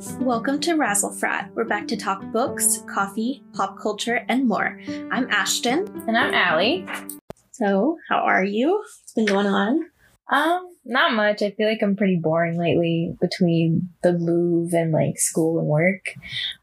Welcome 0.00 0.60
to 0.60 0.76
Razzle 0.76 1.12
Frat. 1.12 1.50
We're 1.54 1.64
back 1.64 1.86
to 1.88 1.96
talk 1.96 2.22
books, 2.32 2.82
coffee, 2.86 3.44
pop 3.52 3.78
culture, 3.78 4.24
and 4.30 4.48
more. 4.48 4.80
I'm 5.10 5.28
Ashton. 5.30 5.86
And 6.08 6.16
I'm 6.16 6.32
Allie. 6.32 6.86
So, 7.50 7.98
how 8.08 8.20
are 8.20 8.42
you? 8.42 8.78
What's 8.78 9.12
been 9.14 9.26
going 9.26 9.46
on? 9.46 9.90
Um, 10.32 10.74
not 10.86 11.12
much. 11.12 11.42
I 11.42 11.50
feel 11.50 11.68
like 11.68 11.82
I'm 11.82 11.96
pretty 11.96 12.16
boring 12.16 12.58
lately 12.58 13.14
between 13.20 13.90
the 14.02 14.14
move 14.14 14.72
and 14.72 14.90
like 14.90 15.18
school 15.18 15.58
and 15.58 15.68
work. 15.68 16.14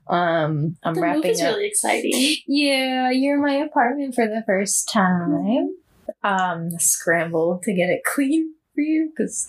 Um, 0.07 0.77
I'm 0.81 0.95
the 0.95 1.01
wrapping 1.01 1.21
move 1.21 1.31
is 1.31 1.41
up. 1.41 1.55
really 1.55 1.67
exciting. 1.67 2.37
yeah, 2.47 3.11
you're 3.11 3.35
in 3.35 3.43
my 3.43 3.63
apartment 3.63 4.15
for 4.15 4.25
the 4.25 4.41
first 4.47 4.89
time. 4.91 5.75
Um, 6.23 6.71
scramble 6.79 7.59
to 7.63 7.71
get 7.71 7.89
it 7.89 8.01
clean 8.05 8.55
for 8.77 8.81
you 8.81 9.09
because 9.09 9.47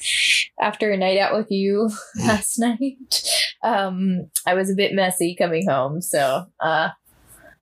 after 0.58 0.90
a 0.90 0.96
night 0.96 1.18
out 1.18 1.36
with 1.36 1.50
you 1.50 1.90
last 2.18 2.58
night, 2.58 3.22
um, 3.62 4.30
I 4.46 4.54
was 4.54 4.70
a 4.70 4.74
bit 4.74 4.94
messy 4.94 5.36
coming 5.36 5.68
home. 5.68 6.00
So, 6.00 6.46
uh, 6.60 6.88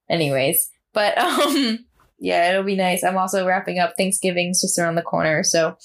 anyways, 0.09 0.71
but 0.93 1.19
um, 1.19 1.85
yeah, 2.19 2.51
it'll 2.51 2.63
be 2.63 2.77
nice. 2.77 3.03
I'm 3.03 3.19
also 3.19 3.45
wrapping 3.47 3.79
up 3.81 3.95
Thanksgiving's 3.97 4.61
just 4.61 4.79
around 4.79 4.95
the 4.95 5.03
corner, 5.03 5.43
so 5.43 5.77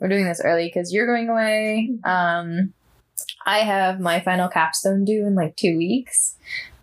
we're 0.00 0.08
doing 0.08 0.24
this 0.24 0.40
early 0.44 0.66
because 0.66 0.92
you're 0.92 1.06
going 1.06 1.28
away. 1.28 1.90
Um, 2.04 2.72
I 3.44 3.58
have 3.58 3.98
my 3.98 4.20
final 4.20 4.48
capstone 4.48 5.04
due 5.04 5.26
in 5.26 5.34
like 5.34 5.56
two 5.56 5.76
weeks, 5.76 6.36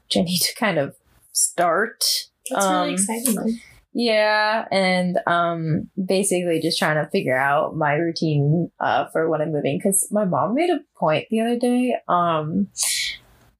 which 0.05 0.17
I 0.17 0.21
need 0.26 0.40
to 0.40 0.54
kind 0.55 0.77
of 0.77 0.95
start. 1.31 2.04
That's 2.49 2.65
Um, 2.65 2.81
really 2.81 2.93
exciting. 2.95 3.59
Yeah, 3.98 4.66
and 4.72 5.20
um 5.26 5.90
basically 5.95 6.59
just 6.59 6.77
trying 6.77 7.02
to 7.02 7.09
figure 7.12 7.38
out 7.38 7.77
my 7.77 7.94
routine 7.94 8.70
uh 8.81 9.05
for 9.05 9.30
when 9.30 9.41
I'm 9.41 9.54
moving 9.54 9.80
cuz 9.80 10.09
my 10.12 10.26
mom 10.26 10.54
made 10.54 10.70
a 10.70 10.81
point 10.99 11.27
the 11.30 11.40
other 11.40 11.58
day 11.58 11.95
um 12.09 12.68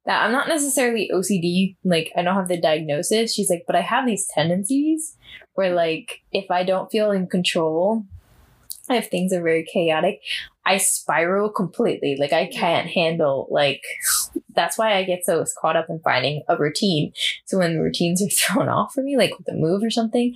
that 0.06 0.24
I'm 0.24 0.34
not 0.34 0.50
necessarily 0.50 1.10
OCD, 1.12 1.78
like 1.86 2.12
I 2.18 2.22
don't 2.22 2.36
have 2.36 2.50
the 2.50 2.60
diagnosis. 2.60 3.34
She's 3.34 3.50
like, 3.50 3.64
"But 3.66 3.78
I 3.78 3.82
have 3.82 4.06
these 4.06 4.28
tendencies 4.28 5.16
where 5.54 5.74
like 5.74 6.20
if 6.34 6.52
I 6.52 6.64
don't 6.64 6.92
feel 6.92 7.12
in 7.12 7.28
control, 7.28 8.04
if 8.90 9.08
things 9.08 9.32
are 9.32 9.42
very 9.42 9.64
chaotic, 9.64 10.22
I 10.66 10.78
spiral 10.78 11.50
completely. 11.50 12.18
Like 12.20 12.34
I 12.34 12.48
can't 12.48 12.90
handle 12.90 13.48
like 13.50 13.84
that's 14.56 14.78
why 14.78 14.96
I 14.96 15.04
get 15.04 15.26
so 15.26 15.44
caught 15.60 15.76
up 15.76 15.88
in 15.90 16.00
finding 16.00 16.44
a 16.48 16.58
routine. 16.58 17.14
So 17.46 17.58
when 17.58 17.80
routines 17.80 18.22
are 18.22 18.30
thrown 18.54 18.70
off 18.70 18.94
for 18.94 19.02
me, 19.02 19.18
like 19.18 19.38
with 19.38 19.48
a 19.50 19.54
move 19.54 19.84
or 19.84 19.90
something, 19.90 20.34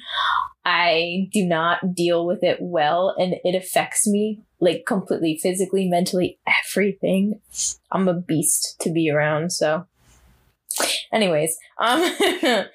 I 0.65 1.29
do 1.31 1.45
not 1.45 1.95
deal 1.95 2.25
with 2.25 2.43
it 2.43 2.57
well 2.59 3.15
and 3.17 3.35
it 3.43 3.55
affects 3.55 4.07
me 4.07 4.41
like 4.59 4.83
completely 4.85 5.39
physically, 5.41 5.87
mentally, 5.87 6.39
everything. 6.47 7.39
I'm 7.91 8.07
a 8.07 8.13
beast 8.13 8.75
to 8.81 8.91
be 8.91 9.09
around. 9.09 9.51
So 9.51 9.85
anyways, 11.11 11.57
um 11.79 12.13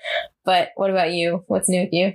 but 0.45 0.71
what 0.77 0.91
about 0.91 1.13
you? 1.13 1.45
What's 1.47 1.69
new 1.69 1.83
with 1.83 1.93
you? 1.93 2.15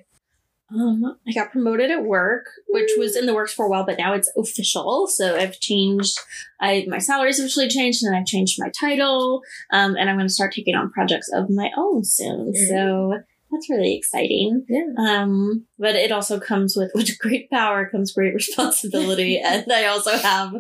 Um, 0.71 1.17
I 1.27 1.31
got 1.31 1.51
promoted 1.51 1.89
at 1.91 2.03
work, 2.03 2.45
which 2.67 2.91
was 2.97 3.15
in 3.15 3.25
the 3.25 3.33
works 3.33 3.53
for 3.53 3.65
a 3.65 3.69
while, 3.69 3.85
but 3.85 3.97
now 3.97 4.13
it's 4.13 4.31
official. 4.37 5.07
So 5.07 5.35
I've 5.35 5.59
changed. 5.59 6.17
I 6.59 6.85
my 6.87 6.99
salary's 6.99 7.39
officially 7.39 7.67
changed, 7.67 8.03
and 8.03 8.15
I've 8.15 8.25
changed 8.25 8.59
my 8.59 8.71
title. 8.79 9.41
Um, 9.71 9.95
and 9.95 10.09
I'm 10.09 10.17
going 10.17 10.27
to 10.27 10.33
start 10.33 10.53
taking 10.53 10.75
on 10.75 10.91
projects 10.91 11.29
of 11.33 11.49
my 11.49 11.71
own 11.77 12.03
soon. 12.03 12.53
Mm. 12.53 12.67
So 12.67 13.13
that's 13.51 13.69
really 13.69 13.97
exciting. 13.97 14.65
Yeah. 14.69 14.85
Um, 14.97 15.65
but 15.77 15.95
it 15.95 16.11
also 16.11 16.39
comes 16.39 16.75
with 16.75 16.91
with 16.95 17.17
great 17.19 17.49
power 17.49 17.89
comes 17.89 18.13
great 18.13 18.33
responsibility, 18.33 19.39
and 19.43 19.71
I 19.71 19.85
also 19.85 20.17
have 20.17 20.53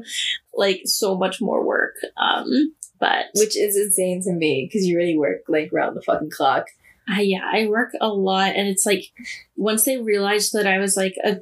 like 0.53 0.81
so 0.85 1.17
much 1.17 1.39
more 1.41 1.65
work. 1.65 1.95
Um, 2.17 2.73
but 2.99 3.27
Which 3.35 3.55
is 3.55 3.77
insane 3.77 4.21
to 4.23 4.33
me 4.33 4.67
because 4.67 4.85
you 4.85 4.97
really 4.97 5.17
work 5.17 5.43
like 5.47 5.69
round 5.71 5.95
the 5.95 6.01
fucking 6.01 6.31
clock. 6.31 6.65
I, 7.09 7.21
yeah, 7.21 7.49
I 7.51 7.67
work 7.67 7.91
a 7.99 8.07
lot, 8.09 8.55
and 8.55 8.67
it's 8.67 8.85
like 8.85 9.05
once 9.55 9.83
they 9.85 9.97
realized 9.97 10.53
that 10.53 10.67
I 10.67 10.77
was 10.77 10.95
like 10.95 11.15
a 11.23 11.37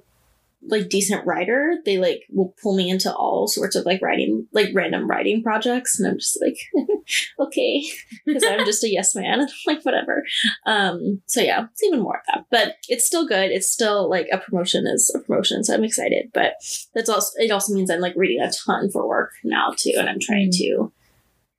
like 0.70 0.90
decent 0.90 1.26
writer, 1.26 1.78
they 1.86 1.98
like 1.98 2.24
will 2.30 2.54
pull 2.62 2.76
me 2.76 2.90
into 2.90 3.14
all 3.14 3.48
sorts 3.48 3.76
of 3.76 3.86
like 3.86 4.02
writing, 4.02 4.48
like 4.52 4.70
random 4.74 5.08
writing 5.08 5.44
projects, 5.44 6.00
and 6.00 6.10
I'm 6.10 6.18
just 6.18 6.40
like, 6.42 6.58
okay, 7.40 7.86
because 8.26 8.44
I'm 8.44 8.66
just 8.66 8.84
a 8.84 8.90
yes 8.92 9.16
man, 9.16 9.48
like 9.68 9.84
whatever. 9.84 10.26
Um, 10.66 11.22
so 11.28 11.42
yeah, 11.42 11.66
it's 11.72 11.84
even 11.84 12.02
more 12.02 12.18
of 12.18 12.22
that, 12.28 12.46
but 12.50 12.76
it's 12.90 13.06
still 13.06 13.28
good. 13.28 13.52
It's 13.52 13.72
still 13.72 14.10
like 14.10 14.28
a 14.32 14.40
promotion 14.40 14.86
is 14.88 15.14
a 15.16 15.20
promotion, 15.20 15.64
so 15.64 15.74
I'm 15.74 15.84
excited. 15.84 16.32
But 16.34 16.54
that's 16.94 17.10
also 17.10 17.32
it 17.38 17.52
also 17.52 17.74
means 17.74 17.92
I'm 17.92 18.02
like 18.02 18.16
reading 18.16 18.42
a 18.42 18.52
ton 18.52 18.90
for 18.90 19.08
work 19.08 19.32
now 19.44 19.74
too, 19.78 19.94
and 19.98 20.10
I'm 20.10 20.20
trying 20.20 20.50
Mm. 20.50 20.58
to 20.58 20.92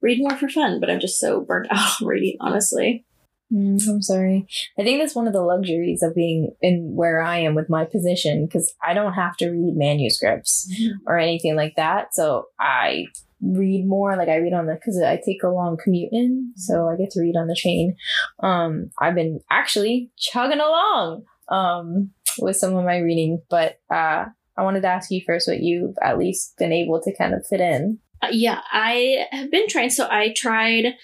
read 0.01 0.21
more 0.21 0.37
for 0.37 0.49
fun, 0.49 0.79
but 0.81 0.91
I'm 0.91 1.01
just 1.01 1.19
so 1.19 1.41
burnt 1.41 1.67
out 1.71 2.01
on 2.03 2.07
reading, 2.07 2.37
honestly. 2.41 3.05
Mm, 3.53 3.81
I'm 3.89 4.03
sorry. 4.03 4.47
I 4.79 4.83
think 4.83 5.01
that's 5.01 5.15
one 5.15 5.27
of 5.27 5.33
the 5.33 5.43
luxuries 5.43 6.03
of 6.03 6.15
being 6.15 6.55
in 6.61 6.95
where 6.95 7.23
I 7.23 7.39
am 7.39 7.55
with 7.55 7.71
my 7.71 7.85
position 7.85 8.47
because 8.47 8.75
I 8.87 8.93
don't 8.95 9.15
have 9.15 9.37
to 9.39 9.51
read 9.51 9.75
manuscripts 9.77 10.71
or 11.07 11.19
anything 11.19 11.57
like 11.57 11.77
that. 11.77 12.15
So 12.15 12.49
I 12.61 13.07
read 13.41 13.87
more. 13.87 14.17
Like 14.17 14.29
I 14.29 14.37
read 14.37 14.53
on 14.53 14.67
the 14.67 14.75
because 14.75 15.01
I 15.01 15.17
take 15.17 15.43
a 15.43 15.49
long 15.49 15.79
commute 15.83 16.13
in, 16.13 16.53
so 16.57 16.89
I 16.89 16.97
get 16.97 17.11
to 17.13 17.21
read 17.21 17.37
on 17.37 17.47
the 17.47 17.57
train. 17.57 17.97
Um, 18.41 18.91
I've 19.01 19.15
been 19.15 19.41
actually 19.51 20.11
chugging 20.17 20.61
along 20.61 21.25
um 21.49 22.11
with 22.39 22.57
some 22.57 22.77
of 22.77 22.85
my 22.85 22.99
reading, 22.99 23.43
but 23.49 23.81
uh, 23.91 24.27
I 24.57 24.63
wanted 24.63 24.83
to 24.83 24.89
ask 24.89 25.11
you 25.11 25.23
first 25.25 25.49
what 25.49 25.61
you've 25.61 25.97
at 26.03 26.19
least 26.19 26.57
been 26.59 26.73
able 26.73 27.01
to 27.01 27.17
kind 27.17 27.35
of 27.35 27.47
fit 27.47 27.61
in. 27.61 27.99
Uh, 28.21 28.29
yeah, 28.31 28.61
I 28.73 29.27
have 29.31 29.51
been 29.51 29.69
trying. 29.69 29.91
So 29.91 30.09
I 30.11 30.35
tried 30.37 30.95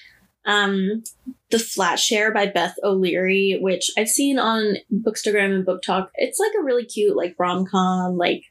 um 0.47 1.03
the 1.51 1.59
Flat 1.59 1.99
Share 1.99 2.33
by 2.33 2.47
Beth 2.47 2.75
O'Leary, 2.83 3.59
which 3.61 3.91
I've 3.97 4.09
seen 4.09 4.39
on 4.39 4.77
Bookstagram 4.93 5.55
and 5.55 5.67
BookTok. 5.67 6.09
It's 6.15 6.41
like 6.41 6.53
a 6.59 6.65
really 6.65 6.85
cute 6.85 7.17
like 7.17 7.37
rom 7.39 7.65
com, 7.65 8.17
like 8.17 8.43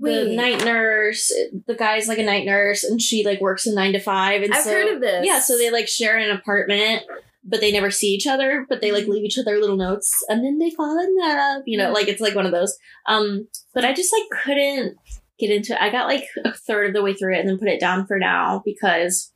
the 0.00 0.34
night 0.34 0.64
nurse. 0.64 1.32
The 1.66 1.74
guy's 1.74 2.08
like 2.08 2.18
a 2.18 2.24
night 2.24 2.46
nurse, 2.46 2.84
and 2.84 3.00
she 3.00 3.24
like 3.24 3.40
works 3.40 3.66
a 3.66 3.74
nine 3.74 3.92
to 3.92 4.00
five. 4.00 4.42
And 4.42 4.54
I've 4.54 4.64
so, 4.64 4.70
heard 4.70 4.94
of 4.94 5.00
this. 5.00 5.26
Yeah, 5.26 5.40
so 5.40 5.58
they 5.58 5.70
like 5.70 5.88
share 5.88 6.16
an 6.16 6.30
apartment. 6.30 7.02
But 7.46 7.60
they 7.60 7.70
never 7.70 7.90
see 7.90 8.06
each 8.06 8.26
other, 8.26 8.64
but 8.70 8.80
they 8.80 8.90
like 8.90 9.06
leave 9.06 9.22
each 9.22 9.38
other 9.38 9.58
little 9.58 9.76
notes 9.76 10.10
and 10.30 10.42
then 10.42 10.58
they 10.58 10.70
fall 10.70 10.98
in 10.98 11.14
love. 11.14 11.62
You 11.66 11.76
know, 11.76 11.92
like 11.92 12.08
it's 12.08 12.22
like 12.22 12.34
one 12.34 12.46
of 12.46 12.52
those. 12.52 12.74
Um, 13.04 13.48
but 13.74 13.84
I 13.84 13.92
just 13.92 14.14
like 14.14 14.42
couldn't 14.42 14.96
get 15.38 15.50
into 15.50 15.74
it. 15.74 15.78
I 15.78 15.90
got 15.90 16.06
like 16.06 16.24
a 16.42 16.54
third 16.54 16.86
of 16.86 16.94
the 16.94 17.02
way 17.02 17.12
through 17.12 17.34
it 17.34 17.40
and 17.40 17.48
then 17.50 17.58
put 17.58 17.68
it 17.68 17.80
down 17.80 18.06
for 18.06 18.18
now 18.18 18.62
because 18.64 19.33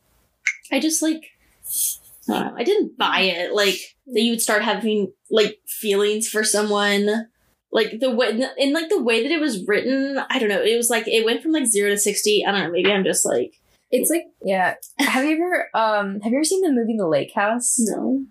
I 0.73 0.81
just 0.81 1.03
like 1.03 1.25
I 2.29 2.33
don't 2.33 2.47
know. 2.47 2.55
I 2.59 2.65
didn't 2.65 2.99
buy 2.99 3.21
it. 3.21 3.55
Like 3.55 3.79
that 4.07 4.21
you 4.23 4.31
would 4.33 4.43
start 4.43 4.63
having 4.63 5.13
like 5.31 5.59
feelings 5.67 6.29
for 6.29 6.45
someone. 6.45 7.29
Like 7.71 8.01
the 8.01 8.11
way 8.11 8.29
in 8.59 8.73
like 8.73 8.89
the 8.89 9.03
way 9.03 9.23
that 9.23 9.31
it 9.33 9.41
was 9.41 9.67
written, 9.67 10.19
I 10.31 10.39
don't 10.39 10.49
know. 10.49 10.63
It 10.63 10.77
was 10.77 10.89
like 10.91 11.07
it 11.07 11.25
went 11.25 11.43
from 11.43 11.53
like 11.53 11.67
zero 11.67 11.91
to 11.91 11.99
sixty. 11.99 12.45
I 12.47 12.51
don't 12.53 12.63
know. 12.63 12.71
Maybe 12.71 12.91
I'm 12.93 13.05
just 13.05 13.27
like 13.27 13.53
It's 13.91 14.11
like 14.11 14.25
yeah. 14.43 14.75
Have 14.99 15.25
you 15.25 15.33
ever 15.37 15.69
um 15.75 16.21
have 16.21 16.33
you 16.33 16.39
ever 16.39 16.45
seen 16.45 16.63
the 16.63 16.73
movie 16.73 16.97
The 16.97 17.07
Lake 17.07 17.33
House? 17.35 17.77
no. 17.79 18.25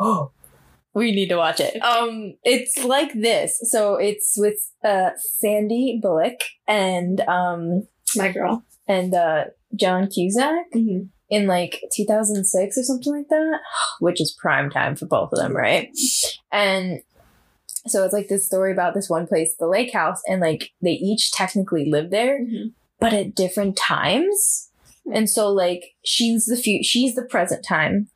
oh, 0.00 0.30
we 0.94 1.12
need 1.12 1.28
to 1.28 1.36
watch 1.36 1.60
it. 1.60 1.80
Um, 1.82 2.34
it's 2.44 2.76
like 2.82 3.12
this. 3.12 3.58
So 3.70 3.96
it's 3.96 4.34
with 4.38 4.58
uh 4.84 5.10
Sandy 5.16 5.98
Bullock 6.02 6.40
and 6.66 7.20
um 7.22 7.86
My 8.16 8.32
girl. 8.32 8.64
and 8.86 9.14
uh 9.14 9.44
John 9.74 10.08
Cusack 10.08 10.66
Mm-hmm. 10.74 11.04
in 11.30 11.46
like 11.46 11.82
2006 11.92 12.78
or 12.78 12.82
something 12.82 13.12
like 13.16 13.28
that, 13.28 13.60
which 14.00 14.20
is 14.20 14.32
prime 14.40 14.70
time 14.70 14.96
for 14.96 15.06
both 15.06 15.32
of 15.32 15.38
them, 15.38 15.56
right? 15.56 15.88
And 16.52 17.00
so 17.86 18.04
it's 18.04 18.12
like 18.12 18.28
this 18.28 18.46
story 18.46 18.72
about 18.72 18.94
this 18.94 19.08
one 19.08 19.26
place, 19.26 19.54
the 19.58 19.66
lake 19.66 19.92
house, 19.92 20.20
and 20.28 20.40
like 20.40 20.72
they 20.82 20.92
each 20.92 21.32
technically 21.32 21.90
live 21.90 22.10
there, 22.10 22.40
Mm-hmm. 22.40 22.68
but 23.00 23.12
at 23.12 23.34
different 23.34 23.76
times. 23.76 24.70
And 25.12 25.28
so 25.30 25.50
like 25.50 25.94
she's 26.04 26.44
the 26.46 26.56
fu- 26.56 26.82
she's 26.82 27.14
the 27.14 27.24
present 27.24 27.64
time 27.64 28.08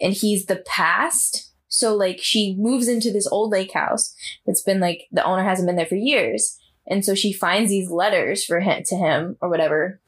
and 0.00 0.12
he's 0.12 0.46
the 0.46 0.62
past. 0.66 1.50
So 1.68 1.96
like 1.96 2.18
she 2.22 2.54
moves 2.56 2.86
into 2.86 3.10
this 3.12 3.26
old 3.26 3.50
lake 3.50 3.72
house 3.72 4.14
that's 4.46 4.62
been 4.62 4.78
like 4.78 5.08
the 5.10 5.24
owner 5.24 5.42
hasn't 5.42 5.66
been 5.66 5.74
there 5.76 5.84
for 5.86 5.96
years. 5.96 6.56
And 6.86 7.04
so 7.04 7.16
she 7.16 7.32
finds 7.32 7.70
these 7.70 7.90
letters 7.90 8.44
for 8.44 8.60
him 8.60 8.84
to 8.86 8.94
him 8.94 9.36
or 9.40 9.48
whatever. 9.48 10.00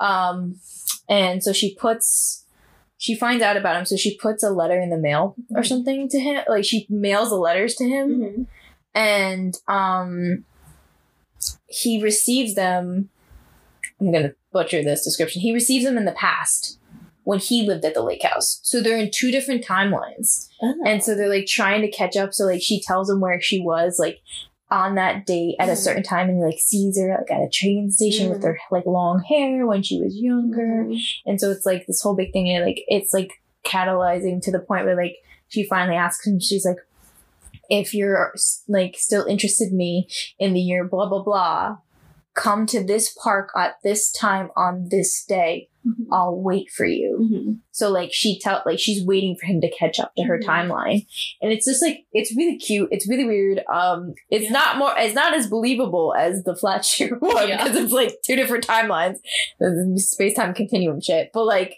Um 0.00 0.56
and 1.08 1.42
so 1.42 1.52
she 1.52 1.74
puts 1.74 2.44
she 2.98 3.14
finds 3.16 3.42
out 3.42 3.56
about 3.56 3.76
him 3.76 3.84
so 3.84 3.96
she 3.96 4.16
puts 4.18 4.42
a 4.44 4.50
letter 4.50 4.80
in 4.80 4.90
the 4.90 4.96
mail 4.98 5.34
or 5.54 5.62
something 5.64 6.08
to 6.08 6.20
him 6.20 6.42
like 6.48 6.64
she 6.64 6.86
mails 6.88 7.30
the 7.30 7.36
letters 7.36 7.74
to 7.76 7.84
him 7.88 8.08
Mm-hmm. 8.20 8.42
and 8.94 9.56
um 9.68 10.44
he 11.66 12.00
receives 12.02 12.54
them 12.54 13.08
i'm 14.00 14.12
gonna 14.12 14.32
butcher 14.52 14.82
this 14.82 15.02
description 15.04 15.42
he 15.42 15.52
receives 15.52 15.84
them 15.84 15.96
in 15.98 16.04
the 16.04 16.12
past 16.12 16.78
when 17.24 17.38
he 17.40 17.66
lived 17.66 17.84
at 17.84 17.94
the 17.94 18.02
lake 18.02 18.22
house 18.22 18.60
so 18.62 18.80
they're 18.80 18.96
in 18.96 19.10
two 19.12 19.30
different 19.32 19.64
timelines 19.64 20.48
Oh. 20.62 20.74
and 20.86 21.02
so 21.02 21.16
they're 21.16 21.28
like 21.28 21.46
trying 21.46 21.80
to 21.82 21.90
catch 21.90 22.16
up 22.16 22.32
so 22.32 22.44
like 22.44 22.62
she 22.62 22.80
tells 22.80 23.10
him 23.10 23.20
where 23.20 23.40
she 23.40 23.60
was 23.60 23.98
like 23.98 24.20
on 24.72 24.94
that 24.96 25.26
date 25.26 25.54
at 25.60 25.68
a 25.68 25.72
Mhm. 25.72 25.76
certain 25.76 26.02
time 26.02 26.28
and 26.28 26.38
he 26.38 26.44
like 26.44 26.58
sees 26.58 26.98
her 26.98 27.16
like 27.18 27.30
at 27.30 27.44
a 27.44 27.48
train 27.48 27.90
station 27.90 28.30
with 28.30 28.40
Mhm. 28.40 28.44
her 28.44 28.58
like 28.70 28.86
long 28.86 29.22
hair 29.22 29.66
when 29.66 29.82
she 29.82 30.00
was 30.00 30.16
younger. 30.16 30.88
And 31.26 31.38
so 31.40 31.50
it's 31.50 31.66
like 31.66 31.86
this 31.86 32.00
whole 32.02 32.14
big 32.14 32.32
thing 32.32 32.48
and 32.48 32.64
like 32.64 32.82
it's 32.88 33.12
like 33.12 33.32
catalyzing 33.64 34.40
to 34.42 34.50
the 34.50 34.58
point 34.60 34.84
where 34.86 34.96
like 34.96 35.16
she 35.48 35.62
finally 35.64 35.96
asks 35.96 36.26
him, 36.26 36.40
she's 36.40 36.64
like, 36.64 36.78
if 37.68 37.92
you're 37.94 38.34
like 38.68 38.96
still 38.98 39.24
interested 39.26 39.68
in 39.70 39.76
me 39.76 40.08
in 40.38 40.54
the 40.54 40.60
year 40.60 40.84
blah 40.84 41.06
blah 41.08 41.22
blah, 41.22 41.76
come 42.34 42.64
to 42.66 42.82
this 42.82 43.14
park 43.22 43.50
at 43.56 43.74
this 43.84 44.10
time 44.12 44.50
on 44.56 44.88
this 44.90 45.24
day. 45.24 45.68
Mhm. 45.86 46.06
I'll 46.12 46.36
wait 46.40 46.70
for 46.70 46.86
you. 46.86 47.18
Mhm. 47.20 47.58
So 47.72 47.90
like 47.90 48.10
she 48.12 48.38
tell 48.38 48.62
like 48.64 48.78
she's 48.78 49.04
waiting 49.04 49.36
for 49.38 49.46
him 49.46 49.60
to 49.60 49.70
catch 49.70 49.98
up 49.98 50.14
to 50.16 50.22
her 50.24 50.38
Mhm. 50.38 50.44
timeline. 50.44 51.06
And 51.42 51.52
it's 51.52 51.66
just 51.66 51.82
like 51.82 52.04
it's 52.12 52.34
really 52.36 52.56
cute. 52.56 52.88
It's 52.92 53.08
really 53.08 53.24
weird. 53.26 53.62
Um 53.70 54.14
it's 54.30 54.44
Yeah. 54.44 54.52
not 54.52 54.78
more 54.78 54.92
it's 54.96 55.14
not 55.14 55.34
as 55.34 55.46
believable 55.48 56.14
as 56.16 56.44
the 56.44 56.54
Flat 56.56 56.84
Share 56.84 57.16
one 57.18 57.48
Yeah. 57.48 57.62
because 57.64 57.82
it's 57.84 57.92
like 57.92 58.14
two 58.24 58.36
different 58.36 58.66
timelines. 58.66 59.16
Space 59.98 60.34
time 60.34 60.54
continuum 60.54 61.00
shit. 61.00 61.30
But 61.34 61.44
like 61.46 61.76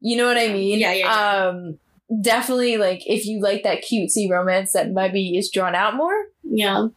you 0.00 0.16
know 0.16 0.26
what 0.26 0.36
I 0.38 0.48
mean? 0.48 0.78
Yeah, 0.78 0.92
yeah, 0.92 1.04
yeah. 1.04 1.46
Um 1.48 1.78
definitely 2.22 2.76
like 2.76 3.02
if 3.06 3.26
you 3.26 3.40
like 3.40 3.62
that 3.64 3.82
cutesy 3.84 4.30
romance 4.30 4.72
that 4.72 4.90
maybe 4.92 5.36
is 5.36 5.50
drawn 5.50 5.74
out 5.74 5.94
more. 5.96 6.14
Yeah. 6.44 6.88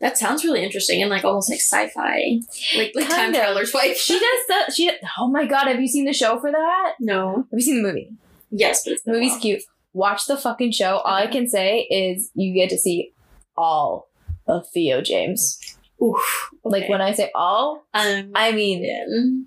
That 0.00 0.16
sounds 0.16 0.44
really 0.44 0.62
interesting 0.62 1.02
and 1.02 1.10
like 1.10 1.24
almost 1.24 1.50
like 1.50 1.60
sci-fi, 1.60 2.40
like 2.76 2.92
like 2.94 3.08
time 3.08 3.16
Kind 3.16 3.34
of. 3.36 3.40
traveler's 3.42 3.74
wife. 3.74 3.96
She 3.96 4.12
does 4.18 4.46
that 4.48 4.72
she 4.74 4.90
oh 5.18 5.28
my 5.28 5.44
god, 5.46 5.66
have 5.66 5.80
you 5.80 5.88
seen 5.88 6.04
the 6.04 6.12
show 6.12 6.38
for 6.40 6.50
that? 6.50 6.94
no. 7.00 7.36
Have 7.50 7.58
you 7.58 7.60
seen 7.60 7.82
the 7.82 7.88
movie? 7.88 8.10
Yes, 8.50 8.84
but 8.84 8.98
The 9.04 9.12
movie's 9.12 9.36
cute. 9.36 9.62
Watch 9.92 10.26
the 10.26 10.36
fucking 10.36 10.72
show. 10.72 10.98
All 10.98 11.14
I 11.14 11.26
can 11.26 11.48
say 11.48 11.80
is 11.90 12.30
you 12.34 12.54
get 12.54 12.70
to 12.70 12.78
see 12.78 13.12
all 13.56 14.08
of 14.46 14.66
Theo 14.72 15.00
James. 15.02 15.58
Oof. 16.02 16.50
Like 16.64 16.88
when 16.88 17.00
I 17.00 17.12
say 17.12 17.30
all, 17.34 17.84
um, 17.92 18.30
I 18.34 18.52
mean 18.52 19.46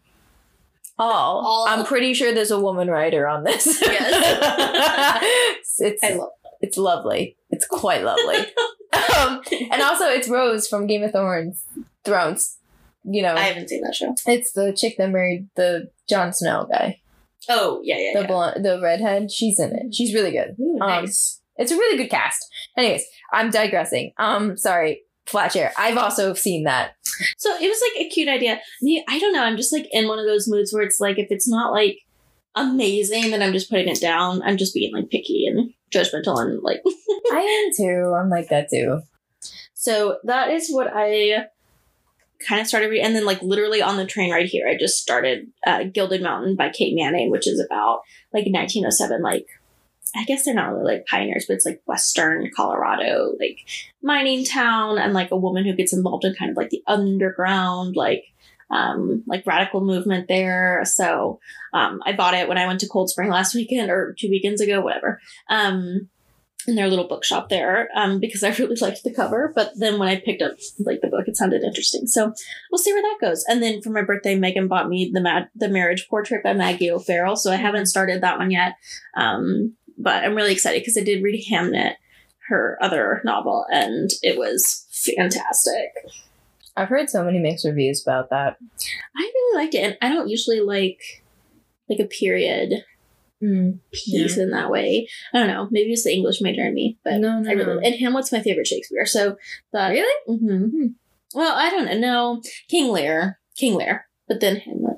all. 0.99 1.39
All. 1.45 1.65
I'm 1.67 1.85
pretty 1.85 2.13
sure 2.13 2.33
there's 2.33 2.51
a 2.51 2.59
woman 2.59 2.89
writer 2.89 3.27
on 3.27 3.43
this. 3.43 3.81
Yes. 3.81 5.21
it's 5.79 6.03
I 6.03 6.13
love. 6.13 6.29
It's 6.61 6.77
lovely. 6.77 7.37
It's 7.49 7.65
quite 7.67 8.03
lovely. 8.03 8.37
um, 9.17 9.41
and 9.71 9.81
also 9.81 10.05
it's 10.05 10.27
Rose 10.29 10.67
from 10.67 10.87
Game 10.87 11.03
of 11.03 11.11
Thrones. 11.11 11.63
Thrones. 12.05 12.57
You 13.03 13.23
know, 13.23 13.33
I 13.33 13.41
haven't 13.41 13.69
seen 13.69 13.81
that 13.83 13.95
show. 13.95 14.13
it's 14.27 14.51
the 14.51 14.73
chick 14.77 14.95
that 14.97 15.09
married 15.09 15.49
the 15.55 15.89
Jon 16.07 16.31
Snow 16.33 16.67
guy, 16.71 17.01
Oh 17.49 17.81
yeah, 17.83 17.97
yeah, 17.97 18.11
the 18.13 18.21
yeah. 18.21 18.27
blonde, 18.27 18.63
the 18.63 18.79
redhead. 18.79 19.31
She's 19.31 19.59
in 19.59 19.71
it. 19.75 19.95
She's 19.95 20.13
really 20.13 20.31
good. 20.31 20.55
Ooh, 20.59 20.77
Um, 20.79 20.87
nice. 21.05 21.41
It's 21.57 21.71
a 21.71 21.75
really 21.75 21.97
good 21.97 22.11
cast. 22.11 22.45
Anyways, 22.77 23.03
I'm 23.33 23.49
digressing. 23.49 24.13
Um, 24.19 24.55
sorry, 24.55 25.01
Flat 25.25 25.51
Share. 25.51 25.73
I've 25.79 25.97
also 25.97 26.33
seen 26.35 26.65
that. 26.65 26.91
So 27.37 27.49
it 27.55 27.67
was 27.67 27.81
like 27.95 28.05
a 28.05 28.09
cute 28.09 28.29
idea. 28.29 28.59
Me- 28.83 29.03
I 29.09 29.17
don't 29.17 29.33
know. 29.33 29.43
I'm 29.43 29.57
just 29.57 29.73
like 29.73 29.87
in 29.91 30.07
one 30.07 30.19
of 30.19 30.25
those 30.25 30.47
moods 30.47 30.71
where 30.71 30.83
it's 30.83 30.99
like 30.99 31.17
if 31.17 31.27
it's 31.31 31.49
not 31.49 31.71
like 31.73 31.97
amazing, 32.55 33.31
then 33.31 33.41
I'm 33.41 33.53
just 33.53 33.69
putting 33.69 33.87
it 33.89 34.01
down. 34.01 34.41
I'm 34.43 34.57
just 34.57 34.73
being 34.73 34.93
like 34.93 35.09
picky 35.09 35.45
and 35.47 35.71
judgmental 35.91 36.41
and 36.41 36.61
like. 36.61 36.81
I 37.31 37.65
am 37.65 37.71
too. 37.75 38.13
I'm 38.15 38.29
like 38.29 38.49
that 38.49 38.69
too. 38.69 39.01
So 39.73 40.19
that 40.23 40.51
is 40.51 40.69
what 40.71 40.91
I 40.93 41.47
kind 42.47 42.61
of 42.61 42.67
started 42.67 42.89
reading. 42.89 43.05
And 43.05 43.15
then, 43.15 43.25
like, 43.25 43.41
literally 43.41 43.81
on 43.81 43.97
the 43.97 44.05
train 44.05 44.31
right 44.31 44.45
here, 44.45 44.67
I 44.67 44.77
just 44.77 44.97
started 45.01 45.47
uh, 45.65 45.83
Gilded 45.83 46.21
Mountain 46.21 46.55
by 46.55 46.69
Kate 46.69 46.95
Manning, 46.95 47.31
which 47.31 47.47
is 47.47 47.59
about 47.59 48.01
like 48.33 48.45
1907, 48.45 49.21
like, 49.21 49.47
I 50.15 50.25
guess 50.25 50.43
they're 50.43 50.53
not 50.53 50.73
really 50.73 50.95
like 50.95 51.05
pioneers, 51.05 51.45
but 51.47 51.53
it's 51.53 51.65
like 51.65 51.81
Western 51.85 52.49
Colorado, 52.53 53.33
like 53.39 53.59
mining 54.03 54.43
town, 54.43 54.97
and 54.97 55.13
like 55.13 55.31
a 55.31 55.37
woman 55.37 55.63
who 55.63 55.73
gets 55.73 55.93
involved 55.93 56.25
in 56.25 56.35
kind 56.35 56.51
of 56.51 56.57
like 56.57 56.69
the 56.69 56.83
underground, 56.87 57.95
like, 57.95 58.25
um, 58.71 59.23
like 59.27 59.45
radical 59.45 59.81
movement 59.81 60.27
there. 60.27 60.81
So, 60.85 61.39
um, 61.73 62.01
I 62.05 62.13
bought 62.13 62.33
it 62.33 62.47
when 62.47 62.57
I 62.57 62.67
went 62.67 62.79
to 62.81 62.87
Cold 62.87 63.09
Spring 63.09 63.29
last 63.29 63.53
weekend 63.53 63.91
or 63.91 64.15
two 64.17 64.29
weekends 64.29 64.61
ago, 64.61 64.81
whatever. 64.81 65.19
Um, 65.49 66.09
in 66.67 66.75
their 66.75 66.87
little 66.87 67.07
bookshop 67.07 67.49
there 67.49 67.89
um, 67.95 68.19
because 68.19 68.43
I 68.43 68.49
really 68.55 68.75
liked 68.75 69.03
the 69.03 69.13
cover. 69.13 69.51
But 69.55 69.71
then 69.75 69.99
when 69.99 70.09
I 70.09 70.19
picked 70.19 70.41
up 70.41 70.53
like 70.79 71.01
the 71.01 71.07
book, 71.07 71.27
it 71.27 71.37
sounded 71.37 71.63
interesting. 71.63 72.07
So 72.07 72.33
we'll 72.71 72.79
see 72.79 72.93
where 72.93 73.01
that 73.01 73.17
goes. 73.21 73.43
And 73.47 73.61
then 73.61 73.81
for 73.81 73.89
my 73.89 74.01
birthday, 74.01 74.35
Megan 74.35 74.67
bought 74.67 74.89
me 74.89 75.11
the 75.13 75.21
mad 75.21 75.49
the 75.55 75.69
marriage 75.69 76.07
portrait 76.09 76.43
by 76.43 76.53
Maggie 76.53 76.91
O'Farrell. 76.91 77.35
So 77.35 77.51
I 77.51 77.55
haven't 77.55 77.87
started 77.87 78.21
that 78.21 78.37
one 78.37 78.51
yet, 78.51 78.75
um, 79.15 79.75
but 79.97 80.23
I'm 80.23 80.35
really 80.35 80.53
excited 80.53 80.81
because 80.81 80.97
I 80.97 81.03
did 81.03 81.23
read 81.23 81.45
Hamnet, 81.49 81.95
her 82.49 82.77
other 82.81 83.21
novel, 83.23 83.65
and 83.71 84.09
it 84.21 84.37
was 84.37 84.87
fantastic. 85.15 85.93
I've 86.77 86.89
heard 86.89 87.09
so 87.09 87.23
many 87.23 87.39
mixed 87.39 87.65
reviews 87.65 88.01
about 88.05 88.29
that. 88.29 88.57
I 89.15 89.21
really 89.21 89.63
liked 89.63 89.75
it, 89.75 89.79
and 89.83 89.97
I 90.01 90.09
don't 90.13 90.29
usually 90.29 90.59
like 90.61 91.01
like 91.89 91.99
a 91.99 92.05
period 92.05 92.83
Mm. 93.43 93.79
piece 93.91 94.37
in 94.37 94.51
that 94.51 94.69
way. 94.69 95.07
I 95.33 95.39
don't 95.39 95.47
know. 95.47 95.67
Maybe 95.71 95.93
it's 95.93 96.03
the 96.03 96.13
English 96.13 96.41
major 96.41 96.61
in 96.67 96.75
me, 96.75 96.99
but 97.03 97.17
no, 97.17 97.39
no, 97.39 97.49
I 97.49 97.53
really 97.53 97.73
no. 97.73 97.79
and 97.79 97.95
Hamlet's 97.95 98.31
my 98.31 98.39
favorite 98.39 98.67
Shakespeare. 98.67 99.07
So 99.07 99.35
that 99.73 99.89
Really? 99.89 100.37
hmm 100.37 100.87
Well, 101.33 101.55
I 101.57 101.71
don't 101.71 101.85
know. 101.85 101.97
No, 102.35 102.41
King 102.67 102.91
Lear, 102.91 103.39
King 103.57 103.73
Lear, 103.73 104.07
but 104.27 104.41
then 104.41 104.57
Hamlet. 104.57 104.97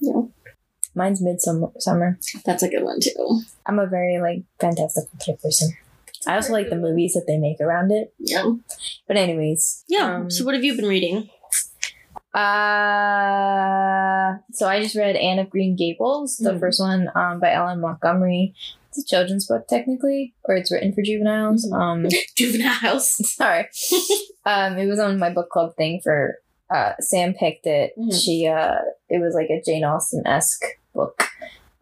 Yeah, 0.00 0.22
Mine's 0.94 1.20
Midsummer. 1.20 1.68
Summer. 1.78 2.18
that's 2.46 2.62
a 2.62 2.70
good 2.70 2.82
one 2.84 3.00
too. 3.00 3.42
I'm 3.66 3.78
a 3.78 3.86
very 3.86 4.18
like 4.18 4.44
fantastical 4.58 5.10
type 5.18 5.42
person. 5.42 5.76
I 6.26 6.34
also 6.36 6.52
like 6.52 6.68
the 6.70 6.76
movies 6.76 7.12
that 7.14 7.24
they 7.26 7.38
make 7.38 7.60
around 7.60 7.90
it. 7.92 8.12
Yeah, 8.18 8.52
But 9.06 9.16
anyways, 9.16 9.84
yeah. 9.88 10.16
Um, 10.16 10.30
so, 10.30 10.44
what 10.44 10.54
have 10.54 10.64
you 10.64 10.74
been 10.76 10.86
reading? 10.86 11.28
Uh, 12.96 14.34
so 14.52 14.66
I 14.68 14.82
just 14.82 14.94
read 14.96 15.16
Anne 15.16 15.38
of 15.38 15.48
Green 15.50 15.74
Gables, 15.76 16.36
the 16.36 16.50
Mm. 16.52 16.60
first 16.60 16.80
one 16.80 17.08
um, 17.14 17.40
by 17.40 17.52
L.M. 17.52 17.80
Montgomery. 17.80 18.54
It's 18.88 18.98
a 18.98 19.04
children's 19.06 19.46
book 19.46 19.66
technically, 19.68 20.34
or 20.44 20.54
it's 20.56 20.70
written 20.72 20.92
for 20.92 21.02
juveniles. 21.02 21.66
Mhm. 21.70 21.80
Um, 21.80 22.06
Juveniles. 22.36 23.06
sorry, 23.36 23.68
um, 24.46 24.78
it 24.78 24.86
was 24.86 24.98
on 24.98 25.18
my 25.18 25.30
book 25.30 25.48
club 25.50 25.76
thing 25.76 26.00
for. 26.02 26.38
Uh, 26.68 26.94
Sam 26.98 27.32
picked 27.32 27.64
it. 27.66 27.92
Mhm. 27.96 28.12
She 28.24 28.46
uh, 28.48 28.78
it 29.08 29.20
was 29.20 29.34
like 29.34 29.48
a 29.50 29.62
Jane 29.64 29.84
Austen 29.84 30.26
esque 30.26 30.64
book, 30.92 31.22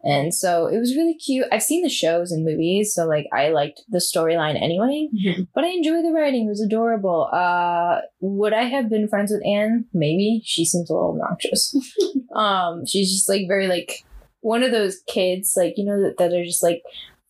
and 0.05 0.33
so 0.33 0.67
it 0.67 0.77
was 0.77 0.95
really 0.95 1.15
cute. 1.15 1.47
I've 1.51 1.63
seen 1.63 1.81
the 1.83 1.89
shows 1.89 2.31
and 2.31 2.45
movies, 2.45 2.93
so 2.93 3.05
like 3.05 3.25
I 3.33 3.49
liked 3.49 3.81
the 3.89 3.97
storyline 3.97 4.55
anyway. 4.61 5.09
But 5.53 5.63
I 5.63 5.67
enjoy 5.69 6.01
the 6.01 6.13
writing. 6.13 6.45
It 6.45 6.49
was 6.49 6.61
adorable. 6.61 7.27
Uh, 7.33 8.01
would 8.21 8.53
I 8.53 8.63
have 8.63 8.89
been 8.89 9.07
friends 9.07 9.31
with 9.31 9.45
Anne? 9.45 9.85
Maybe. 9.93 10.41
She 10.45 10.63
seems 10.65 10.89
a 10.89 10.93
little 10.93 11.09
obnoxious. 11.19 11.75
um, 12.35 12.85
she's 12.85 13.11
just 13.11 13.27
like 13.27 13.47
very 13.47 13.67
like 13.67 14.05
one 14.41 14.61
of 14.63 14.71
those 14.71 15.01
kids, 15.07 15.53
like 15.57 15.73
you 15.77 15.83
know 15.85 16.01
that, 16.03 16.17
that 16.19 16.33
are 16.33 16.45
just 16.45 16.61
like 16.63 16.83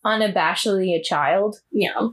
unabashedly 0.04 0.94
a 0.94 1.02
child. 1.02 1.56
Yeah. 1.72 2.08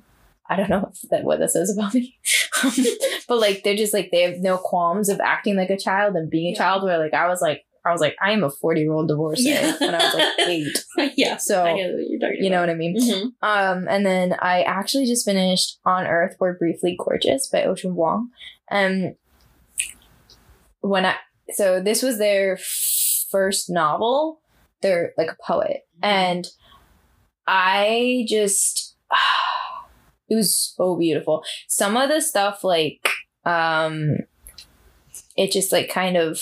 I 0.50 0.56
don't 0.56 0.70
know 0.70 0.92
if 0.94 1.02
that 1.10 1.24
what 1.24 1.40
that 1.40 1.52
says 1.52 1.76
about 1.76 1.94
me, 1.94 2.18
but 3.28 3.38
like 3.40 3.64
they're 3.64 3.76
just 3.76 3.94
like 3.94 4.10
they 4.12 4.22
have 4.24 4.40
no 4.40 4.58
qualms 4.58 5.10
of 5.10 5.20
acting 5.20 5.56
like 5.56 5.70
a 5.70 5.78
child 5.78 6.16
and 6.16 6.30
being 6.30 6.48
a 6.48 6.52
Yeah. 6.52 6.58
child. 6.58 6.84
Where 6.84 6.98
like 7.00 7.14
I 7.14 7.28
was 7.28 7.42
like 7.42 7.64
I 7.86 7.92
was 7.92 8.02
like 8.02 8.16
I 8.22 8.32
am 8.32 8.44
a 8.44 8.50
forty 8.50 8.82
year 8.82 8.94
old 8.94 9.08
divorcee 9.10 9.50
Yeah. 9.50 9.76
when 9.80 9.96
I 9.96 9.98
was 9.98 10.14
like 10.14 10.48
eight. 10.48 10.86
yeah. 11.18 11.38
So 11.38 11.64
know 11.66 11.74
you're 11.76 12.20
talking 12.20 12.44
you 12.44 12.50
know 12.50 12.60
what 12.62 12.70
I 12.70 12.76
mean. 12.76 12.96
Mhm. 12.98 13.24
Um, 13.42 13.88
and 13.90 14.06
then 14.06 14.36
I 14.40 14.62
actually 14.64 15.06
just 15.06 15.26
finished 15.26 15.80
On 15.86 16.06
Earth 16.06 16.36
We're 16.40 16.58
Briefly 16.58 16.96
Gorgeous 16.98 17.48
by 17.48 17.64
Ocean 17.64 17.96
Vuong. 17.96 18.28
Um, 18.72 19.16
when 20.82 21.06
I 21.06 21.16
so 21.52 21.82
this 21.82 22.02
was 22.02 22.18
their 22.18 22.58
first 23.30 23.70
novel. 23.70 24.40
They're 24.82 25.14
like 25.18 25.32
a 25.32 25.38
poet, 25.46 25.82
and 26.02 26.46
I 27.48 28.26
just 28.28 28.96
it 30.30 30.36
was 30.36 30.74
so 30.76 30.96
beautiful. 30.98 31.44
Some 31.68 31.96
of 31.98 32.10
the 32.10 32.22
stuff 32.22 32.64
like 32.64 33.10
um, 33.46 34.16
it 35.38 35.52
just 35.52 35.72
like 35.72 35.90
kind 35.90 36.18
of 36.18 36.42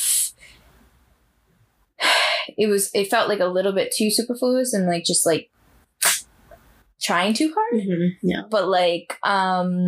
it 2.58 2.68
was 2.68 2.90
it 2.94 3.10
felt 3.10 3.30
like 3.30 3.40
a 3.40 3.46
little 3.46 3.72
bit 3.74 3.94
too 3.96 4.10
superfluous 4.12 4.74
and 4.74 4.88
like 4.88 5.04
just 5.06 5.26
like 5.26 5.50
trying 7.02 7.34
too 7.34 7.54
hard 7.54 7.82
Mhm. 7.84 8.10
Yeah. 8.22 8.42
but 8.50 8.68
like 8.68 9.18
um 9.24 9.88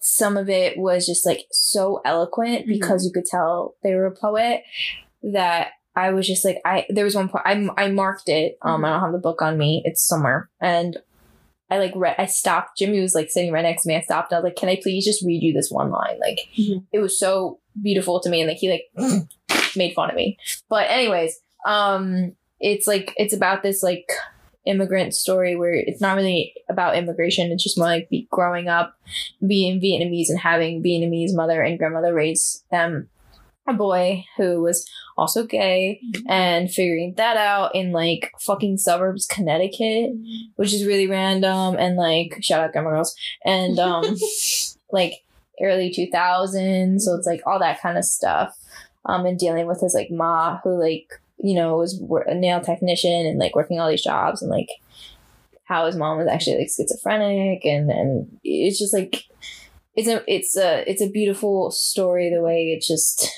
some 0.00 0.36
of 0.36 0.48
it 0.48 0.76
was 0.78 1.06
just 1.06 1.24
like 1.26 1.46
so 1.52 2.00
eloquent 2.04 2.66
Mhm. 2.66 2.68
because 2.68 3.04
you 3.04 3.12
could 3.12 3.24
tell 3.26 3.76
they 3.82 3.94
were 3.94 4.06
a 4.06 4.14
poet 4.14 4.62
that 5.22 5.68
I 5.94 6.10
was 6.10 6.26
just 6.26 6.44
like 6.44 6.58
I 6.64 6.84
there 6.90 7.04
was 7.04 7.14
one 7.14 7.28
point 7.28 7.44
I 7.46 7.68
I 7.76 7.90
marked 7.90 8.28
it 8.28 8.58
um 8.62 8.84
I 8.84 8.90
don't 8.90 9.00
have 9.00 9.12
the 9.12 9.18
book 9.18 9.40
on 9.42 9.56
me 9.56 9.82
it's 9.84 10.02
somewhere 10.06 10.48
and 10.60 10.96
I 11.70 11.78
like 11.78 11.92
read 11.96 12.16
I 12.18 12.26
stopped 12.26 12.76
Jimmy 12.78 13.00
was 13.00 13.14
like 13.14 13.30
sitting 13.30 13.52
right 13.52 13.62
next 13.62 13.82
to 13.84 13.88
me 13.88 13.96
I 13.96 14.00
stopped 14.00 14.30
and 14.32 14.36
I 14.36 14.40
was 14.40 14.44
like 14.50 14.56
can 14.56 14.68
I 14.68 14.78
please 14.82 15.04
just 15.04 15.24
read 15.24 15.42
you 15.42 15.52
this 15.52 15.70
one 15.70 15.90
line 15.90 16.18
like 16.20 16.40
Mhm. 16.58 16.84
it 16.92 16.98
was 16.98 17.18
so 17.18 17.60
beautiful 17.80 18.20
to 18.20 18.28
me 18.30 18.40
and 18.40 18.48
like 18.48 18.58
he 18.58 18.70
like 18.70 18.90
made 19.76 19.94
fun 19.94 20.10
of 20.10 20.16
me 20.16 20.38
but 20.68 20.88
anyways 20.90 21.38
um 21.66 22.32
it's 22.60 22.86
like 22.86 23.12
it's 23.16 23.34
about 23.34 23.62
this 23.62 23.82
like 23.82 24.08
immigrant 24.66 25.14
story 25.14 25.56
where 25.56 25.72
it's 25.72 26.00
not 26.00 26.16
really 26.16 26.54
about 26.68 26.96
immigration. 26.96 27.52
It's 27.52 27.62
just 27.62 27.78
more 27.78 27.86
like 27.86 28.08
be, 28.10 28.28
growing 28.30 28.68
up, 28.68 28.98
being 29.46 29.80
Vietnamese 29.80 30.28
and 30.28 30.38
having 30.38 30.82
Vietnamese 30.82 31.34
mother 31.34 31.62
and 31.62 31.78
grandmother 31.78 32.12
raise 32.12 32.64
them. 32.70 33.08
A 33.68 33.72
boy 33.72 34.24
who 34.36 34.62
was 34.62 34.88
also 35.16 35.44
gay 35.44 36.00
and 36.28 36.70
figuring 36.70 37.14
that 37.16 37.36
out 37.36 37.74
in 37.74 37.90
like 37.90 38.30
fucking 38.38 38.78
suburbs 38.78 39.26
Connecticut, 39.26 40.12
which 40.54 40.72
is 40.72 40.86
really 40.86 41.08
random 41.08 41.76
and 41.76 41.96
like 41.96 42.38
shout 42.42 42.60
out 42.60 42.72
Gilmore 42.72 42.92
Girls. 42.92 43.16
And 43.44 43.78
um 43.80 44.04
like 44.92 45.24
early 45.60 45.90
2000s 45.90 47.00
so 47.00 47.14
it's 47.14 47.26
like 47.26 47.40
all 47.46 47.58
that 47.58 47.80
kind 47.80 47.96
of 47.96 48.04
stuff 48.04 48.54
um 49.06 49.24
and 49.24 49.38
dealing 49.38 49.66
with 49.66 49.80
his 49.80 49.94
like 49.94 50.10
ma 50.10 50.58
who 50.62 50.78
like 50.78 51.18
you 51.38 51.54
know 51.54 51.76
was 51.76 52.02
a 52.26 52.34
nail 52.34 52.60
technician 52.60 53.26
and 53.26 53.38
like 53.38 53.54
working 53.54 53.78
all 53.78 53.88
these 53.88 54.02
jobs 54.02 54.42
and 54.42 54.50
like 54.50 54.68
how 55.64 55.86
his 55.86 55.96
mom 55.96 56.18
was 56.18 56.28
actually 56.28 56.58
like 56.58 56.68
schizophrenic 56.68 57.64
and 57.64 57.90
and 57.90 58.38
it's 58.44 58.78
just 58.78 58.94
like 58.94 59.24
it's 59.94 60.08
a 60.08 60.22
it's 60.32 60.56
a 60.56 60.88
it's 60.90 61.02
a 61.02 61.10
beautiful 61.10 61.70
story 61.70 62.30
the 62.30 62.42
way 62.42 62.72
it 62.72 62.82
just 62.82 63.30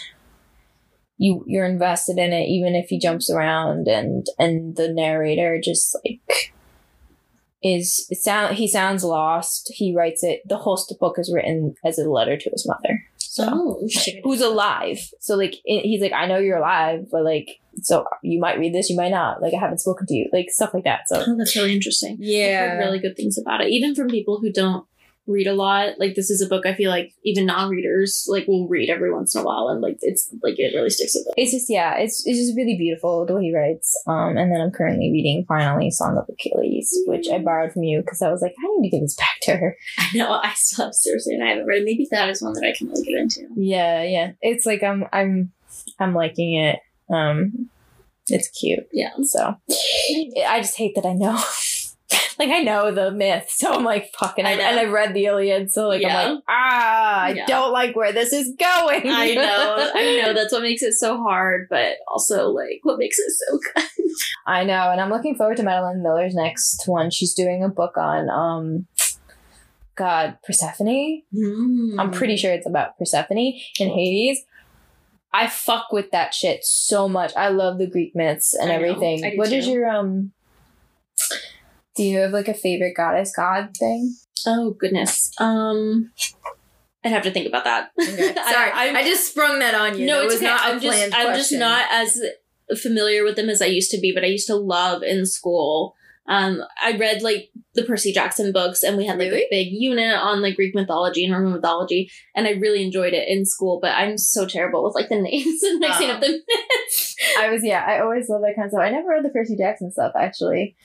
you 1.16 1.44
you're 1.46 1.66
invested 1.66 2.18
in 2.18 2.32
it 2.32 2.46
even 2.46 2.74
if 2.74 2.88
he 2.88 2.98
jumps 2.98 3.30
around 3.30 3.88
and 3.88 4.26
and 4.38 4.76
the 4.76 4.92
narrator 4.92 5.60
just 5.62 5.96
like 6.04 6.52
is 7.62 8.06
it 8.08 8.18
sound 8.18 8.56
he 8.56 8.68
sounds 8.68 9.02
lost. 9.02 9.72
He 9.74 9.94
writes 9.94 10.22
it. 10.22 10.42
The 10.48 10.58
whole 10.58 10.80
book 11.00 11.18
is 11.18 11.32
written 11.32 11.74
as 11.84 11.98
a 11.98 12.08
letter 12.08 12.36
to 12.36 12.50
his 12.50 12.66
mother 12.66 13.04
so 13.28 13.44
Oh, 13.46 13.88
who's 14.24 14.40
alive? 14.40 14.98
So 15.20 15.36
like 15.36 15.54
he's 15.64 16.00
like 16.00 16.12
i 16.12 16.26
know 16.26 16.38
you're 16.38 16.58
alive 16.58 17.06
but 17.10 17.24
like 17.24 17.60
so 17.82 18.04
you 18.22 18.40
might 18.40 18.58
read 18.58 18.74
this 18.74 18.90
you 18.90 18.96
might 18.96 19.10
not. 19.10 19.42
Like 19.42 19.54
i 19.54 19.60
haven't 19.60 19.78
spoken 19.78 20.06
to 20.06 20.14
you 20.14 20.28
like 20.32 20.50
stuff 20.50 20.74
like 20.74 20.84
that 20.84 21.00
so. 21.06 21.22
Oh, 21.26 21.36
that's 21.36 21.54
really 21.54 21.74
interesting. 21.74 22.14
I've 22.14 22.18
yeah. 22.20 22.68
heard 22.70 22.78
really 22.78 22.98
good 22.98 23.16
things 23.16 23.38
about 23.38 23.60
it, 23.60 23.68
even 23.68 23.94
from 23.94 24.08
people 24.08 24.40
who 24.40 24.50
don't 24.50 24.86
read 25.28 25.46
a 25.46 25.54
lot. 25.54 25.90
Like 25.98 26.14
this 26.16 26.30
is 26.30 26.40
a 26.42 26.48
book 26.48 26.66
I 26.66 26.74
feel 26.74 26.90
like 26.90 27.12
even 27.24 27.46
non-readers 27.46 28.26
like 28.28 28.48
will 28.48 28.66
read 28.66 28.90
every 28.90 29.12
once 29.12 29.34
in 29.34 29.42
a 29.42 29.44
while, 29.44 29.68
and 29.68 29.80
like 29.80 29.98
it's 30.00 30.28
like 30.42 30.58
it 30.58 30.74
really 30.74 30.90
sticks 30.90 31.14
with 31.14 31.24
them. 31.26 31.34
it's 31.36 31.52
just 31.52 31.68
yeah 31.70 31.94
it's 31.98 32.26
it's 32.26 32.38
just 32.38 32.56
really 32.56 32.76
beautiful 32.76 33.24
the 33.26 33.34
way 33.34 33.42
he 33.44 33.54
writes 33.54 33.94
um 34.06 34.36
and 34.36 34.50
then 34.52 34.60
i'm 34.60 34.70
currently 34.70 35.10
reading 35.12 35.44
finally 35.46 35.90
song 35.90 36.16
of 36.16 36.24
achilles 36.28 36.90
which 37.06 37.28
i 37.30 37.38
borrowed 37.38 37.72
from 37.72 37.82
you 37.82 38.00
because 38.00 38.22
i 38.22 38.30
was 38.30 38.40
like 38.42 38.54
i 38.58 38.66
need 38.78 38.88
to 38.90 38.96
give 38.96 39.02
this 39.04 39.14
back 39.14 39.38
to 39.42 39.54
her 39.56 39.76
I 39.98 40.06
know 40.16 40.30
I 40.32 40.52
still 40.54 40.86
have 40.86 40.94
seriously, 40.94 41.34
and 41.34 41.44
I 41.44 41.48
haven't 41.50 41.66
read. 41.66 41.84
Maybe 41.84 42.08
that 42.10 42.28
is 42.30 42.40
one 42.42 42.54
that 42.54 42.64
I 42.64 42.74
can 42.76 42.88
really 42.88 43.04
get 43.04 43.18
into. 43.20 43.46
yeah 43.56 44.02
yeah 44.02 44.32
it's 44.40 44.64
like 44.66 44.82
i'm 44.82 45.04
i'm 45.12 45.52
i'm 45.98 46.14
liking 46.14 46.54
it 46.54 46.78
um 47.12 47.68
it's 48.28 48.48
cute 48.48 48.86
Yeah. 48.92 49.10
so 49.22 49.56
i 50.46 50.60
just 50.60 50.76
hate 50.76 50.94
that 50.96 51.06
i 51.06 51.12
know 51.12 51.38
like 52.38 52.50
i 52.50 52.60
know 52.62 52.90
the 52.92 53.10
myth 53.10 53.46
so 53.50 53.72
i'm 53.72 53.84
like 53.84 54.12
fucking 54.18 54.46
I 54.46 54.52
and 54.52 54.76
know. 54.76 54.82
i 54.82 54.84
read 54.86 55.14
the 55.14 55.26
iliad 55.26 55.72
so 55.72 55.88
like 55.88 56.02
Yeah. 56.02 56.16
i'm 56.16 56.34
like 56.36 56.44
ah 56.48 57.20
i 57.22 57.30
Yeah. 57.32 57.46
don't 57.46 57.72
like 57.72 57.96
where 57.96 58.12
this 58.12 58.32
is 58.32 58.54
going 58.58 59.02
I 59.10 59.34
know, 59.34 59.90
I 59.94 60.22
know. 60.22 60.32
That's 60.34 60.52
what 60.52 60.62
makes 60.62 60.82
it 60.82 60.92
so 60.94 61.18
hard, 61.22 61.66
but 61.70 61.96
also 62.08 62.48
like 62.50 62.80
what 62.82 62.98
makes 62.98 63.18
it 63.18 63.30
so 63.32 63.58
good. 63.74 63.84
I 64.46 64.64
know, 64.64 64.90
and 64.90 65.00
I'm 65.00 65.10
looking 65.10 65.34
forward 65.34 65.56
to 65.58 65.62
Madeline 65.62 66.02
Miller's 66.02 66.34
next 66.34 66.84
one. 66.86 67.10
She's 67.10 67.34
doing 67.34 67.62
a 67.64 67.68
book 67.68 67.96
on 67.96 68.28
um 68.30 68.86
God, 69.96 70.38
Persephone. 70.44 71.22
I'm 71.98 72.10
pretty 72.12 72.36
sure 72.36 72.52
it's 72.52 72.66
about 72.66 72.96
Persephone 72.98 73.38
in 73.38 73.88
Hades. 73.88 74.44
I 75.32 75.46
fuck 75.48 75.92
with 75.92 76.10
that 76.12 76.32
shit 76.34 76.64
so 76.64 77.08
much. 77.08 77.32
I 77.36 77.48
love 77.48 77.78
the 77.78 77.86
Greek 77.86 78.14
myths 78.14 78.54
and 78.54 78.70
I 78.70 78.74
everything. 78.74 79.24
I 79.24 79.30
do 79.30 79.36
What 79.38 79.52
is 79.52 79.66
your 79.68 79.88
um 79.88 80.32
do 81.98 82.04
you 82.04 82.18
have 82.20 82.30
like 82.32 82.48
a 82.48 82.54
favorite 82.54 82.94
goddess 82.96 83.32
god 83.36 83.70
thing? 83.78 84.14
Oh 84.46 84.70
goodness. 84.70 85.32
Um, 85.38 86.12
I'd 87.04 87.12
have 87.12 87.24
to 87.24 87.30
think 87.30 87.46
about 87.48 87.64
that. 87.64 87.90
I- 88.00 88.70
I'm- 88.94 89.04
just 89.04 89.30
sprung 89.32 89.58
that 89.58 89.74
on 89.74 89.98
you. 89.98 90.06
no, 90.06 90.22
it's 90.22 90.36
okay. 90.36 90.46
I'm 90.48 90.80
just 90.80 91.14
I'm 91.14 91.34
just 91.36 91.52
not 91.52 91.86
as 91.92 92.20
familiar 92.80 93.24
with 93.24 93.36
them 93.36 93.48
as 93.48 93.60
I 93.60 93.66
used 93.66 93.90
to 93.90 94.00
be, 94.00 94.12
but 94.14 94.24
I 94.24 94.28
used 94.28 94.46
to 94.46 94.56
love 94.56 95.02
in 95.02 95.26
school. 95.26 95.94
Um, 96.28 96.62
I 96.82 96.94
read 96.98 97.22
like 97.22 97.48
the 97.74 97.84
Percy 97.84 98.12
Jackson 98.12 98.52
books, 98.52 98.82
and 98.82 98.96
we 98.98 99.06
had 99.06 99.18
like 99.18 99.30
Really? 99.30 99.44
a 99.44 99.48
big 99.50 99.68
unit 99.72 100.14
on 100.14 100.42
like 100.42 100.56
Greek 100.56 100.74
mythology 100.74 101.24
and 101.24 101.32
Roman 101.32 101.52
mythology, 101.54 102.10
and 102.36 102.46
I 102.46 102.50
really 102.52 102.84
enjoyed 102.84 103.14
it 103.14 103.26
in 103.28 103.46
school. 103.46 103.80
But 103.80 103.92
I'm 103.96 104.18
so 104.18 104.44
terrible 104.46 104.84
with 104.84 104.94
like 104.94 105.08
the 105.08 105.16
names 105.22 105.62
and 105.62 105.78
mixing 105.80 106.10
Oh. 106.10 106.14
up 106.14 106.20
the 106.20 106.28
myths. 106.46 107.16
I 107.38 107.48
was 107.48 107.64
yeah, 107.64 107.82
I 107.84 108.00
always 108.00 108.28
love 108.28 108.42
that 108.42 108.54
kind 108.56 108.66
of 108.66 108.70
stuff. 108.72 108.82
I 108.82 108.90
never 108.90 109.08
read 109.08 109.24
the 109.24 109.30
Percy 109.30 109.56
Jackson 109.56 109.90
stuff 109.90 110.12
actually. 110.16 110.76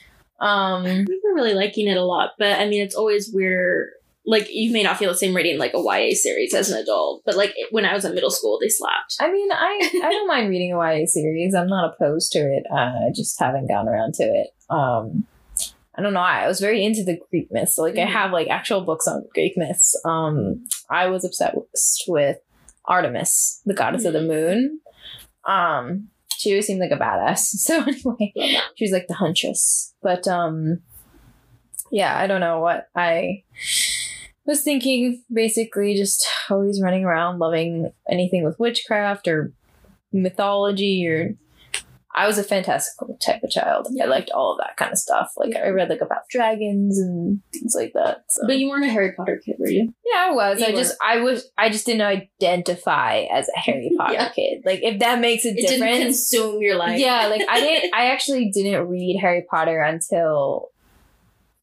Um 0.44 0.84
I 0.84 0.88
remember 0.90 1.34
really 1.34 1.54
liking 1.54 1.88
it 1.88 1.96
a 1.96 2.04
lot, 2.04 2.32
but 2.38 2.58
I 2.60 2.68
mean, 2.68 2.82
it's 2.82 2.94
always 2.94 3.30
weird. 3.32 3.90
Like 4.26 4.46
you 4.50 4.72
may 4.72 4.82
not 4.82 4.96
feel 4.98 5.10
the 5.10 5.18
same 5.18 5.34
reading 5.36 5.58
like 5.58 5.74
a 5.74 5.78
YA 5.82 6.14
series 6.14 6.54
as 6.54 6.70
an 6.70 6.78
adult, 6.78 7.22
but 7.26 7.36
like 7.36 7.52
it- 7.56 7.72
when 7.72 7.84
I 7.84 7.92
was 7.94 8.04
in 8.04 8.14
middle 8.14 8.30
school, 8.30 8.58
they 8.60 8.68
slapped. 8.68 9.16
I 9.20 9.30
mean, 9.32 9.50
I 9.52 9.90
I 10.04 10.10
don't 10.10 10.28
mind 10.28 10.48
reading 10.50 10.72
a 10.72 10.76
YA 10.78 11.06
series. 11.06 11.54
I'm 11.54 11.68
not 11.68 11.94
opposed 11.94 12.32
to 12.32 12.38
it. 12.40 12.64
Uh, 12.70 13.08
I 13.08 13.12
just 13.14 13.38
haven't 13.38 13.68
gotten 13.68 13.88
around 13.88 14.14
to 14.14 14.22
it. 14.24 14.48
Um, 14.70 15.26
I 15.96 16.02
don't 16.02 16.12
know. 16.14 16.20
I 16.20 16.48
was 16.48 16.58
very 16.58 16.84
into 16.84 17.04
the 17.04 17.18
Greek 17.30 17.48
myths. 17.52 17.76
So, 17.76 17.82
like, 17.82 17.94
I 17.96 18.06
Mhm. 18.06 18.12
have 18.18 18.32
like 18.32 18.48
actual 18.48 18.80
books 18.80 19.06
on 19.06 19.24
Greek 19.32 19.56
myths. 19.56 19.94
Um, 20.04 20.64
I 20.90 21.06
was 21.06 21.24
obsessed 21.24 22.04
with 22.08 22.38
Artemis, 22.86 23.60
the 23.64 23.74
goddess 23.74 24.04
of 24.04 24.12
the 24.12 24.22
moon. 24.22 24.80
Um, 25.46 26.08
she 26.44 26.52
always 26.52 26.66
seemed 26.66 26.80
like 26.80 26.90
a 26.90 26.96
badass. 26.96 27.54
So 27.64 27.80
anyway, 27.80 28.32
she 28.76 28.84
was 28.84 28.92
like 28.92 29.06
the 29.08 29.14
huntress. 29.14 29.94
But 30.02 30.28
um, 30.28 30.82
yeah, 31.90 32.18
I 32.18 32.26
don't 32.26 32.40
know 32.40 32.60
what 32.60 32.88
I 32.94 33.44
was 34.44 34.62
thinking. 34.62 35.22
Basically, 35.32 35.94
just 35.94 36.26
always 36.50 36.82
running 36.82 37.04
around 37.04 37.38
loving 37.38 37.90
anything 38.10 38.44
with 38.44 38.58
witchcraft 38.60 39.26
or 39.26 39.52
mythology 40.12 41.06
or. 41.08 41.34
I 42.16 42.26
was 42.28 42.38
a 42.38 42.44
fantastical 42.44 43.16
type 43.20 43.42
of 43.42 43.50
child. 43.50 43.88
I 44.00 44.04
liked 44.04 44.30
all 44.30 44.52
of 44.52 44.58
that 44.58 44.76
kind 44.76 44.92
of 44.92 44.98
stuff. 44.98 45.32
Like 45.36 45.56
I 45.56 45.68
read 45.70 45.88
like 45.88 46.00
about 46.00 46.28
dragons 46.30 46.98
and 46.98 47.40
things 47.52 47.74
like 47.74 47.92
that. 47.94 48.24
So. 48.28 48.46
But 48.46 48.58
you 48.58 48.68
weren't 48.68 48.84
a 48.84 48.88
Harry 48.88 49.12
Potter 49.16 49.40
kid, 49.44 49.56
were 49.58 49.66
you? 49.68 49.92
yeah, 50.06 50.28
I 50.28 50.30
was. 50.32 50.60
You 50.60 50.66
I 50.66 50.72
just 50.72 50.96
I 51.02 51.20
was 51.20 51.50
I 51.58 51.70
just 51.70 51.86
didn't 51.86 52.02
identify 52.02 53.22
as 53.32 53.48
a 53.48 53.58
Harry 53.58 53.90
Potter 53.98 54.12
Yeah. 54.14 54.28
kid. 54.28 54.62
Like 54.64 54.80
if 54.82 55.00
that 55.00 55.18
makes 55.20 55.44
a 55.44 55.48
It 55.48 55.56
didn't 55.56 55.80
difference 55.80 56.04
consume 56.30 56.62
your 56.62 56.76
life. 56.76 57.00
yeah, 57.00 57.26
like 57.26 57.42
I 57.48 57.60
didn't. 57.60 57.94
I 57.96 58.06
actually 58.12 58.50
didn't 58.54 58.86
read 58.88 59.18
Harry 59.20 59.44
Potter 59.50 59.80
until 59.80 60.68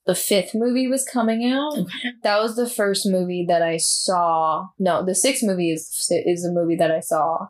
the 0.05 0.15
fifth 0.15 0.53
movie 0.55 0.87
was 0.87 1.05
coming 1.05 1.49
out. 1.49 1.77
Okay. 1.77 2.09
That 2.23 2.41
was 2.41 2.55
the 2.57 2.67
first 2.69 3.05
movie 3.07 3.45
that 3.47 3.61
I 3.61 3.77
saw. 3.77 4.67
No, 4.79 5.05
the 5.05 5.15
sixth 5.15 5.43
movie 5.43 5.71
is 5.71 6.11
is 6.25 6.43
the 6.43 6.51
movie 6.51 6.75
that 6.75 6.91
I 6.91 6.99
saw. 6.99 7.47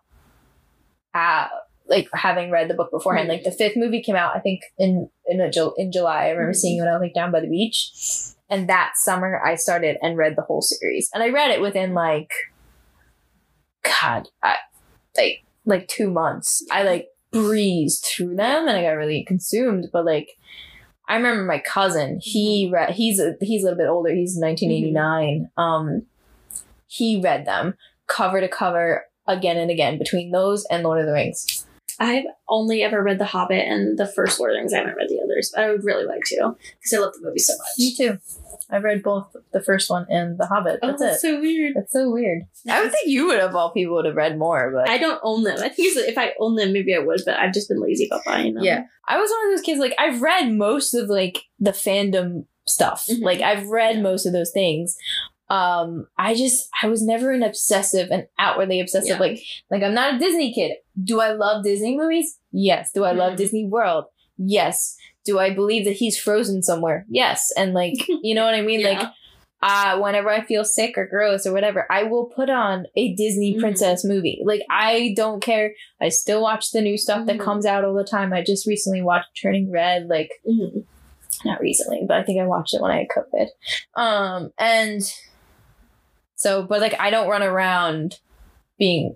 At 1.13 1.49
like 1.91 2.07
having 2.13 2.49
read 2.49 2.69
the 2.69 2.73
book 2.73 2.89
beforehand. 2.89 3.27
Like 3.27 3.43
the 3.43 3.51
fifth 3.51 3.75
movie 3.75 4.01
came 4.01 4.15
out, 4.15 4.35
I 4.35 4.39
think 4.39 4.61
in 4.79 5.09
in 5.27 5.41
a, 5.41 5.51
in 5.77 5.91
July. 5.91 6.25
I 6.25 6.29
remember 6.29 6.53
seeing 6.53 6.77
it 6.77 6.81
when 6.81 6.89
I 6.89 6.93
was 6.93 7.01
like 7.01 7.13
down 7.13 7.31
by 7.31 7.41
the 7.41 7.49
beach, 7.49 7.91
and 8.49 8.67
that 8.69 8.93
summer 8.95 9.39
I 9.45 9.55
started 9.55 9.97
and 10.01 10.17
read 10.17 10.35
the 10.35 10.41
whole 10.41 10.61
series, 10.61 11.09
and 11.13 11.21
I 11.21 11.29
read 11.29 11.51
it 11.51 11.61
within 11.61 11.93
like, 11.93 12.31
God, 13.83 14.27
I, 14.41 14.55
like 15.15 15.43
like 15.65 15.87
two 15.87 16.09
months. 16.09 16.65
I 16.71 16.83
like 16.83 17.09
breezed 17.31 18.05
through 18.05 18.35
them 18.35 18.67
and 18.67 18.77
I 18.77 18.83
got 18.83 18.91
really 18.91 19.23
consumed. 19.23 19.87
But 19.91 20.05
like, 20.05 20.37
I 21.07 21.15
remember 21.15 21.43
my 21.43 21.59
cousin. 21.59 22.19
He 22.21 22.69
read. 22.71 22.91
He's 22.91 23.19
a 23.19 23.35
he's 23.41 23.63
a 23.63 23.65
little 23.65 23.77
bit 23.77 23.89
older. 23.89 24.13
He's 24.13 24.37
1989. 24.39 25.49
Um, 25.57 26.03
he 26.87 27.21
read 27.21 27.45
them 27.45 27.75
cover 28.07 28.41
to 28.41 28.47
cover 28.47 29.05
again 29.27 29.57
and 29.57 29.71
again 29.71 29.97
between 29.97 30.31
those 30.31 30.65
and 30.65 30.83
Lord 30.83 30.99
of 30.99 31.05
the 31.05 31.13
Rings. 31.13 31.65
I've 32.03 32.25
only 32.49 32.81
ever 32.81 33.03
read 33.03 33.19
The 33.19 33.25
Hobbit 33.25 33.63
and 33.67 33.97
the 33.97 34.07
first 34.07 34.39
Lord 34.39 34.51
of 34.51 34.55
the 34.55 34.59
Rings. 34.59 34.73
I 34.73 34.77
haven't 34.79 34.95
read 34.95 35.07
the 35.09 35.21
others, 35.23 35.51
but 35.53 35.63
I 35.63 35.69
would 35.71 35.83
really 35.83 36.05
like 36.05 36.23
to 36.25 36.55
because 36.79 36.93
I 36.93 36.97
love 36.97 37.13
the 37.13 37.21
movie 37.27 37.37
so 37.39 37.53
much. 37.53 37.67
Me 37.77 37.95
too. 37.95 38.17
I've 38.71 38.83
read 38.83 39.03
both 39.03 39.35
the 39.53 39.61
first 39.61 39.89
one 39.89 40.07
and 40.09 40.37
The 40.39 40.47
Hobbit. 40.47 40.79
Oh, 40.81 40.87
That's 40.87 41.01
that's 41.01 41.17
it. 41.17 41.19
so 41.21 41.39
weird. 41.41 41.73
That's 41.75 41.91
so 41.93 42.09
weird. 42.09 42.43
I 42.69 42.81
would 42.81 42.91
think 42.91 43.07
you 43.07 43.27
would 43.27 43.39
have 43.39 43.55
all 43.55 43.71
people 43.71 43.95
would 43.95 44.05
have 44.05 44.15
read 44.15 44.37
more, 44.39 44.71
but 44.71 44.89
I 44.89 44.97
don't 44.97 45.19
own 45.23 45.43
them. 45.43 45.57
I 45.59 45.69
think 45.69 45.95
if 45.97 46.17
I 46.17 46.33
owned 46.39 46.57
them, 46.57 46.73
maybe 46.73 46.95
I 46.95 46.99
would, 46.99 47.21
but 47.25 47.35
I've 47.35 47.53
just 47.53 47.69
been 47.69 47.81
lazy 47.81 48.07
about 48.07 48.25
buying 48.25 48.55
them. 48.55 48.63
Yeah. 48.63 48.83
I 49.07 49.19
was 49.19 49.29
one 49.29 49.47
of 49.51 49.57
those 49.57 49.65
kids 49.65 49.79
like 49.79 49.93
I've 49.99 50.21
read 50.21 50.51
most 50.53 50.93
of 50.93 51.07
like 51.09 51.43
the 51.59 51.71
fandom 51.71 52.45
stuff. 52.67 53.05
Mhm. 53.07 53.21
Like 53.21 53.41
I've 53.41 53.67
read 53.67 53.97
Yeah. 53.97 54.01
most 54.01 54.25
of 54.25 54.33
those 54.33 54.51
things. 54.51 54.95
Um 55.51 56.07
I 56.17 56.33
just 56.33 56.69
I 56.81 56.87
was 56.87 57.03
never 57.03 57.31
an 57.31 57.43
obsessive 57.43 58.07
and 58.11 58.27
outwardly 58.39 58.79
obsessive 58.79 59.09
Yeah. 59.09 59.19
like 59.19 59.39
like 59.69 59.83
I'm 59.83 59.93
not 59.93 60.15
a 60.15 60.19
Disney 60.19 60.53
kid. 60.53 60.77
Do 61.03 61.19
I 61.19 61.31
love 61.33 61.63
Disney 61.63 61.97
movies? 61.97 62.37
Yes. 62.51 62.91
Do 62.93 63.03
I 63.03 63.11
love 63.11 63.33
Mhm. 63.33 63.37
Disney 63.37 63.65
World? 63.65 64.05
Yes. 64.37 64.95
Do 65.25 65.39
I 65.39 65.53
believe 65.53 65.85
that 65.85 65.97
he's 65.97 66.17
frozen 66.17 66.63
somewhere? 66.63 67.05
Yes. 67.09 67.51
And 67.57 67.73
like 67.73 67.95
you 68.07 68.33
know 68.35 68.45
what 68.45 68.55
I 68.55 68.61
mean? 68.61 68.79
Yeah. 68.79 68.89
Like 68.99 69.07
uh, 69.63 69.99
whenever 69.99 70.29
I 70.29 70.41
feel 70.41 70.63
sick 70.65 70.97
or 70.97 71.05
gross 71.05 71.45
or 71.45 71.53
whatever, 71.53 71.85
I 71.91 72.01
will 72.03 72.25
put 72.25 72.49
on 72.49 72.87
a 72.95 73.13
Disney 73.13 73.53
Mhm. 73.53 73.59
princess 73.59 74.03
movie. 74.03 74.41
Like 74.43 74.61
I 74.71 75.13
don't 75.15 75.39
care. 75.39 75.73
I 76.01 76.09
still 76.09 76.41
watch 76.41 76.71
the 76.71 76.81
new 76.81 76.97
stuff 76.97 77.27
that 77.27 77.37
Mhm. 77.37 77.41
comes 77.43 77.65
out 77.67 77.83
all 77.85 77.93
the 77.93 78.03
time. 78.03 78.33
I 78.33 78.41
just 78.41 78.65
recently 78.65 79.01
watched 79.03 79.39
Turning 79.39 79.69
Red. 79.69 80.07
Like 80.07 80.31
Mhm. 80.49 80.85
not 81.45 81.59
recently, 81.61 82.01
but 82.07 82.17
I 82.17 82.23
think 82.23 82.39
I 82.41 82.45
watched 82.47 82.73
it 82.73 82.81
when 82.81 82.91
I 82.91 82.99
had 82.99 83.07
COVID. 83.09 83.47
Um, 83.95 84.51
and 84.57 85.01
so, 86.41 86.63
but 86.63 86.81
like, 86.81 86.99
I 86.99 87.11
don't 87.11 87.29
run 87.29 87.43
around 87.43 88.19
being, 88.79 89.15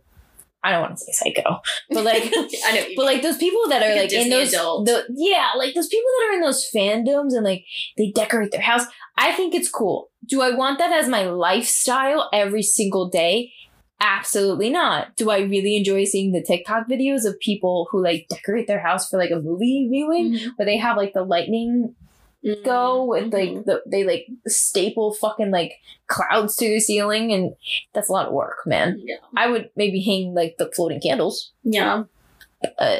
I 0.63 0.69
don't 0.69 0.81
want 0.81 0.95
to 0.95 1.03
say 1.03 1.11
psycho, 1.11 1.57
but 1.89 2.03
like, 2.03 2.21
I 2.65 2.71
know. 2.75 2.85
but 2.95 3.05
like 3.05 3.23
those 3.23 3.37
people 3.37 3.67
that 3.69 3.81
are 3.81 3.89
Like 3.89 4.11
like 4.11 4.13
in 4.13 4.29
those, 4.29 4.51
the, 4.51 5.05
yeah, 5.09 5.49
like 5.57 5.73
those 5.73 5.87
people 5.87 6.07
that 6.19 6.27
are 6.29 6.33
in 6.35 6.41
those 6.41 6.69
fandoms 6.71 7.33
and 7.33 7.43
like 7.43 7.65
they 7.97 8.11
decorate 8.11 8.51
their 8.51 8.61
house. 8.61 8.83
I 9.17 9.31
think 9.31 9.55
it's 9.55 9.71
cool. 9.71 10.11
Do 10.23 10.43
I 10.43 10.51
want 10.51 10.77
that 10.77 10.91
as 10.91 11.09
my 11.09 11.25
lifestyle 11.25 12.29
every 12.31 12.61
single 12.61 13.09
day? 13.09 13.51
Absolutely 13.99 14.69
not. 14.69 15.15
Do 15.15 15.31
I 15.31 15.39
really 15.39 15.77
enjoy 15.77 16.03
seeing 16.03 16.31
the 16.31 16.43
TikTok 16.43 16.87
videos 16.87 17.25
of 17.25 17.39
people 17.39 17.87
who 17.89 18.03
like 18.03 18.27
decorate 18.29 18.67
their 18.67 18.81
house 18.81 19.09
for 19.09 19.17
like 19.17 19.31
a 19.31 19.41
movie 19.41 19.87
viewing 19.89 20.33
mean. 20.33 20.51
where 20.57 20.65
they 20.67 20.77
have 20.77 20.95
like 20.95 21.13
the 21.13 21.23
lightning 21.23 21.95
Go 22.63 23.05
with 23.05 23.31
Mhm. 23.31 23.33
like 23.33 23.65
the 23.65 23.81
they 23.87 24.03
like 24.03 24.27
staple 24.47 25.13
fucking 25.13 25.49
like 25.49 25.73
clouds 26.07 26.55
to 26.57 26.67
the 26.67 26.79
ceiling 26.79 27.33
and 27.33 27.55
that's 27.93 28.07
a 28.09 28.11
lot 28.11 28.27
of 28.27 28.33
work, 28.33 28.57
man. 28.67 29.01
Yeah. 29.03 29.15
I 29.35 29.47
would 29.47 29.71
maybe 29.75 29.99
hang 30.01 30.35
like 30.35 30.57
the 30.57 30.71
floating 30.71 31.01
candles. 31.01 31.51
Yeah. 31.63 32.03
Uh, 32.77 32.99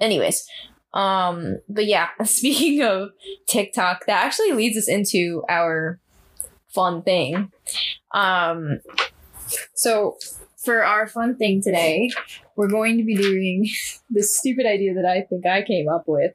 anyways, 0.00 0.46
um, 0.92 1.58
but 1.68 1.86
yeah, 1.86 2.08
speaking 2.24 2.82
of 2.82 3.10
TikTok, 3.48 4.06
that 4.06 4.24
actually 4.24 4.52
leads 4.52 4.76
us 4.76 4.88
into 4.88 5.42
our 5.48 5.98
fun 6.68 7.02
thing. 7.02 7.50
Um, 8.12 8.80
so 9.74 10.18
for 10.56 10.84
our 10.84 11.06
fun 11.08 11.36
thing 11.36 11.62
today, 11.62 12.10
we're 12.56 12.68
going 12.68 12.98
to 12.98 13.04
be 13.04 13.16
doing 13.16 13.68
this 14.10 14.36
stupid 14.36 14.66
idea 14.66 14.94
that 14.94 15.06
I 15.06 15.22
think 15.22 15.46
I 15.46 15.62
came 15.62 15.88
up 15.88 16.04
with 16.06 16.32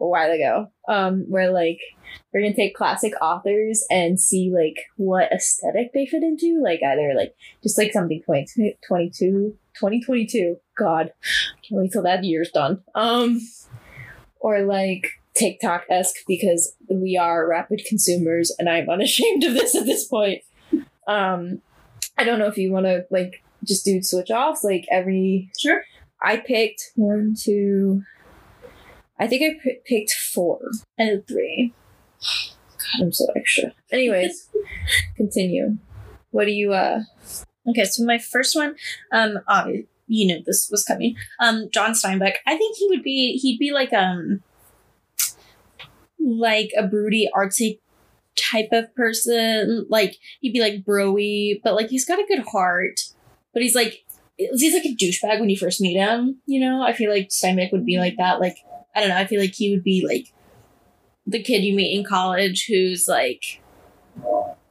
a 0.00 0.06
while 0.06 0.30
ago. 0.30 0.70
Um, 0.88 1.24
where 1.28 1.50
like 1.50 1.80
we're 2.32 2.42
gonna 2.42 2.54
take 2.54 2.74
classic 2.74 3.12
authors 3.20 3.84
and 3.90 4.20
see 4.20 4.50
like 4.54 4.86
what 4.96 5.32
aesthetic 5.32 5.92
they 5.92 6.06
fit 6.06 6.22
into, 6.22 6.60
like 6.62 6.80
either 6.82 7.14
like 7.14 7.34
just 7.62 7.78
like 7.78 7.92
something 7.92 8.22
20, 8.22 8.76
22, 8.86 9.56
2022. 9.74 10.56
God, 10.76 11.12
can't 11.62 11.80
wait 11.80 11.92
till 11.92 12.02
that 12.02 12.24
year's 12.24 12.50
done. 12.50 12.82
Um, 12.94 13.40
or 14.40 14.62
like 14.62 15.20
TikTok 15.34 15.84
esque 15.90 16.16
because 16.26 16.74
we 16.88 17.16
are 17.16 17.48
rapid 17.48 17.82
consumers, 17.86 18.54
and 18.58 18.68
I'm 18.68 18.88
unashamed 18.90 19.44
of 19.44 19.54
this 19.54 19.74
at 19.74 19.86
this 19.86 20.06
point. 20.06 20.42
Um, 21.06 21.62
I 22.16 22.24
don't 22.24 22.38
know 22.38 22.48
if 22.48 22.58
you 22.58 22.72
want 22.72 22.86
to 22.86 23.06
like 23.10 23.42
just 23.68 23.84
do 23.84 24.02
switch 24.02 24.30
offs 24.30 24.64
like 24.64 24.86
every. 24.90 25.50
Sure. 25.58 25.82
I 26.20 26.38
picked 26.38 26.90
one, 26.96 27.36
two. 27.38 28.02
I 29.20 29.26
think 29.26 29.42
I 29.42 29.62
p- 29.62 29.80
picked 29.84 30.12
four 30.12 30.60
and 30.96 31.26
three. 31.26 31.74
God, 32.20 33.02
I'm 33.02 33.12
so 33.12 33.26
extra. 33.36 33.72
Anyways, 33.92 34.48
continue. 35.16 35.78
What 36.30 36.46
do 36.46 36.52
you 36.52 36.72
uh? 36.72 37.02
Okay, 37.68 37.84
so 37.84 38.04
my 38.04 38.18
first 38.18 38.56
one, 38.56 38.76
um, 39.12 39.38
obvi- 39.48 39.86
you 40.06 40.26
knew 40.26 40.42
this 40.44 40.68
was 40.70 40.84
coming. 40.84 41.16
Um, 41.38 41.68
John 41.72 41.92
Steinbeck. 41.92 42.34
I 42.46 42.56
think 42.56 42.76
he 42.76 42.88
would 42.88 43.02
be. 43.02 43.38
He'd 43.38 43.58
be 43.58 43.72
like 43.72 43.92
um, 43.92 44.42
like 46.18 46.70
a 46.76 46.86
broody, 46.86 47.28
artsy 47.36 47.78
type 48.36 48.68
of 48.72 48.94
person. 48.94 49.86
Like 49.88 50.16
he'd 50.40 50.52
be 50.52 50.60
like 50.60 50.84
broy, 50.84 51.60
but 51.62 51.74
like 51.74 51.90
he's 51.90 52.04
got 52.04 52.18
a 52.18 52.26
good 52.26 52.44
heart. 52.50 53.00
But 53.52 53.62
he's 53.62 53.74
like, 53.74 54.04
he's 54.36 54.74
like 54.74 54.84
a 54.84 54.94
douchebag 54.94 55.40
when 55.40 55.50
you 55.50 55.56
first 55.56 55.80
meet 55.80 55.96
him. 55.96 56.40
You 56.46 56.60
know, 56.60 56.82
I 56.82 56.92
feel 56.92 57.10
like 57.10 57.28
Steinbeck 57.28 57.72
would 57.72 57.86
be 57.86 57.98
like 57.98 58.16
that. 58.18 58.40
Like 58.40 58.58
I 58.94 59.00
don't 59.00 59.08
know. 59.10 59.16
I 59.16 59.26
feel 59.26 59.40
like 59.40 59.54
he 59.54 59.70
would 59.70 59.84
be 59.84 60.04
like 60.06 60.32
the 61.26 61.42
kid 61.42 61.64
you 61.64 61.74
meet 61.74 61.96
in 61.96 62.04
college 62.04 62.66
who's 62.68 63.06
like 63.08 63.60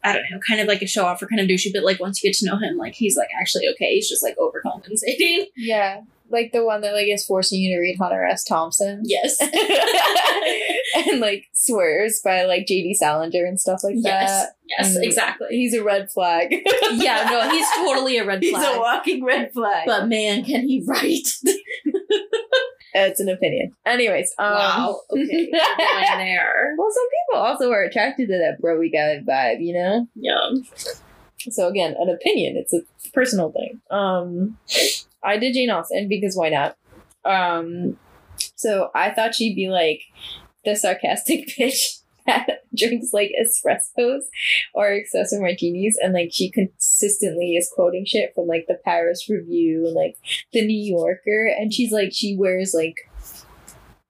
I 0.03 0.13
don't 0.13 0.23
know, 0.31 0.39
kind 0.47 0.61
of 0.61 0.67
like 0.67 0.81
a 0.81 0.87
show 0.87 1.05
off 1.05 1.21
or 1.21 1.27
kind 1.27 1.41
of 1.41 1.47
douchey, 1.47 1.73
but 1.73 1.83
like 1.83 1.99
once 1.99 2.23
you 2.23 2.29
get 2.29 2.37
to 2.37 2.45
know 2.45 2.57
him, 2.57 2.77
like 2.77 2.93
he's 2.93 3.17
like 3.17 3.29
actually 3.39 3.67
okay. 3.73 3.95
He's 3.95 4.09
just 4.09 4.23
like 4.23 4.37
overcompensating. 4.37 5.45
Yeah, 5.55 6.01
like 6.29 6.51
the 6.51 6.63
one 6.63 6.81
that 6.81 6.93
like 6.93 7.07
is 7.07 7.25
forcing 7.25 7.59
you 7.59 7.75
to 7.75 7.81
read 7.81 7.97
Hunter 7.97 8.25
S. 8.25 8.43
Thompson. 8.43 9.01
Yes. 9.05 9.37
and 11.07 11.19
like 11.19 11.45
swears 11.53 12.21
by 12.23 12.43
like 12.45 12.65
JD 12.65 12.93
Salinger 12.95 13.45
and 13.45 13.59
stuff 13.59 13.83
like 13.83 13.95
that. 14.03 14.55
Yes, 14.67 14.95
And 14.95 15.03
exactly. 15.03 15.47
He's 15.51 15.73
a 15.73 15.83
red 15.83 16.11
flag. 16.11 16.53
Yeah, 16.91 17.27
no, 17.29 17.49
he's 17.51 17.67
totally 17.75 18.17
a 18.17 18.25
red 18.25 18.43
flag. 18.43 18.55
He's 18.65 18.75
a 18.75 18.79
walking 18.79 19.23
red 19.23 19.51
flag. 19.53 19.85
but 19.85 20.07
man, 20.07 20.43
can 20.45 20.67
he 20.67 20.81
write? 20.87 21.27
it's 22.93 23.19
an 23.19 23.29
opinion. 23.29 23.73
Anyways, 23.85 24.33
um, 24.39 24.53
wow. 24.53 25.01
Okay. 25.11 25.51
Going 25.51 26.17
there. 26.17 26.73
Well, 26.77 26.89
some 26.91 27.07
people 27.09 27.41
also 27.41 27.71
are 27.71 27.83
attracted 27.83 28.27
to 28.29 28.37
that 28.37 28.61
broy 28.61 28.91
guy 28.91 29.21
vibe, 29.27 29.63
you 29.63 29.73
know. 29.73 30.07
Yeah. 30.15 30.49
So 31.51 31.67
again, 31.67 31.95
an 31.99 32.09
opinion. 32.09 32.55
It's 32.57 32.73
a 32.73 32.81
personal 33.11 33.51
thing. 33.51 33.81
Um, 33.91 34.57
I 35.23 35.37
did 35.37 35.53
Jane 35.53 35.69
Austen 35.69 36.07
because 36.07 36.35
why 36.35 36.49
not? 36.49 36.77
Um, 37.25 37.97
so 38.55 38.89
I 38.95 39.11
thought 39.11 39.35
she'd 39.35 39.55
be 39.55 39.69
like 39.69 40.01
the 40.67 40.75
sarcastic 40.75 41.47
bitch 41.59 42.01
that 42.25 42.65
drinks 42.75 43.13
like 43.13 43.31
espressos 43.41 44.23
or 44.73 44.89
espresso 44.89 45.39
martinis, 45.39 45.97
and 46.01 46.13
like 46.13 46.29
she 46.31 46.51
consistently 46.51 47.55
is 47.55 47.71
quoting 47.73 48.05
shit 48.05 48.33
from 48.35 48.47
like 48.47 48.65
the 48.67 48.79
Paris 48.83 49.27
Review 49.29 49.85
and 49.85 49.95
like 49.95 50.17
the 50.51 50.65
New 50.65 50.77
Yorker, 50.77 51.47
and 51.47 51.73
she's 51.73 51.91
like 51.91 52.09
she 52.13 52.35
wears 52.37 52.73
like 52.75 52.95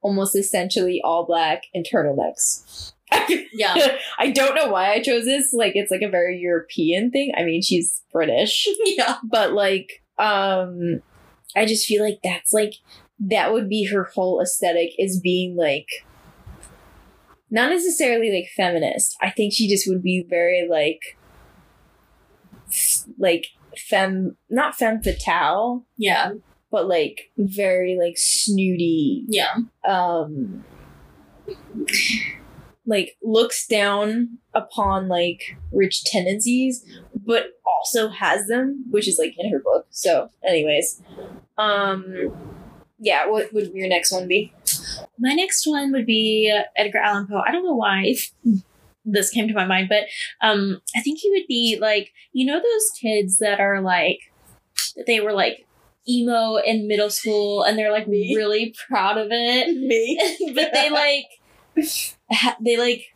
almost 0.01 0.35
essentially 0.35 1.01
all 1.03 1.25
black 1.25 1.63
and 1.73 1.85
turtlenecks. 1.85 2.93
Yeah. 3.53 3.97
I 4.19 4.29
don't 4.31 4.53
know 4.53 4.67
why 4.67 4.91
I 4.91 5.01
chose 5.01 5.25
this. 5.25 5.51
Like 5.51 5.71
it's 5.75 5.89
like 5.89 6.03
a 6.03 6.09
very 6.09 6.37
European 6.37 7.09
thing. 7.09 7.33
I 7.35 7.43
mean, 7.43 7.61
she's 7.61 8.03
British, 8.11 8.67
yeah. 8.85 9.15
but 9.23 9.53
like 9.53 10.03
um 10.19 11.01
I 11.55 11.65
just 11.65 11.87
feel 11.87 12.03
like 12.03 12.19
that's 12.23 12.53
like 12.53 12.73
that 13.19 13.51
would 13.51 13.69
be 13.69 13.85
her 13.85 14.03
whole 14.03 14.41
aesthetic 14.41 14.91
is 14.99 15.19
being 15.19 15.55
like 15.55 15.87
not 17.49 17.69
necessarily 17.69 18.31
like 18.31 18.49
feminist. 18.55 19.15
I 19.21 19.29
think 19.29 19.53
she 19.53 19.67
just 19.67 19.87
would 19.87 20.03
be 20.03 20.25
very 20.27 20.67
like 20.69 21.17
like 23.17 23.47
fem 23.77 24.35
not 24.49 24.75
femme 24.75 25.01
fatale, 25.01 25.85
Yeah. 25.97 26.33
but 26.71 26.87
like 26.87 27.31
very 27.37 27.97
like 27.97 28.17
snooty 28.17 29.23
Yeah. 29.27 29.55
um 29.87 30.63
like 32.85 33.17
looks 33.21 33.67
down 33.67 34.37
upon 34.53 35.07
like 35.07 35.41
rich 35.71 36.03
tendencies 36.05 36.85
but 37.25 37.47
also 37.65 38.09
has 38.09 38.47
them 38.47 38.85
which 38.89 39.07
is 39.07 39.17
like 39.19 39.33
in 39.37 39.51
her 39.51 39.59
book 39.59 39.85
so 39.89 40.29
anyways 40.47 41.01
um 41.57 42.31
yeah 42.99 43.27
what 43.27 43.53
would 43.53 43.71
your 43.73 43.87
next 43.87 44.11
one 44.11 44.27
be 44.27 44.51
My 45.19 45.33
next 45.33 45.65
one 45.65 45.91
would 45.91 46.05
be 46.05 46.53
Edgar 46.75 46.99
Allan 46.99 47.27
Poe. 47.27 47.41
I 47.45 47.51
don't 47.51 47.65
know 47.65 47.75
why 47.75 48.15
this 49.05 49.29
came 49.29 49.47
to 49.47 49.53
my 49.53 49.65
mind, 49.65 49.89
but 49.89 50.03
um, 50.41 50.81
I 50.95 51.01
think 51.01 51.19
he 51.19 51.31
would 51.31 51.47
be 51.47 51.77
like, 51.79 52.11
you 52.33 52.45
know, 52.45 52.59
those 52.59 52.89
kids 52.99 53.39
that 53.39 53.59
are 53.59 53.81
like, 53.81 54.19
they 55.05 55.19
were 55.19 55.33
like 55.33 55.65
emo 56.09 56.55
in 56.57 56.87
middle 56.87 57.09
school 57.09 57.63
and 57.63 57.77
they're 57.77 57.91
like 57.91 58.07
Me. 58.07 58.33
really 58.35 58.73
proud 58.87 59.17
of 59.17 59.27
it. 59.31 59.75
me 59.77 60.51
but 60.55 60.71
they 60.73 60.89
like 60.89 61.25
ha- 62.31 62.57
they 62.63 62.77
like 62.77 63.13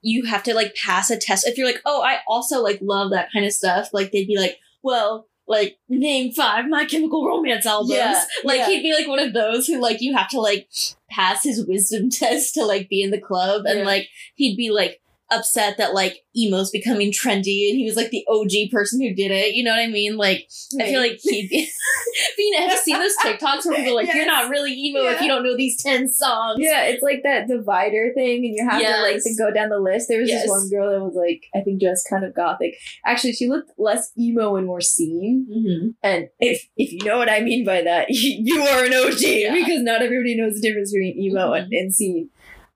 you 0.00 0.24
have 0.24 0.42
to 0.44 0.54
like 0.54 0.74
pass 0.74 1.10
a 1.10 1.18
test 1.18 1.46
if 1.46 1.58
you're 1.58 1.66
like 1.66 1.82
oh 1.84 2.02
i 2.02 2.18
also 2.28 2.62
like 2.62 2.78
love 2.80 3.10
that 3.10 3.28
kind 3.32 3.44
of 3.44 3.52
stuff 3.52 3.88
like 3.92 4.12
they'd 4.12 4.26
be 4.26 4.38
like 4.38 4.58
well 4.82 5.26
like 5.48 5.76
name 5.88 6.32
five 6.32 6.66
my 6.68 6.84
chemical 6.84 7.26
romance 7.26 7.66
albums 7.66 7.92
Yeah, 7.98 8.24
like 8.44 8.58
yeah. 8.58 8.66
he'd 8.68 8.82
be 8.82 8.94
like 8.94 9.08
one 9.08 9.18
of 9.18 9.32
those 9.32 9.66
who 9.66 9.80
like 9.80 10.00
you 10.00 10.14
have 10.16 10.28
to 10.30 10.40
like 10.40 10.68
pass 11.10 11.42
his 11.44 11.66
wisdom 11.66 12.08
test 12.10 12.54
to 12.54 12.64
like 12.64 12.88
be 12.88 13.02
in 13.02 13.10
the 13.10 13.20
club 13.20 13.62
and 13.66 13.80
Yeah. 13.80 13.84
like 13.84 14.08
he'd 14.36 14.56
be 14.56 14.70
like 14.70 15.01
upset 15.32 15.76
that 15.78 15.94
like 15.94 16.18
emo's 16.36 16.70
becoming 16.70 17.10
trendy 17.10 17.68
and 17.68 17.76
he 17.78 17.84
was 17.84 17.96
like 17.96 18.10
the 18.10 18.24
og 18.28 18.48
person 18.70 19.00
who 19.00 19.14
did 19.14 19.30
it 19.30 19.54
you 19.54 19.62
know 19.64 19.70
what 19.72 19.80
i 19.80 19.86
mean 19.86 20.16
like 20.16 20.48
I 20.80 20.86
feel 20.86 21.00
like 21.00 21.18
he'd 21.22 21.48
be. 21.48 21.60
have 22.58 22.70
you 22.70 22.76
seen 22.78 22.98
those 22.98 23.16
TikToks 23.22 23.66
where 23.66 23.76
people 23.76 23.92
are 23.92 23.96
like, 23.96 24.06
Yes. 24.06 24.16
you're 24.16 24.26
not 24.26 24.50
really 24.50 24.72
emo 24.72 25.00
if 25.10 25.20
you 25.20 25.28
don't 25.28 25.42
know 25.42 25.56
these 25.56 25.82
10 25.82 26.08
songs? 26.08 26.58
yeah 26.60 26.84
it's 26.84 27.02
like 27.02 27.22
that 27.24 27.48
divider 27.48 28.10
thing 28.14 28.44
and 28.44 28.54
you 28.56 28.66
have 28.68 28.80
to 28.80 29.02
like 29.02 29.16
to 29.22 29.34
go 29.38 29.52
down 29.52 29.68
the 29.68 29.78
list 29.78 30.08
there 30.08 30.20
was 30.20 30.28
Yes. 30.28 30.42
this 30.42 30.50
one 30.50 30.68
girl 30.70 30.90
that 30.90 31.04
was 31.04 31.14
like 31.14 31.44
i 31.54 31.60
think 31.62 31.80
just 31.80 32.08
kind 32.08 32.24
of 32.24 32.34
gothic 32.34 32.74
actually 33.04 33.32
she 33.32 33.48
looked 33.48 33.72
less 33.78 34.10
emo 34.18 34.56
and 34.56 34.66
more 34.66 34.80
scene 34.80 35.46
Mm-hmm. 35.52 35.88
And 36.02 36.28
if 36.40 36.68
if 36.76 36.92
you 36.92 37.04
know 37.04 37.18
what 37.18 37.30
I 37.30 37.40
mean 37.40 37.64
by 37.64 37.82
that, 37.82 38.06
you 38.10 38.60
are 38.62 38.84
an 38.84 38.92
OG 38.94 39.20
Yeah. 39.20 39.54
because 39.54 39.82
not 39.82 40.02
everybody 40.02 40.36
knows 40.36 40.54
the 40.54 40.60
difference 40.60 40.92
between 40.92 41.16
emo 41.18 41.52
and, 41.52 41.72
and 41.72 41.94
scene. 41.94 42.30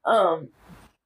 Um, 0.05 0.49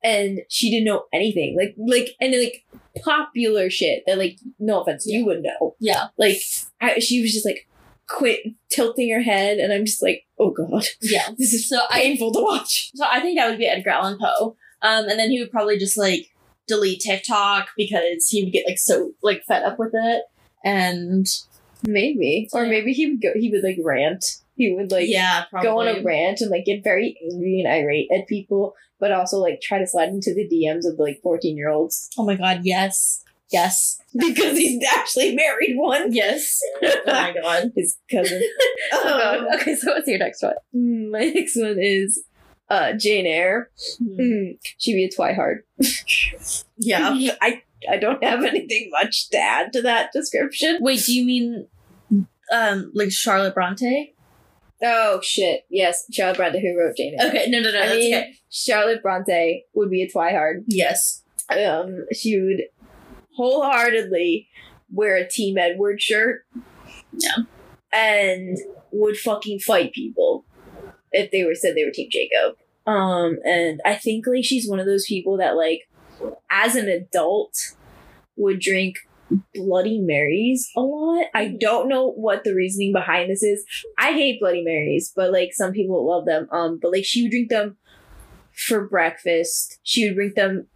and 0.02 0.40
she 0.48 0.70
didn't 0.70 0.86
know 0.86 1.04
anything 1.12 1.56
like 1.58 1.74
like 1.78 2.10
and 2.20 2.32
like 2.38 2.64
popular 3.04 3.70
shit 3.70 4.02
that 4.06 4.18
like 4.18 4.38
no 4.58 4.80
offense 4.82 5.04
you 5.06 5.24
would 5.24 5.42
know 5.42 5.76
Yeah. 5.78 6.08
like 6.18 6.36
I, 6.80 6.98
she 6.98 7.20
was 7.22 7.32
just 7.32 7.44
like 7.46 7.66
quit 8.08 8.40
tilting 8.70 9.10
her 9.12 9.22
head 9.22 9.58
and 9.58 9.72
I'm 9.72 9.84
just 9.84 10.02
like 10.02 10.24
oh 10.38 10.50
god 10.50 10.84
Yeah. 11.00 11.28
this 11.38 11.52
is 11.52 11.68
So 11.68 11.78
I 11.90 12.00
painful 12.00 12.32
to 12.32 12.42
watch. 12.42 12.90
so 12.94 13.04
I 13.10 13.20
think 13.20 13.38
that 13.38 13.48
would 13.48 13.58
be 13.58 13.66
Edgar 13.66 13.90
Allan 13.90 14.18
Poe. 14.18 14.56
Um, 14.82 15.08
and 15.08 15.18
then 15.18 15.30
he 15.30 15.38
would 15.40 15.50
probably 15.50 15.78
just 15.78 15.96
like 15.98 16.26
delete 16.66 17.00
TikTok 17.00 17.68
because 17.76 18.28
he 18.28 18.42
would 18.44 18.52
get 18.52 18.66
like 18.66 18.78
so 18.78 19.12
like 19.22 19.42
fed 19.46 19.62
up 19.64 19.78
with 19.78 19.90
it. 19.94 20.22
And 20.64 21.26
Maybe. 21.86 22.48
Or 22.52 22.64
Yeah. 22.64 22.70
maybe 22.70 22.92
he 22.92 23.06
would 23.10 23.22
go 23.22 23.32
he 23.34 23.50
would 23.50 23.62
like 23.62 23.78
rant. 23.82 24.24
He 24.56 24.74
would 24.74 24.90
like 24.90 25.08
yeah, 25.08 25.44
probably. 25.50 25.68
go 25.68 25.80
on 25.80 25.88
a 25.88 26.02
rant 26.02 26.40
and 26.42 26.50
like 26.50 26.64
get 26.66 26.84
very 26.84 27.16
angry 27.30 27.60
and 27.64 27.72
irate 27.72 28.08
at 28.14 28.26
people, 28.26 28.74
but 29.00 29.12
also 29.12 29.38
like 29.38 29.60
try 29.60 29.78
to 29.78 29.86
slide 29.86 30.10
into 30.10 30.34
the 30.34 30.48
DMs 30.48 30.86
of 30.86 30.98
like 30.98 31.20
14 31.22 31.56
year 31.56 31.68
olds. 31.70 32.10
Oh 32.18 32.24
my 32.24 32.34
god, 32.36 32.60
yes. 32.64 33.24
Yes. 33.50 33.98
Because 34.16 34.58
he's 34.58 34.82
actually 34.92 35.34
married 35.36 35.76
one. 35.76 36.12
Yes. 36.12 36.60
oh 36.82 37.00
my 37.06 37.32
god. 37.40 37.72
His 37.76 37.96
cousin. 38.10 38.42
Oh 38.92 39.02
god. 39.04 39.38
Um, 39.38 39.46
Okay, 39.60 39.76
so 39.76 39.92
what's 39.92 40.08
your 40.08 40.18
next 40.18 40.42
one? 40.42 41.10
my 41.10 41.20
next 41.34 41.56
one 41.56 41.76
is 41.80 42.22
uh 42.68 42.92
Jane 42.94 43.26
Eyre. 43.26 43.70
Mm, 44.02 44.58
she'd 44.78 44.94
be 44.94 45.04
a 45.04 45.08
twihard. 45.10 45.58
Yeah. 46.76 47.16
I 47.40 47.62
I 47.88 47.96
don't 47.96 48.22
have 48.22 48.44
anything 48.44 48.90
much 48.92 49.30
to 49.30 49.38
add 49.38 49.72
to 49.74 49.82
that 49.82 50.12
description. 50.12 50.78
Wait, 50.80 51.02
do 51.04 51.12
you 51.14 51.24
mean 51.24 51.66
um 52.52 52.90
like 52.94 53.10
Charlotte 53.12 53.54
Bronte? 53.54 54.14
Oh 54.82 55.20
shit! 55.22 55.64
Yes, 55.68 56.06
Charlotte 56.10 56.36
Bronte 56.36 56.60
who 56.60 56.78
wrote 56.78 56.96
Jane 56.96 57.16
Eyre. 57.20 57.28
Okay, 57.28 57.46
no, 57.48 57.60
no, 57.60 57.70
no, 57.70 57.78
I 57.78 57.86
that's 57.86 57.94
mean, 57.98 58.14
okay. 58.14 58.34
Charlotte 58.50 59.02
Bronte 59.02 59.64
would 59.74 59.90
be 59.90 60.02
a 60.02 60.10
twihard. 60.10 60.64
Yes. 60.66 61.22
Um, 61.50 62.06
she 62.12 62.40
would 62.40 62.62
wholeheartedly 63.36 64.48
wear 64.92 65.16
a 65.16 65.28
Team 65.28 65.58
Edward 65.58 66.00
shirt. 66.00 66.46
Yeah. 67.12 67.44
And 67.92 68.58
would 68.92 69.16
fucking 69.16 69.60
fight 69.60 69.92
people 69.92 70.44
if 71.12 71.30
they 71.30 71.44
were 71.44 71.54
said 71.54 71.74
they 71.74 71.84
were 71.84 71.90
Team 71.90 72.08
Jacob. 72.10 72.56
Um, 72.86 73.38
and 73.44 73.80
I 73.84 73.94
think 73.96 74.26
like 74.26 74.44
she's 74.44 74.68
one 74.68 74.80
of 74.80 74.86
those 74.86 75.06
people 75.06 75.36
that 75.38 75.56
like, 75.56 75.88
as 76.50 76.76
an 76.76 76.88
adult, 76.88 77.74
would 78.36 78.60
drink 78.60 78.96
Bloody 79.54 80.00
Marys 80.00 80.70
a 80.76 80.80
lot. 80.80 81.26
I 81.34 81.56
don't 81.60 81.88
know 81.88 82.10
what 82.12 82.44
the 82.44 82.54
reasoning 82.54 82.92
behind 82.92 83.30
this 83.30 83.42
is. 83.42 83.64
I 83.98 84.12
hate 84.12 84.40
Bloody 84.40 84.64
Marys, 84.64 85.12
but 85.14 85.32
like 85.32 85.50
some 85.52 85.72
people 85.72 86.06
love 86.08 86.26
them. 86.26 86.48
Um, 86.52 86.78
but 86.80 86.92
like 86.92 87.04
she 87.04 87.22
would 87.22 87.30
drink 87.30 87.50
them 87.50 87.76
for 88.52 88.86
breakfast. 88.88 89.78
She 89.82 90.06
would 90.08 90.14
drink 90.16 90.34
them 90.34 90.66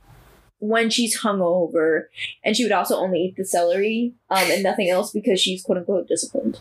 when 0.59 0.89
she's 0.89 1.21
hungover, 1.21 2.05
and 2.45 2.57
she 2.57 2.63
would 2.65 2.73
also 2.73 2.97
only 2.97 3.19
eat 3.19 3.35
the 3.37 3.45
celery 3.45 4.15
um, 4.31 4.51
and 4.51 4.63
nothing 4.63 4.89
else 4.89 5.11
because 5.13 5.41
she's 5.41 5.63
quote 5.63 5.79
unquote 5.79 6.09
disciplined. 6.09 6.61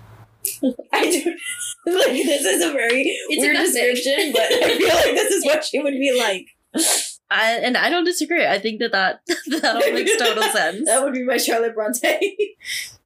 I 0.94 1.10
do. 1.10 1.36
Like 1.86 2.14
this 2.14 2.46
is 2.46 2.64
a 2.64 2.72
very 2.72 3.02
It's 3.04 3.44
a 3.44 3.46
weird 3.46 3.58
thing. 3.58 3.94
description, 3.94 4.32
but 4.32 4.44
I 4.44 4.78
feel 4.78 4.96
like 4.96 5.16
this 5.16 5.32
is 5.34 5.44
what 5.46 5.66
she 5.66 5.80
would 5.80 5.92
be 5.96 6.18
like. 6.18 6.46
I, 7.32 7.54
and 7.54 7.76
I 7.78 7.90
don't 7.90 8.04
disagree. 8.04 8.46
I 8.46 8.60
think 8.60 8.80
that 8.80 8.92
that, 8.92 9.22
that 9.48 9.66
all 9.76 9.92
makes 9.94 10.16
total 10.18 10.44
sense. 10.52 10.86
That 10.86 11.04
would 11.04 11.14
be 11.14 11.24
my 11.24 11.38
Charlotte 11.38 11.74
Bronte. 11.76 12.36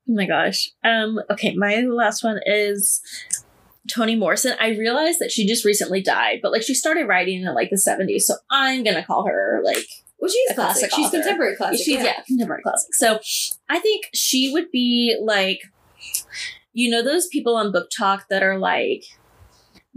Oh 0.09 0.13
my 0.13 0.25
gosh. 0.25 0.69
Um, 0.83 1.19
okay, 1.29 1.53
my 1.55 1.81
last 1.81 2.23
one 2.23 2.39
is 2.45 3.01
Toni 3.89 4.15
Morrison. 4.15 4.55
I 4.59 4.69
realized 4.69 5.19
that 5.19 5.31
she 5.31 5.45
just 5.47 5.63
recently 5.65 6.01
died, 6.01 6.39
but 6.41 6.51
like 6.51 6.61
she 6.63 6.73
started 6.73 7.07
writing 7.07 7.41
in 7.41 7.53
like 7.53 7.69
the 7.69 7.77
70s, 7.77 8.21
so 8.21 8.35
I'm 8.49 8.83
gonna 8.83 9.03
call 9.05 9.25
her 9.27 9.61
like 9.63 9.85
well, 10.19 10.29
she's 10.31 10.51
A 10.51 10.55
classic 10.55 10.91
She's 10.95 11.05
author. 11.05 11.17
contemporary 11.19 11.55
classic. 11.55 11.85
she's 11.85 12.03
yeah, 12.03 12.21
contemporary 12.25 12.63
classic. 12.63 12.93
So 12.95 13.19
I 13.69 13.79
think 13.79 14.05
she 14.13 14.51
would 14.51 14.71
be 14.71 15.15
like 15.21 15.61
you 16.73 16.89
know 16.89 17.03
those 17.03 17.27
people 17.27 17.55
on 17.55 17.71
BookTok 17.71 18.21
that 18.29 18.43
are 18.43 18.57
like 18.57 19.03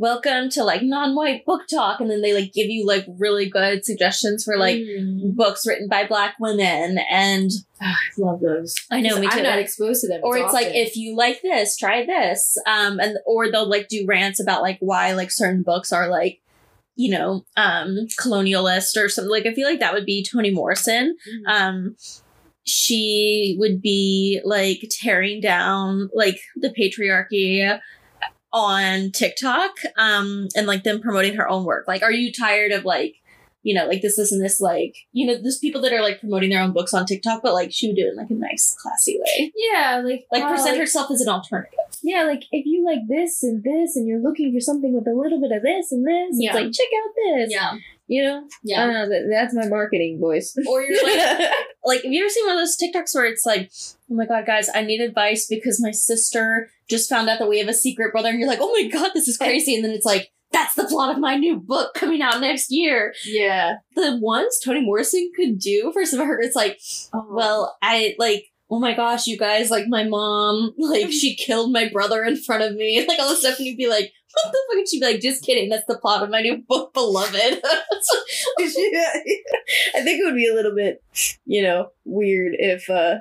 welcome 0.01 0.49
to 0.49 0.65
like 0.65 0.83
non-white 0.83 1.45
BookTok 1.47 2.01
and 2.01 2.11
then 2.11 2.23
they 2.23 2.33
like 2.33 2.53
give 2.55 2.69
you 2.71 2.87
like 2.87 3.05
really 3.19 3.49
good 3.49 3.85
suggestions 3.85 4.43
for 4.45 4.57
like 4.57 4.79
Mm. 4.79 5.35
books 5.37 5.67
written 5.67 5.89
by 5.89 6.07
black 6.07 6.35
women 6.41 6.99
and 7.11 7.51
Ah, 7.83 7.95
I 8.19 8.21
love 8.21 8.41
those. 8.41 8.75
I 8.91 9.01
know 9.03 9.19
me 9.21 9.29
too. 9.29 9.37
I'm 9.39 9.43
not 9.45 9.59
exposed 9.59 10.01
to 10.01 10.09
them. 10.09 10.21
or 10.25 10.37
it's 10.39 10.53
like 10.55 10.69
if 10.69 10.97
you 10.97 11.15
like 11.17 11.43
this 11.43 11.77
try 11.77 12.05
this 12.07 12.57
um 12.67 12.99
and 12.99 13.19
or 13.27 13.51
they'll 13.51 13.69
like 13.69 13.89
do 13.89 14.05
rants 14.09 14.41
about 14.41 14.63
like 14.63 14.79
why 14.81 15.13
like 15.13 15.31
certain 15.31 15.63
books 15.63 15.93
are 15.93 16.09
like 16.09 16.41
you 16.97 17.11
know 17.11 17.45
um 17.57 18.07
colonialist 18.19 18.97
or 18.97 19.09
something 19.09 19.31
like 19.31 19.47
i 19.47 19.55
feel 19.55 19.69
like 19.69 19.81
that 19.81 19.93
would 19.95 20.05
be 20.07 20.25
toni 20.25 20.51
morrison 20.51 21.17
Mhm. 21.29 21.53
um 21.53 21.97
she 22.65 23.57
would 23.59 23.81
be 23.81 24.41
like 24.45 24.83
tearing 24.91 25.41
down 25.41 26.11
like 26.15 26.39
the 26.57 26.69
patriarchy 26.71 27.79
on 28.53 29.11
tiktok 29.13 29.71
um 29.97 30.49
and 30.57 30.67
like 30.67 30.83
them 30.85 31.01
promoting 31.01 31.37
her 31.37 31.49
own 31.49 31.65
work 31.65 31.87
like 31.87 32.03
are 32.03 32.13
you 32.13 32.33
tired 32.33 32.73
of 32.73 32.85
like 32.85 33.17
you 33.63 33.75
know 33.75 33.87
like 33.87 34.03
this 34.03 34.17
this 34.17 34.33
and 34.33 34.43
this 34.45 34.61
like 34.61 34.97
you 35.13 35.27
know 35.27 35.41
there's 35.41 35.59
people 35.59 35.81
that 35.81 35.93
are 35.93 36.01
like 36.03 36.19
promoting 36.19 36.51
their 36.51 36.63
own 36.63 36.73
books 36.73 36.93
on 36.95 37.07
tiktok 37.07 37.43
but 37.43 37.53
like 37.53 37.71
she 37.73 37.87
would 37.87 37.97
do 37.97 38.07
it 38.07 38.11
in 38.11 38.17
like 38.17 38.31
a 38.31 38.35
nice 38.35 38.77
classy 38.83 39.19
way 39.19 39.53
yeah, 39.73 40.03
like 40.05 40.27
like 40.33 40.43
how, 40.43 40.51
present 40.51 40.79
herself 40.79 41.11
as 41.11 41.21
an 41.21 41.29
alternative. 41.29 41.79
Yeah, 42.03 42.25
like 42.25 42.45
if 42.51 42.67
you 42.67 42.85
like 42.85 43.07
this 43.09 43.43
and 43.43 43.63
this, 43.63 43.97
and 43.97 44.07
you're 44.07 44.21
looking 44.21 44.53
for 44.53 44.61
something 44.61 44.95
with 44.95 45.07
a 45.07 45.15
little 45.15 45.41
bit 45.41 45.53
of 45.53 45.63
this 45.63 45.93
and 45.93 46.07
this, 46.07 46.37
Yeah. 46.39 46.51
it's 46.51 46.55
like 46.55 46.73
check 46.73 46.87
out 47.05 47.15
this. 47.17 47.51
You 48.11 48.23
know. 48.25 48.43
Yeah. 48.65 48.83
I 48.83 48.87
don't 48.87 48.95
know. 48.95 49.09
That, 49.09 49.29
that's 49.31 49.55
my 49.55 49.69
marketing 49.69 50.19
voice. 50.21 50.55
Or 50.69 50.83
you're 50.83 51.03
like, 51.05 51.51
like, 51.85 52.03
have 52.03 52.13
you 52.13 52.21
ever 52.23 52.29
seen 52.29 52.45
one 52.47 52.59
of 52.59 52.61
those 52.61 52.77
TikToks 52.77 53.15
where 53.15 53.27
it's 53.27 53.47
like, 53.47 53.71
oh 54.11 54.15
my 54.15 54.27
god, 54.27 54.45
guys, 54.47 54.69
I 54.75 54.83
need 54.83 55.01
advice 55.01 55.47
because 55.47 55.81
my 55.81 55.93
sister 55.93 56.69
just 56.89 57.09
found 57.09 57.29
out 57.31 57.39
that 57.39 57.49
we 57.49 57.61
have 57.61 57.69
a 57.69 57.73
secret 57.75 58.11
brother, 58.13 58.31
and 58.31 58.41
you're 58.41 58.49
like, 58.49 58.59
oh 58.61 58.73
my 58.73 58.89
god, 58.89 59.13
this 59.15 59.29
is 59.29 59.37
crazy, 59.45 59.75
and 59.75 59.85
then 59.85 59.93
it's 59.93 60.05
like. 60.07 60.31
That's 60.53 60.75
the 60.75 60.83
plot 60.83 61.15
of 61.15 61.21
my 61.21 61.37
new 61.37 61.61
book 61.61 61.95
coming 61.95 62.21
out 62.23 62.41
next 62.41 62.73
year. 62.73 63.15
yeah. 63.25 63.77
The 63.95 64.17
ones 64.17 64.59
Toni 64.59 64.81
Morrison 64.81 65.31
could 65.37 65.61
do 65.61 65.93
for 65.93 66.05
some 66.05 66.19
of 66.19 66.27
her, 66.27 66.41
it's 66.41 66.57
like, 66.57 66.81
Oh. 67.13 67.25
well, 67.31 67.77
I 67.81 68.17
like, 68.19 68.47
oh 68.71 68.79
my 68.79 68.95
gosh, 68.95 69.27
you 69.27 69.37
guys, 69.37 69.71
like 69.71 69.89
my 69.89 70.05
mom, 70.05 70.73
like 70.79 71.11
she 71.11 71.35
killed 71.35 71.73
my 71.73 71.89
brother 71.89 72.23
in 72.25 72.37
front 72.37 72.63
of 72.63 72.75
me, 72.75 73.05
like 73.09 73.19
all 73.19 73.29
this 73.29 73.41
stuff, 73.41 73.59
and 73.59 73.67
you'd 73.67 73.77
be 73.77 73.89
like, 73.89 74.13
what 74.33 74.53
the 74.53 74.59
fuck? 74.69 74.79
And 74.79 74.89
she'd 74.89 75.01
be 75.01 75.07
like, 75.07 75.21
just 75.21 75.45
kidding, 75.45 75.69
that's 75.69 75.87
the 75.87 75.99
plot 75.99 76.23
of 76.23 76.31
my 76.31 76.41
new 76.41 76.59
book, 76.59 76.95
Beloved. 76.95 77.35
I 77.35 77.53
think 80.03 80.21
it 80.21 80.25
would 80.25 80.37
be 80.37 80.49
a 80.49 80.55
little 80.55 80.75
bit, 80.75 81.03
you 81.45 81.63
know, 81.63 81.89
weird 82.05 82.55
if 82.59 82.89
uh 82.89 83.17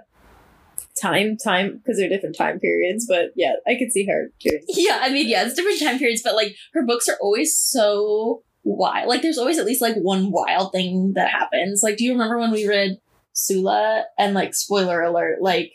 time 1.02 1.38
time 1.38 1.78
because 1.78 1.98
they're 1.98 2.10
different 2.10 2.38
time 2.38 2.60
periods. 2.60 3.08
But 3.08 3.32
yeah, 3.36 3.54
I 3.68 3.76
could 3.76 3.92
see 3.92 4.06
her 4.06 4.32
doing. 4.40 4.62
yeah, 4.68 5.00
I 5.02 5.10
mean, 5.10 5.28
yeah, 5.28 5.46
it's 5.46 5.56
different 5.56 5.80
time 5.80 5.98
periods, 5.98 6.22
but 6.24 6.36
like 6.36 6.56
her 6.74 6.86
books 6.86 7.10
are 7.10 7.18
always 7.22 7.58
so 7.58 8.44
wild. 8.64 9.08
Like 9.08 9.24
there's 9.24 9.38
always 9.38 9.58
at 9.58 9.66
least 9.66 9.82
like 9.82 9.96
one 9.96 10.32
wild 10.32 10.72
thing 10.72 11.14
that 11.16 11.32
happens. 11.32 11.82
Like, 11.82 11.98
do 11.98 12.04
you 12.04 12.12
remember 12.12 12.38
when 12.38 12.52
we 12.52 12.68
read 12.68 13.00
Sula 13.39 14.04
and 14.17 14.34
like 14.34 14.54
spoiler 14.54 15.02
alert, 15.02 15.41
like 15.41 15.71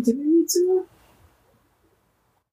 Did 0.00 0.16
we 0.16 0.24
read 0.24 0.50
Sula? 0.50 0.84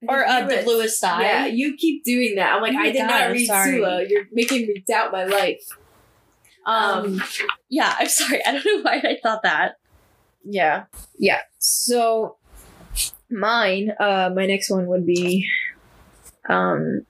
or 0.08 0.28
uh, 0.28 0.46
the 0.48 0.62
Bluest 0.66 1.02
Eye? 1.04 1.22
Yeah, 1.24 1.46
you 1.46 1.78
keep 1.78 2.04
doing 2.04 2.36
that. 2.36 2.54
I'm 2.54 2.62
like, 2.62 2.74
Oh 2.76 2.80
I 2.80 2.92
did 2.92 3.00
God, 3.00 3.08
not 3.08 3.32
read 3.32 3.48
sorry. 3.48 3.72
Sula. 3.78 4.04
You're 4.08 4.26
making 4.34 4.68
me 4.68 4.84
doubt 4.86 5.12
my 5.14 5.24
life. 5.24 5.64
Um, 6.66 7.06
Um, 7.06 7.24
yeah, 7.70 7.96
I'm 7.98 8.08
sorry. 8.10 8.42
I 8.46 8.52
don't 8.54 8.66
know 8.66 8.82
why 8.82 8.98
I 8.98 9.18
thought 9.24 9.44
that. 9.44 9.76
yeah, 10.44 10.86
yeah. 11.18 11.40
So 11.60 12.36
mine, 13.32 13.92
uh, 14.00 14.30
my 14.36 14.46
next 14.46 14.70
one 14.70 14.88
would 14.88 15.06
be, 15.06 15.48
um, 16.50 17.06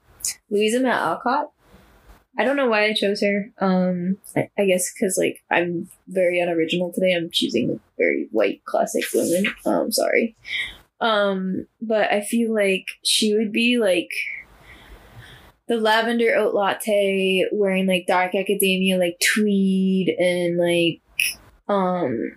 Louisa 0.50 0.78
May 0.80 0.90
Alcott. 0.90 1.50
I 2.36 2.44
don't 2.44 2.56
know 2.56 2.68
why 2.68 2.86
I 2.86 2.92
chose 2.94 3.22
her. 3.22 3.50
Um, 3.60 4.18
I, 4.36 4.48
I 4.58 4.64
guess 4.66 4.92
because 4.92 5.16
like 5.18 5.42
I'm 5.50 5.88
very 6.08 6.40
unoriginal 6.40 6.92
today. 6.92 7.14
I'm 7.14 7.30
choosing 7.30 7.78
very 7.96 8.28
white 8.32 8.64
classic 8.64 9.04
women. 9.14 9.46
Um, 9.64 9.92
sorry. 9.92 10.36
Um, 11.00 11.66
but 11.80 12.10
I 12.12 12.22
feel 12.22 12.52
like 12.54 12.86
she 13.04 13.36
would 13.36 13.52
be 13.52 13.78
like 13.78 14.10
the 15.68 15.76
lavender 15.76 16.34
oat 16.36 16.54
latte 16.54 17.46
wearing 17.52 17.86
like 17.86 18.06
dark 18.06 18.34
academia 18.34 18.98
like 18.98 19.20
tweed 19.34 20.08
and 20.18 20.58
like 20.58 21.00
um 21.68 22.32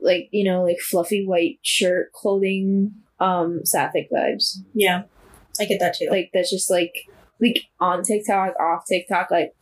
like 0.00 0.28
you 0.30 0.44
know 0.44 0.62
like 0.62 0.78
fluffy 0.78 1.26
white 1.26 1.58
shirt 1.62 2.12
clothing 2.12 2.92
um 3.18 3.64
sapphic 3.64 4.08
vibes 4.12 4.58
Yeah, 4.74 5.02
I 5.60 5.64
get 5.64 5.80
that 5.80 5.96
too. 5.96 6.08
like 6.10 6.30
that's 6.32 6.50
just 6.50 6.70
like 6.70 6.94
like 7.44 7.64
on 7.80 8.02
TikTok, 8.02 8.54
off 8.60 8.84
TikTok, 8.86 9.30
like 9.30 9.54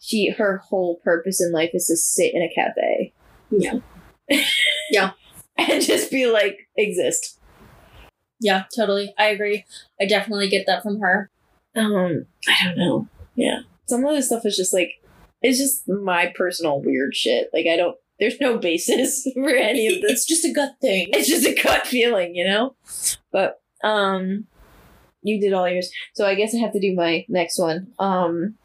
she 0.00 0.30
her 0.30 0.58
whole 0.58 0.96
purpose 1.04 1.40
in 1.40 1.52
life 1.52 1.70
is 1.74 1.86
to 1.86 1.96
sit 1.96 2.34
in 2.34 2.42
a 2.42 2.52
cafe. 2.54 3.12
Yeah. 3.50 3.78
Yeah. 4.90 5.12
and 5.58 5.82
just 5.82 6.10
be 6.10 6.26
like 6.26 6.68
exist. 6.76 7.38
yeah, 8.40 8.64
totally. 8.74 9.14
I 9.18 9.26
agree. 9.26 9.64
I 10.00 10.06
definitely 10.06 10.48
get 10.48 10.64
that 10.66 10.82
from 10.82 11.00
her. 11.00 11.30
Um, 11.76 12.26
I 12.48 12.64
don't 12.64 12.78
know. 12.78 13.08
Yeah. 13.34 13.60
Some 13.86 14.04
of 14.04 14.14
this 14.14 14.26
stuff 14.26 14.46
is 14.46 14.56
just 14.56 14.72
like 14.72 15.02
it's 15.42 15.58
just 15.58 15.88
my 15.88 16.32
personal 16.34 16.80
weird 16.80 17.14
shit. 17.14 17.50
Like 17.52 17.66
I 17.66 17.76
don't 17.76 17.96
there's 18.18 18.40
no 18.40 18.58
basis 18.58 19.26
for 19.34 19.50
any 19.50 19.88
of 19.88 20.00
this. 20.02 20.12
It's 20.12 20.26
just 20.26 20.44
a 20.44 20.52
gut 20.52 20.76
thing. 20.80 21.08
it's 21.12 21.28
just 21.28 21.46
a 21.46 21.60
gut 21.62 21.86
feeling, 21.86 22.34
you 22.34 22.46
know? 22.46 22.74
But 23.32 23.60
um 23.82 24.46
you 25.22 25.40
did 25.40 25.52
all 25.52 25.68
yours. 25.68 25.90
So 26.14 26.26
I 26.26 26.34
guess 26.34 26.54
I 26.54 26.58
have 26.58 26.72
to 26.72 26.80
do 26.80 26.94
my 26.94 27.24
next 27.28 27.58
one. 27.58 27.88
Um 27.98 28.56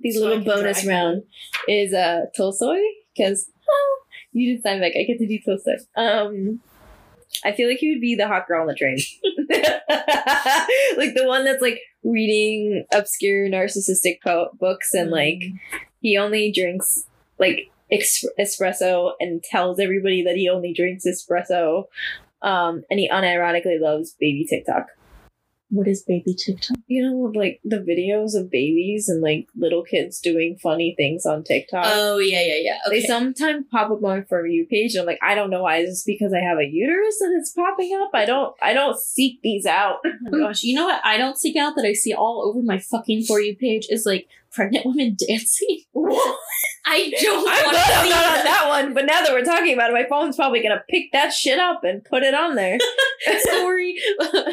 the 0.00 0.12
So 0.12 0.20
little 0.20 0.44
bonus 0.44 0.86
round 0.86 1.24
is 1.68 1.92
uh 1.92 2.26
Tolstoy 2.36 2.80
because 3.14 3.50
you 4.32 4.54
did 4.54 4.62
Steinbeck. 4.64 4.98
I 4.98 5.04
get 5.04 5.18
to 5.18 5.26
do 5.26 5.38
Tolstoy. 5.44 5.76
Um, 5.96 6.60
I 7.44 7.52
feel 7.52 7.68
like 7.68 7.78
he 7.78 7.90
would 7.90 8.00
be 8.00 8.14
the 8.14 8.28
hot 8.28 8.46
girl 8.46 8.62
on 8.62 8.66
the 8.66 8.74
train, 8.74 8.98
like 10.96 11.14
the 11.14 11.26
one 11.26 11.44
that's 11.44 11.62
like 11.62 11.80
reading 12.02 12.84
obscure 12.92 13.48
narcissistic 13.48 14.18
po- 14.22 14.50
books 14.58 14.94
and 14.94 15.10
like 15.10 15.42
he 16.00 16.16
only 16.16 16.52
drinks 16.52 17.04
like 17.38 17.70
ex- 17.90 18.24
espresso 18.38 19.12
and 19.20 19.42
tells 19.42 19.80
everybody 19.80 20.22
that 20.22 20.36
he 20.36 20.48
only 20.48 20.72
drinks 20.72 21.04
espresso. 21.06 21.84
Um, 22.42 22.84
and 22.90 23.00
he 23.00 23.08
unironically 23.08 23.80
loves 23.80 24.14
baby 24.20 24.46
TikTok. 24.48 24.86
What 25.68 25.88
is 25.88 26.02
baby 26.02 26.34
TikTok? 26.34 26.76
You 26.86 27.02
know, 27.02 27.32
like 27.34 27.60
the 27.64 27.78
videos 27.78 28.38
of 28.38 28.50
babies 28.50 29.08
and 29.08 29.20
like 29.20 29.48
little 29.56 29.82
kids 29.82 30.20
doing 30.20 30.56
funny 30.62 30.94
things 30.96 31.26
on 31.26 31.42
TikTok. 31.42 31.84
Oh 31.86 32.18
yeah, 32.18 32.40
yeah, 32.40 32.58
yeah. 32.60 32.78
They 32.88 33.02
sometimes 33.02 33.66
pop 33.70 33.90
up 33.90 33.96
on 33.96 34.02
my 34.02 34.20
for 34.22 34.46
you 34.46 34.66
page, 34.66 34.94
and 34.94 35.00
I'm 35.00 35.06
like, 35.06 35.18
I 35.22 35.34
don't 35.34 35.50
know 35.50 35.62
why. 35.62 35.78
Is 35.78 35.90
this 35.90 36.04
because 36.04 36.32
I 36.32 36.38
have 36.38 36.58
a 36.58 36.64
uterus 36.64 37.20
and 37.20 37.40
it's 37.40 37.50
popping 37.50 37.98
up? 38.00 38.10
I 38.14 38.24
don't, 38.24 38.54
I 38.62 38.74
don't 38.74 38.98
seek 38.98 39.42
these 39.42 39.66
out. 39.66 39.98
Oh 40.04 40.10
my 40.30 40.38
gosh, 40.38 40.62
you 40.62 40.76
know 40.76 40.86
what? 40.86 41.04
I 41.04 41.16
don't 41.16 41.36
seek 41.36 41.56
out 41.56 41.74
that 41.76 41.84
I 41.84 41.94
see 41.94 42.14
all 42.14 42.44
over 42.48 42.62
my 42.62 42.78
fucking 42.78 43.24
for 43.24 43.40
you 43.40 43.56
page 43.56 43.86
is 43.90 44.06
like 44.06 44.28
pregnant 44.56 44.86
women 44.86 45.16
dancing. 45.28 45.82
I 46.86 47.12
don't 47.20 47.48
I'm 47.48 47.64
want 47.64 47.76
glad 47.76 48.04
I'm 48.04 48.08
not 48.08 48.38
on 48.38 48.44
that. 48.44 48.64
one, 48.68 48.94
but 48.94 49.04
now 49.04 49.20
that 49.20 49.32
we're 49.32 49.44
talking 49.44 49.74
about 49.74 49.90
it, 49.90 49.92
my 49.92 50.06
phone's 50.08 50.36
probably 50.36 50.62
gonna 50.62 50.82
pick 50.88 51.12
that 51.12 51.32
shit 51.32 51.58
up 51.58 51.84
and 51.84 52.02
put 52.04 52.22
it 52.22 52.34
on 52.34 52.54
there. 52.54 52.78
Sorry. 53.50 53.96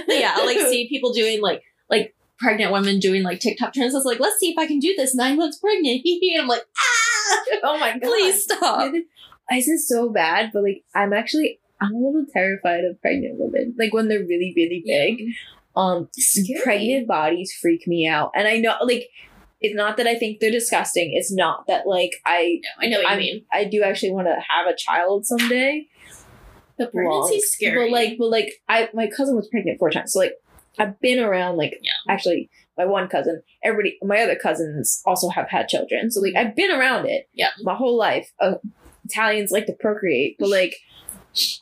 yeah, 0.08 0.36
I 0.38 0.46
like 0.46 0.60
see 0.68 0.90
people 0.90 1.14
doing 1.14 1.42
like 1.42 1.64
like 1.90 2.16
pregnant 2.38 2.72
women 2.72 3.00
doing 3.00 3.24
like 3.24 3.40
TikTok 3.40 3.74
trends. 3.74 3.94
It's 3.94 4.06
like, 4.06 4.20
let's 4.20 4.40
see 4.40 4.52
if 4.52 4.58
I 4.58 4.68
can 4.68 4.80
do 4.80 4.94
this 4.98 5.16
nine 5.16 5.38
months 5.38 5.58
pregnant. 5.60 6.02
and 6.04 6.42
I'm 6.42 6.48
like, 6.48 6.66
ah, 6.78 7.40
oh 7.64 7.78
my 7.80 7.92
god! 7.94 8.02
please 8.02 8.44
stop. 8.44 8.94
This 9.50 9.68
is 9.68 9.88
so 9.88 10.10
bad, 10.10 10.52
but 10.54 10.64
like, 10.64 10.84
I'm 10.96 11.14
actually, 11.14 11.60
I'm 11.80 11.94
a 11.94 11.98
little 11.98 12.26
terrified 12.32 12.84
of 12.86 13.00
pregnant 13.02 13.36
women. 13.38 13.76
Like 13.78 13.94
when 13.94 14.08
they're 14.08 14.20
really, 14.20 14.54
really 14.56 14.84
big. 14.86 15.34
Um, 15.76 16.08
Scary. 16.14 16.62
pregnant 16.62 17.08
bodies 17.08 17.52
freak 17.60 17.88
me 17.88 18.08
out, 18.08 18.32
and 18.36 18.48
I 18.48 18.58
know, 18.58 18.76
like, 18.84 19.10
it's 19.64 19.76
not 19.76 19.98
that 19.98 20.06
I 20.06 20.16
think 20.16 20.40
they're 20.40 20.52
disgusting. 20.52 21.12
It's 21.16 21.32
not 21.32 21.66
that 21.68 21.88
like 21.88 22.12
I, 22.26 22.60
no, 22.62 22.86
I 22.86 22.90
know 22.90 22.98
what 23.00 23.10
I'm- 23.10 23.18
mean. 23.20 23.46
I 23.52 23.64
do 23.64 23.82
actually 23.82 24.12
want 24.12 24.28
to 24.28 24.34
have 24.36 24.68
a 24.68 24.76
child 24.78 25.26
someday. 25.26 25.88
But 26.78 26.92
pregnancy's 26.94 27.50
scary. 27.52 27.90
But 27.90 27.92
like, 27.92 28.18
but 28.20 28.30
like, 28.30 28.54
I 28.70 28.90
my 28.94 29.08
cousin 29.08 29.36
was 29.36 29.48
pregnant 29.48 29.80
four 29.80 29.90
times, 29.92 30.14
so 30.14 30.20
like, 30.20 30.34
I've 30.80 31.00
been 31.02 31.20
around 31.20 31.58
like 31.58 31.74
Yeah. 31.82 31.92
actually 32.14 32.50
my 32.78 32.86
one 32.86 33.08
cousin, 33.08 33.44
everybody, 33.64 33.98
my 34.02 34.20
other 34.22 34.36
cousins 34.36 35.02
also 35.06 35.30
have 35.30 35.48
had 35.50 35.68
children, 35.68 36.10
so 36.12 36.20
like 36.22 36.36
I've 36.36 36.56
been 36.56 36.72
around 36.72 37.06
it. 37.06 37.30
Yeah. 37.34 37.50
my 37.62 37.76
whole 37.76 37.96
life. 37.98 38.32
Uh, 38.40 38.56
Italians 39.06 39.52
like 39.52 39.66
to 39.68 39.74
procreate, 39.74 40.36
but 40.40 40.50
like. 40.50 40.76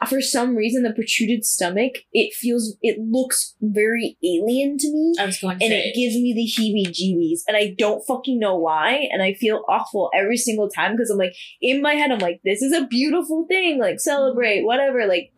For 0.07 0.21
some 0.21 0.55
reason, 0.55 0.83
the 0.83 0.93
protruded 0.93 1.45
stomach, 1.45 1.99
it 2.13 2.33
feels, 2.33 2.77
it 2.81 2.99
looks 2.99 3.55
very 3.61 4.17
alien 4.23 4.77
to 4.79 4.91
me. 4.91 5.13
I 5.19 5.25
was 5.25 5.39
going 5.39 5.59
to 5.59 5.65
and 5.65 5.71
say. 5.71 5.89
it 5.89 5.95
gives 5.95 6.15
me 6.15 6.33
the 6.33 6.45
heebie 6.45 6.91
jeebies 6.91 7.41
and 7.47 7.57
i 7.57 7.73
don't 7.77 8.05
fucking 8.05 8.39
know 8.39 8.57
why. 8.57 9.07
And 9.11 9.21
i 9.21 9.33
feel 9.33 9.63
awful 9.67 10.09
every 10.13 10.37
single 10.37 10.69
time 10.69 10.93
because 10.93 11.09
i'm 11.09 11.17
like 11.17 11.35
in 11.61 11.81
my 11.81 11.93
head 11.93 12.11
i'm 12.11 12.19
like 12.19 12.41
this 12.43 12.61
is 12.61 12.73
a 12.73 12.85
beautiful 12.87 13.45
thing. 13.47 13.79
Like 13.79 13.99
celebrate 13.99 14.63
whatever. 14.63 15.05
Like 15.05 15.33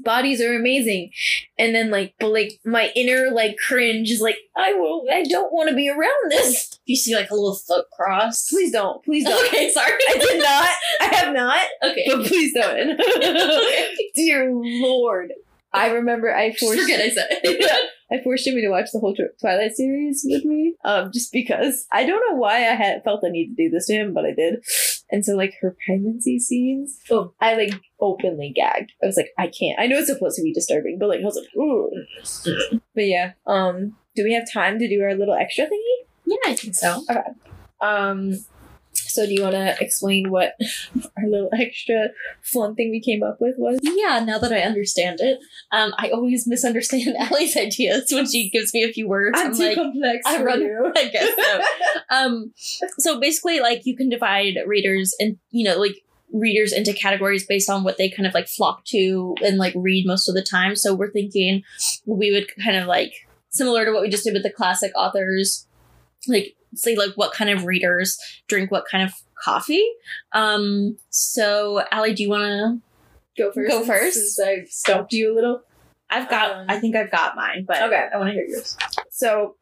bodies 0.00 0.40
are 0.40 0.54
amazing 0.54 1.10
and 1.58 1.74
then 1.74 1.90
like 1.90 2.14
but 2.18 2.28
like 2.28 2.52
my 2.64 2.90
inner 2.96 3.30
like 3.30 3.56
cringe 3.66 4.10
is 4.10 4.20
like 4.20 4.36
i 4.56 4.72
will 4.72 5.04
i 5.12 5.22
don't 5.24 5.52
want 5.52 5.68
to 5.68 5.74
be 5.76 5.88
around 5.88 6.30
this 6.30 6.78
you 6.86 6.96
see 6.96 7.14
like 7.14 7.30
a 7.30 7.34
little 7.34 7.54
foot 7.56 7.86
cross. 7.96 8.48
please 8.48 8.72
don't 8.72 9.04
please 9.04 9.24
don't 9.24 9.46
Okay, 9.48 9.70
sorry. 9.70 9.92
i 10.10 10.18
did 10.18 10.38
not 10.42 10.70
i 11.00 11.14
have 11.16 11.34
not 11.34 11.66
Okay. 11.82 12.04
but 12.08 12.26
please 12.26 12.52
don't 12.54 13.00
dear 14.14 14.50
lord 14.52 15.32
i 15.72 15.90
remember 15.90 16.34
i 16.34 16.52
forced 16.54 16.80
Forget 16.80 17.00
I 17.00 17.10
said 17.10 17.26
it. 17.30 17.90
I 18.08 18.22
forced 18.22 18.44
Jimmy 18.44 18.60
to 18.60 18.68
watch 18.68 18.90
the 18.92 19.00
whole 19.00 19.16
Twilight 19.40 19.74
series 19.74 20.24
with 20.24 20.44
me, 20.44 20.76
um, 20.84 21.10
just 21.12 21.32
because 21.32 21.86
I 21.90 22.06
don't 22.06 22.22
know 22.30 22.36
why 22.36 22.58
I 22.58 22.74
had 22.76 23.02
felt 23.02 23.24
I 23.26 23.30
need 23.30 23.48
to 23.48 23.54
do 23.64 23.68
this 23.68 23.86
to 23.86 23.94
him, 23.94 24.14
but 24.14 24.24
I 24.24 24.32
did. 24.32 24.62
And 25.10 25.24
so, 25.24 25.34
like 25.36 25.54
her 25.60 25.76
pregnancy 25.86 26.38
scenes, 26.38 27.00
Oh. 27.10 27.32
I 27.40 27.54
like 27.54 27.74
openly 28.00 28.52
gagged. 28.54 28.92
I 29.02 29.06
was 29.06 29.16
like, 29.16 29.30
I 29.38 29.46
can't. 29.46 29.78
I 29.78 29.86
know 29.86 29.98
it's 29.98 30.08
supposed 30.08 30.36
to 30.36 30.42
be 30.42 30.52
disturbing, 30.52 30.98
but 30.98 31.08
like 31.08 31.20
I 31.20 31.24
was 31.24 31.36
like, 31.36 31.56
ooh. 31.56 31.90
But 32.94 33.06
yeah, 33.06 33.32
um, 33.46 33.96
do 34.14 34.24
we 34.24 34.34
have 34.34 34.50
time 34.52 34.78
to 34.78 34.88
do 34.88 35.02
our 35.02 35.14
little 35.14 35.34
extra 35.34 35.64
thingy? 35.66 36.06
yeah, 36.26 36.36
I 36.46 36.54
think 36.54 36.74
so. 36.74 37.04
Um, 37.80 38.38
so 39.16 39.26
do 39.26 39.32
you 39.32 39.42
want 39.42 39.54
to 39.54 39.76
explain 39.80 40.30
what 40.30 40.54
our 41.16 41.26
little 41.26 41.50
extra 41.58 42.08
fun 42.42 42.74
thing 42.74 42.90
we 42.90 43.00
came 43.00 43.22
up 43.22 43.40
with 43.40 43.54
was? 43.58 43.78
Yeah, 43.82 44.22
now 44.24 44.38
that 44.38 44.52
I 44.52 44.60
understand 44.60 45.20
it, 45.20 45.38
um, 45.72 45.94
I 45.98 46.10
always 46.10 46.46
misunderstand 46.46 47.16
Allie's 47.18 47.56
ideas 47.56 48.12
when 48.12 48.26
she 48.30 48.50
gives 48.50 48.74
me 48.74 48.84
a 48.84 48.92
few 48.92 49.08
words. 49.08 49.38
I'm, 49.40 49.52
like, 49.52 49.76
complex. 49.76 50.26
I 50.26 50.42
run- 50.42 50.62
I 50.96 51.08
guess 51.08 51.34
so. 51.34 51.60
um, 52.10 52.52
so 52.98 53.18
basically, 53.18 53.60
like 53.60 53.86
you 53.86 53.96
can 53.96 54.08
divide 54.08 54.58
readers 54.66 55.14
and 55.18 55.38
you 55.50 55.64
know, 55.64 55.78
like 55.78 56.02
readers 56.32 56.72
into 56.72 56.92
categories 56.92 57.46
based 57.46 57.70
on 57.70 57.84
what 57.84 57.96
they 57.96 58.10
kind 58.10 58.26
of 58.26 58.34
like 58.34 58.48
flock 58.48 58.84
to 58.84 59.34
and 59.42 59.58
like 59.58 59.72
read 59.76 60.06
most 60.06 60.28
of 60.28 60.34
the 60.34 60.42
time. 60.42 60.76
So 60.76 60.94
we're 60.94 61.10
thinking 61.10 61.62
we 62.04 62.32
would 62.32 62.48
kind 62.62 62.76
of 62.76 62.86
like 62.86 63.14
similar 63.48 63.84
to 63.84 63.92
what 63.92 64.02
we 64.02 64.10
just 64.10 64.24
did 64.24 64.34
with 64.34 64.42
the 64.42 64.50
classic 64.50 64.92
authors, 64.94 65.66
like 66.28 66.55
say 66.76 66.96
like 66.96 67.12
what 67.14 67.32
kind 67.32 67.50
of 67.50 67.64
readers 67.64 68.18
drink 68.48 68.70
what 68.70 68.84
kind 68.90 69.04
of 69.04 69.12
coffee. 69.42 69.84
Um, 70.32 70.98
so 71.10 71.82
Allie, 71.90 72.14
do 72.14 72.22
you 72.22 72.30
want 72.30 72.42
to? 72.42 72.80
Go 73.42 73.52
first. 73.52 73.70
Go 73.70 73.76
since- 73.78 73.86
first. 73.88 74.14
Since 74.14 74.40
I 74.40 74.64
stumped 74.68 75.12
you 75.12 75.32
a 75.32 75.34
little. 75.34 75.62
I've 76.08 76.30
got. 76.30 76.52
Um, 76.52 76.66
I 76.68 76.78
think 76.78 76.94
I've 76.96 77.10
got 77.10 77.36
mine, 77.36 77.64
but 77.66 77.82
Okay. 77.82 78.08
I 78.12 78.16
want 78.16 78.28
to 78.28 78.32
hear 78.32 78.46
yours. 78.46 78.76
So 79.10 79.56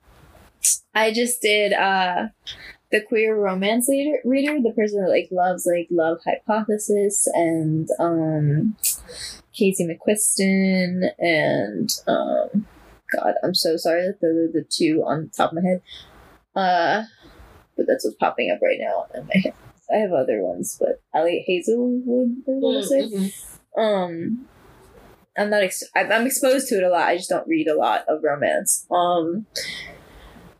I 0.94 1.12
just 1.12 1.40
did 1.42 1.72
uh 1.72 2.26
the 2.92 3.00
queer 3.00 3.34
romance 3.36 3.88
leader, 3.88 4.18
reader, 4.24 4.60
the 4.62 4.72
person 4.72 5.02
that 5.02 5.08
like 5.10 5.28
loves 5.32 5.66
like 5.66 5.88
love 5.90 6.18
hypothesis 6.24 7.26
and 7.34 7.88
um 7.98 8.76
Casey 9.52 9.86
McQuiston 9.86 11.10
and 11.18 11.90
um 12.06 12.66
God, 13.16 13.34
I'm 13.42 13.54
so 13.54 13.76
sorry 13.76 14.06
that 14.06 14.20
the 14.20 14.50
the 14.52 14.64
two 14.68 15.02
on 15.06 15.30
top 15.36 15.50
of 15.52 15.62
my 15.62 15.68
head. 15.68 15.82
Uh 16.54 17.04
but 17.76 17.86
that's 17.88 18.04
what's 18.04 18.16
popping 18.16 18.50
up 18.50 18.60
right 18.62 18.78
now 18.80 19.06
in 19.14 19.26
my 19.26 19.34
head. 19.42 19.54
I 19.92 19.96
have 19.98 20.12
other 20.12 20.40
ones, 20.42 20.76
but 20.80 21.02
Elliot 21.14 21.44
Hazelwood, 21.46 22.36
I 22.46 22.50
want 22.52 22.82
to 22.82 22.88
say. 22.88 23.02
Mhm. 23.02 23.32
Um, 23.76 24.48
I'm 25.36 25.50
not. 25.50 25.62
Ex- 25.62 25.82
I'm 25.94 26.26
exposed 26.26 26.68
to 26.68 26.76
it 26.76 26.84
a 26.84 26.88
lot. 26.88 27.08
I 27.08 27.16
just 27.16 27.28
don't 27.28 27.46
read 27.48 27.68
a 27.68 27.76
lot 27.76 28.04
of 28.08 28.22
romance. 28.22 28.86
Um, 28.90 29.46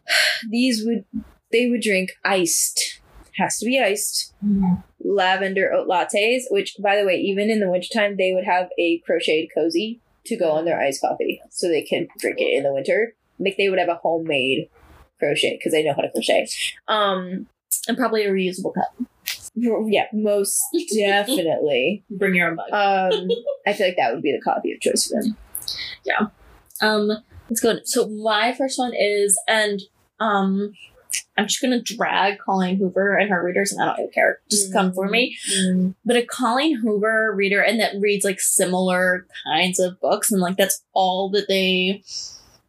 these 0.50 0.84
would 0.84 1.04
they 1.52 1.68
would 1.68 1.80
drink 1.80 2.10
iced. 2.24 3.00
Has 3.36 3.58
to 3.58 3.66
be 3.66 3.80
iced 3.80 4.32
lavender 5.02 5.72
oat 5.72 5.88
lattes. 5.88 6.42
Which, 6.50 6.76
by 6.78 6.96
the 6.96 7.06
way, 7.06 7.16
even 7.16 7.50
in 7.50 7.60
the 7.60 7.70
wintertime, 7.70 8.16
they 8.16 8.32
would 8.32 8.44
have 8.44 8.68
a 8.78 8.98
crocheted 9.06 9.50
cozy 9.54 10.00
to 10.26 10.36
go 10.36 10.52
on 10.52 10.64
their 10.64 10.80
iced 10.80 11.00
coffee, 11.00 11.40
so 11.50 11.68
they 11.68 11.82
can 11.82 12.08
drink 12.18 12.38
it 12.40 12.56
in 12.56 12.62
the 12.62 12.72
winter. 12.72 13.14
Like 13.38 13.56
they 13.56 13.68
would 13.68 13.78
have 13.78 13.88
a 13.88 13.96
homemade 13.96 14.68
crochet 15.26 15.56
because 15.58 15.74
I 15.74 15.82
know 15.82 15.94
how 15.94 16.02
to 16.02 16.10
crochet. 16.10 16.46
Um, 16.88 17.46
and 17.88 17.96
probably 17.96 18.24
a 18.24 18.30
reusable 18.30 18.74
cup. 18.74 18.94
yeah, 19.54 20.06
most 20.12 20.60
definitely. 20.94 22.04
Bring 22.10 22.34
your 22.34 22.48
own 22.48 22.56
mug. 22.56 22.70
Um, 22.72 23.28
I 23.66 23.72
feel 23.72 23.88
like 23.88 23.96
that 23.96 24.12
would 24.12 24.22
be 24.22 24.32
the 24.32 24.42
coffee 24.42 24.72
of 24.72 24.80
choice 24.80 25.06
for 25.06 25.22
them. 25.22 25.36
Yeah. 26.04 26.26
Um, 26.80 27.10
let's 27.48 27.60
go. 27.60 27.78
So 27.84 28.08
my 28.08 28.52
first 28.52 28.78
one 28.78 28.92
is, 28.94 29.38
and 29.48 29.80
um, 30.20 30.74
I'm 31.36 31.46
just 31.46 31.60
gonna 31.60 31.80
drag 31.80 32.38
Colleen 32.38 32.76
Hoover 32.76 33.16
and 33.16 33.30
her 33.30 33.44
readers, 33.44 33.72
and 33.72 33.82
I 33.82 33.86
don't 33.86 33.98
really 33.98 34.12
care. 34.12 34.40
Just 34.50 34.72
come 34.72 34.92
for 34.92 35.08
me. 35.08 35.36
But 36.04 36.16
a 36.16 36.26
Colleen 36.26 36.76
Hoover 36.76 37.32
reader, 37.34 37.60
and 37.60 37.80
that 37.80 37.94
reads 38.00 38.24
like 38.24 38.40
similar 38.40 39.26
kinds 39.44 39.78
of 39.78 40.00
books, 40.00 40.30
and 40.30 40.40
like 40.40 40.56
that's 40.56 40.82
all 40.92 41.30
that 41.30 41.48
they 41.48 42.02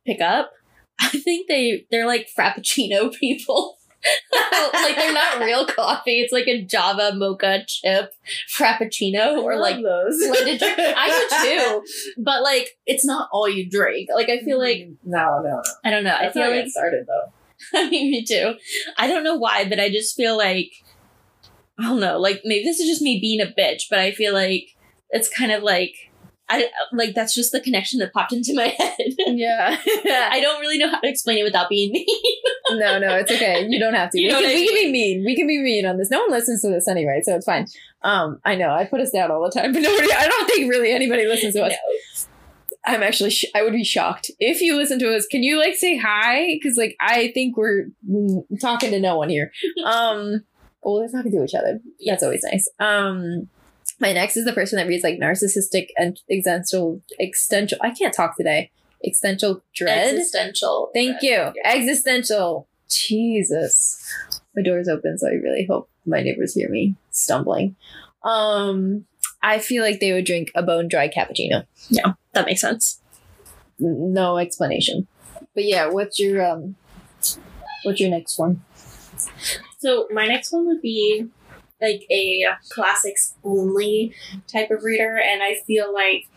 pick 0.05 0.21
up. 0.21 0.51
I 0.99 1.09
think 1.09 1.47
they 1.47 1.85
they're 1.91 2.07
like 2.07 2.29
frappuccino 2.37 3.13
people. 3.19 3.77
like 4.31 4.95
they're 4.95 5.13
not 5.13 5.39
real 5.39 5.65
coffee. 5.65 6.21
It's 6.21 6.31
like 6.31 6.47
a 6.47 6.63
Java 6.63 7.13
mocha 7.15 7.63
chip 7.67 8.13
frappuccino 8.55 9.41
or 9.41 9.57
like 9.57 9.81
those. 9.81 10.19
blended 10.27 10.59
drink. 10.59 10.77
I 10.77 11.09
do 11.09 11.47
too, 11.47 12.21
but 12.21 12.43
like 12.43 12.77
it's 12.85 13.03
not 13.03 13.29
all 13.31 13.49
you 13.49 13.67
drink. 13.67 14.09
Like 14.13 14.29
I 14.29 14.41
feel 14.41 14.59
like 14.59 14.89
no, 15.03 15.41
no, 15.41 15.49
no. 15.55 15.63
I 15.83 15.89
don't 15.89 16.03
know. 16.03 16.15
I 16.15 16.31
feel 16.31 16.51
like 16.51 16.67
started 16.67 17.07
though. 17.07 17.79
I 17.79 17.89
mean 17.89 18.11
me 18.11 18.23
too. 18.23 18.53
I 18.95 19.07
don't 19.07 19.23
know 19.23 19.37
why, 19.37 19.67
but 19.67 19.79
I 19.79 19.89
just 19.89 20.15
feel 20.15 20.37
like 20.37 20.71
I 21.79 21.83
don't 21.83 21.99
know. 21.99 22.19
Like 22.19 22.41
maybe 22.45 22.63
this 22.63 22.79
is 22.79 22.87
just 22.87 23.01
me 23.01 23.19
being 23.19 23.41
a 23.41 23.45
bitch, 23.59 23.83
but 23.89 23.97
I 23.97 24.11
feel 24.11 24.33
like 24.33 24.75
it's 25.09 25.29
kind 25.29 25.51
of 25.51 25.63
like 25.63 25.93
I 26.47 26.69
like 26.91 27.15
that's 27.15 27.33
just 27.33 27.51
the 27.51 27.59
connection 27.59 27.99
that 27.99 28.13
popped 28.13 28.31
into 28.31 28.53
my 28.53 28.67
head. 28.77 28.95
Yeah. 29.17 29.77
I 29.87 30.39
don't 30.41 30.59
really 30.61 30.77
know 30.77 30.89
how 30.89 30.99
to 30.99 31.09
explain 31.09 31.39
it 31.39 31.43
without 31.43 31.69
being 31.69 31.91
mean. 31.91 32.05
no, 32.71 32.99
no, 32.99 33.15
it's 33.15 33.31
okay. 33.31 33.65
You 33.67 33.79
don't 33.79 33.95
have 33.95 34.11
to. 34.11 34.19
You 34.19 34.27
we, 34.27 34.33
can, 34.33 34.43
we 34.43 34.67
can 34.67 34.75
be 34.75 34.91
mean. 34.91 35.23
We 35.25 35.35
can 35.35 35.47
be 35.47 35.59
mean 35.59 35.85
on 35.85 35.97
this. 35.97 36.11
No 36.11 36.21
one 36.21 36.31
listens 36.31 36.61
to 36.61 36.69
this 36.69 36.87
anyway, 36.87 37.21
so 37.23 37.35
it's 37.35 37.45
fine. 37.45 37.65
Um, 38.03 38.39
I 38.45 38.55
know 38.55 38.69
I 38.69 38.85
put 38.85 39.01
us 39.01 39.11
down 39.11 39.31
all 39.31 39.43
the 39.43 39.59
time, 39.59 39.73
but 39.73 39.81
nobody. 39.81 40.13
I 40.13 40.27
don't 40.27 40.47
think 40.47 40.69
really 40.69 40.91
anybody 40.91 41.25
listens 41.25 41.55
to 41.55 41.63
us. 41.63 42.27
I'm 42.85 43.01
actually. 43.01 43.31
Sh- 43.31 43.45
I 43.55 43.63
would 43.63 43.73
be 43.73 43.83
shocked 43.83 44.29
if 44.39 44.61
you 44.61 44.75
listen 44.75 44.99
to 44.99 45.15
us. 45.15 45.25
Can 45.25 45.41
you 45.41 45.57
like 45.57 45.73
say 45.75 45.97
hi? 45.97 46.45
Because 46.53 46.77
like 46.77 46.95
I 46.99 47.31
think 47.33 47.57
we're 47.57 47.87
talking 48.61 48.91
to 48.91 48.99
no 48.99 49.17
one 49.17 49.29
here. 49.29 49.51
Um, 49.83 50.43
well, 50.83 51.01
we're 51.01 51.07
talking 51.07 51.31
to 51.31 51.43
each 51.43 51.55
other. 51.55 51.79
That's 52.05 52.21
always 52.21 52.43
nice. 52.43 52.69
Um, 52.79 53.49
my 53.99 54.13
next 54.13 54.37
is 54.37 54.45
the 54.45 54.53
person 54.53 54.77
that 54.77 54.87
reads 54.87 55.03
like 55.03 55.19
narcissistic 55.19 55.87
and 55.97 56.19
existential 56.29 57.01
existential. 57.19 57.77
I 57.81 57.91
can't 57.91 58.13
talk 58.13 58.37
today. 58.37 58.71
Existential 59.03 59.61
dread. 59.73 60.15
Existential. 60.15 60.89
Thank 60.93 61.21
you. 61.21 61.29
Yeah. 61.29 61.53
Existential. 61.63 62.67
Jesus. 62.89 64.01
My 64.55 64.61
door's 64.61 64.87
open, 64.87 65.17
so 65.17 65.27
I 65.27 65.33
really 65.33 65.65
hope 65.65 65.89
my 66.05 66.21
neighbors 66.21 66.53
hear 66.53 66.69
me 66.69 66.95
stumbling. 67.11 67.75
Um, 68.23 69.05
I 69.41 69.59
feel 69.59 69.83
like 69.83 69.99
they 69.99 70.13
would 70.13 70.25
drink 70.25 70.51
a 70.55 70.63
bone 70.63 70.87
dry 70.87 71.07
cappuccino. 71.09 71.65
Yeah, 71.89 72.13
that 72.33 72.45
makes 72.45 72.61
sense. 72.61 73.01
No 73.79 74.37
explanation. 74.37 75.07
But 75.53 75.65
yeah, 75.65 75.87
what's 75.87 76.19
your 76.19 76.45
um 76.45 76.75
what's 77.83 77.99
your 77.99 78.09
next 78.09 78.37
one? 78.37 78.63
So 79.79 80.07
my 80.11 80.27
next 80.27 80.51
one 80.51 80.65
would 80.67 80.81
be 80.81 81.27
like 81.81 82.05
a 82.11 82.45
classics 82.69 83.35
only 83.43 84.13
type 84.51 84.71
of 84.71 84.83
reader, 84.83 85.17
and 85.17 85.43
I 85.43 85.55
feel 85.67 85.93
like 85.93 86.27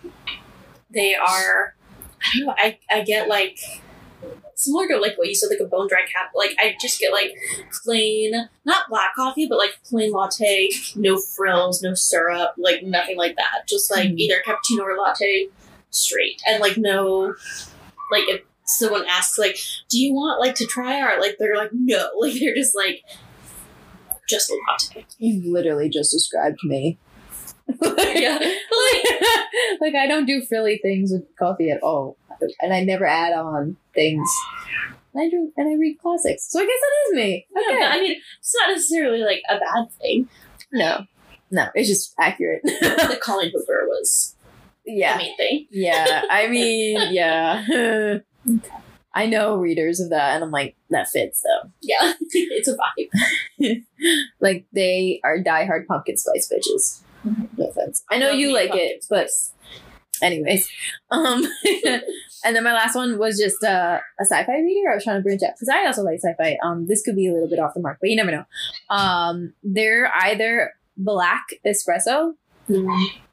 they 0.91 1.15
are. 1.15 1.75
I 2.21 2.39
don't 2.39 2.47
know. 2.47 2.55
I 2.59 2.79
I 2.91 3.03
get 3.03 3.29
like 3.29 3.59
similar 4.55 4.89
to 4.89 4.99
like 4.99 5.17
what 5.17 5.29
you 5.29 5.35
said, 5.35 5.51
like 5.51 5.61
a 5.61 5.65
bone 5.65 5.87
dry 5.89 6.01
cap. 6.13 6.33
Like 6.35 6.57
I 6.59 6.77
just 6.81 6.99
get 6.99 7.13
like 7.13 7.33
plain, 7.85 8.33
not 8.65 8.89
black 8.89 9.15
coffee, 9.15 9.47
but 9.47 9.59
like 9.59 9.79
plain 9.85 10.11
latte, 10.13 10.71
no 10.97 11.19
frills, 11.19 11.83
no 11.83 11.95
syrup, 11.95 12.55
like 12.59 12.83
nothing 12.83 13.17
like 13.17 13.37
that. 13.37 13.69
Just 13.69 13.91
like 13.91 14.09
Mhm. 14.11 14.19
either 14.19 14.43
cappuccino 14.45 14.81
or 14.83 14.99
latte, 14.99 15.49
straight, 15.91 16.43
and 16.47 16.61
like 16.61 16.77
no, 16.77 17.35
like 18.11 18.25
if 18.29 18.43
someone 18.65 19.05
asks 19.09 19.39
like, 19.39 19.59
"Do 19.89 19.99
you 20.01 20.13
want 20.13 20.41
like 20.41 20.57
to 20.57 20.67
try 20.67 21.01
our?" 21.01 21.21
Like 21.21 21.37
they're 21.39 21.57
like, 21.57 21.71
"No," 21.73 22.11
like 22.19 22.35
they're 22.41 22.55
just 22.55 22.75
like. 22.75 23.05
Just 24.29 24.51
a 24.51 24.59
latte. 24.69 25.07
You 25.19 25.53
literally 25.53 25.89
just 25.89 26.13
described 26.13 26.59
me. 26.65 26.99
Yeah. 27.81 28.39
like, 28.39 29.21
like 29.81 29.95
I 29.95 30.07
don't 30.09 30.25
do 30.25 30.43
frilly 30.43 30.79
things 30.79 31.13
with 31.13 31.25
coffee 31.39 31.71
at 31.71 31.83
all. 31.83 32.17
And 32.61 32.73
I 32.73 32.83
never 32.83 33.05
add 33.07 33.35
on 33.35 33.77
things. 33.95 34.29
And 35.13 35.23
I 35.23 35.29
drink 35.31 35.53
and 35.57 35.69
I 35.69 35.75
read 35.75 35.99
classics. 36.01 36.51
So 36.51 36.61
I 36.61 36.65
guess 36.65 36.81
that 36.81 37.09
is 37.09 37.15
me. 37.17 37.47
Okay. 37.57 37.85
I 37.85 38.01
mean, 38.01 38.17
it's 38.39 38.55
not 38.59 38.71
necessarily 38.71 39.21
like 39.21 39.43
a 39.51 39.59
bad 39.59 39.93
thing. 40.01 40.29
No. 40.73 41.05
No, 41.51 41.67
it's 41.75 41.89
just 41.89 42.15
accurate. 42.19 42.63
the 42.65 43.19
Colleen 43.23 43.53
Hoover 43.55 43.87
was 43.87 44.35
the 44.85 45.01
main 45.01 45.37
thing. 45.37 45.67
Yeah. 45.71 46.23
I 46.31 46.47
mean, 46.49 47.01
yeah. 47.13 48.19
I 49.15 49.27
know 49.27 49.57
readers 49.57 50.01
of 50.01 50.11
that 50.11 50.35
and 50.35 50.45
I'm 50.45 50.51
like, 50.51 50.77
that 50.91 51.09
fits 51.09 51.43
though. 51.43 51.71
Yeah, 51.81 52.13
it's 52.21 52.69
a 52.69 52.77
vibe. 52.77 53.85
Like 54.41 54.67
they 54.73 55.21
are 55.25 55.39
diehard 55.39 55.87
pumpkin 55.87 56.17
spice 56.17 56.53
bitches. 56.53 57.01
No 57.57 57.69
offense. 57.69 58.05
I 58.11 58.19
know 58.19 58.29
Love 58.29 58.37
you 58.37 58.55
like 58.55 58.75
it, 58.75 59.05
but 59.11 59.29
anyways. 60.23 60.69
Um 61.11 61.45
and 62.45 62.55
then 62.55 62.63
my 62.63 62.73
last 62.73 62.95
one 62.95 63.19
was 63.19 63.39
just 63.39 63.65
uh, 63.65 63.99
a 64.21 64.25
sci-fi 64.25 64.61
reader. 64.61 64.91
I 64.91 64.95
was 64.95 65.05
trying 65.05 65.17
to 65.17 65.23
branch 65.23 65.43
out 65.43 65.55
because 65.57 65.69
I 65.69 65.87
also 65.87 66.03
like 66.03 66.21
sci-fi. 66.21 66.57
Um 66.63 66.87
this 66.87 67.03
could 67.03 67.17
be 67.17 67.27
a 67.27 67.33
little 67.33 67.49
bit 67.49 67.59
off 67.59 67.75
the 67.75 67.81
mark, 67.81 67.99
but 68.01 68.11
you 68.11 68.17
never 68.17 68.31
know. 68.31 68.45
Um 68.89 69.55
they're 69.65 70.13
either 70.15 70.75
black 70.97 71.47
espresso 71.67 72.35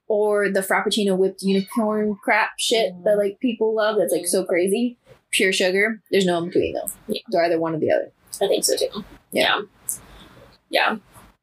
or 0.08 0.50
the 0.50 0.62
frappuccino 0.62 1.18
whipped 1.18 1.42
unicorn 1.42 2.16
crap 2.24 2.52
shit 2.58 2.94
that 3.04 3.18
like 3.18 3.40
people 3.40 3.76
love 3.76 3.98
that's 3.98 4.14
like 4.14 4.26
so 4.26 4.44
crazy. 4.44 4.98
Pure 5.36 5.54
sugar. 5.54 6.02
There's 6.12 6.26
no 6.26 6.38
in 6.40 6.46
between 6.46 6.74
though. 6.74 6.90
Yeah. 7.08 7.22
They're 7.30 7.44
either 7.46 7.60
one 7.60 7.76
or 7.76 7.80
the 7.80 7.92
other. 7.92 8.12
I 8.42 8.48
think 8.48 8.64
so 8.64 8.76
too. 8.78 9.04
Yeah. 9.32 9.62
Yeah. 10.70 10.98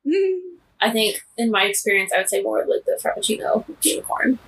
I 0.81 0.91
think 0.91 1.23
in 1.37 1.51
my 1.51 1.65
experience, 1.65 2.11
I 2.15 2.19
would 2.19 2.29
say 2.29 2.43
more 2.43 2.65
like 2.67 2.85
the 2.87 2.99
Frappuccino 3.03 3.65
unicorn. 3.83 4.39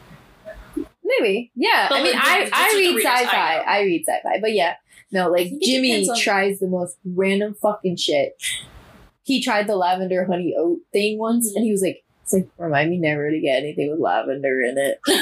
Maybe. 1.05 1.53
Yeah. 1.55 1.87
But, 1.89 2.01
I 2.01 2.03
mean, 2.03 2.13
like, 2.15 2.25
I, 2.25 2.51
I 2.53 2.75
read 2.75 2.97
sci-fi. 3.05 3.57
know. 3.57 3.63
I, 3.67 3.81
read 3.83 4.05
sci-fi. 4.07 4.41
But 4.41 4.53
yeah. 4.55 4.77
No, 5.13 5.31
like 5.31 5.53
Jimmy 5.63 6.09
tries 6.19 6.59
the 6.59 6.67
most 6.67 6.97
random 7.05 7.55
fucking 7.61 7.97
shit. 7.97 8.35
He 9.23 9.43
tried 9.43 9.67
the 9.69 9.77
lavender 9.77 10.25
honey 10.25 10.55
oat 10.59 10.79
thing 10.93 11.19
once 11.19 11.53
Mhm. 11.53 11.57
and 11.57 11.65
he 11.67 11.71
was 11.71 11.83
like, 11.83 12.03
it's 12.23 12.33
like, 12.33 12.49
remind 12.59 12.91
me 12.91 12.99
never 12.99 13.31
to 13.31 13.39
get 13.39 13.59
anything 13.63 13.91
with 13.91 14.01
lavender 14.01 14.63
in 14.63 14.79
it. 14.79 14.99
I 15.07 15.13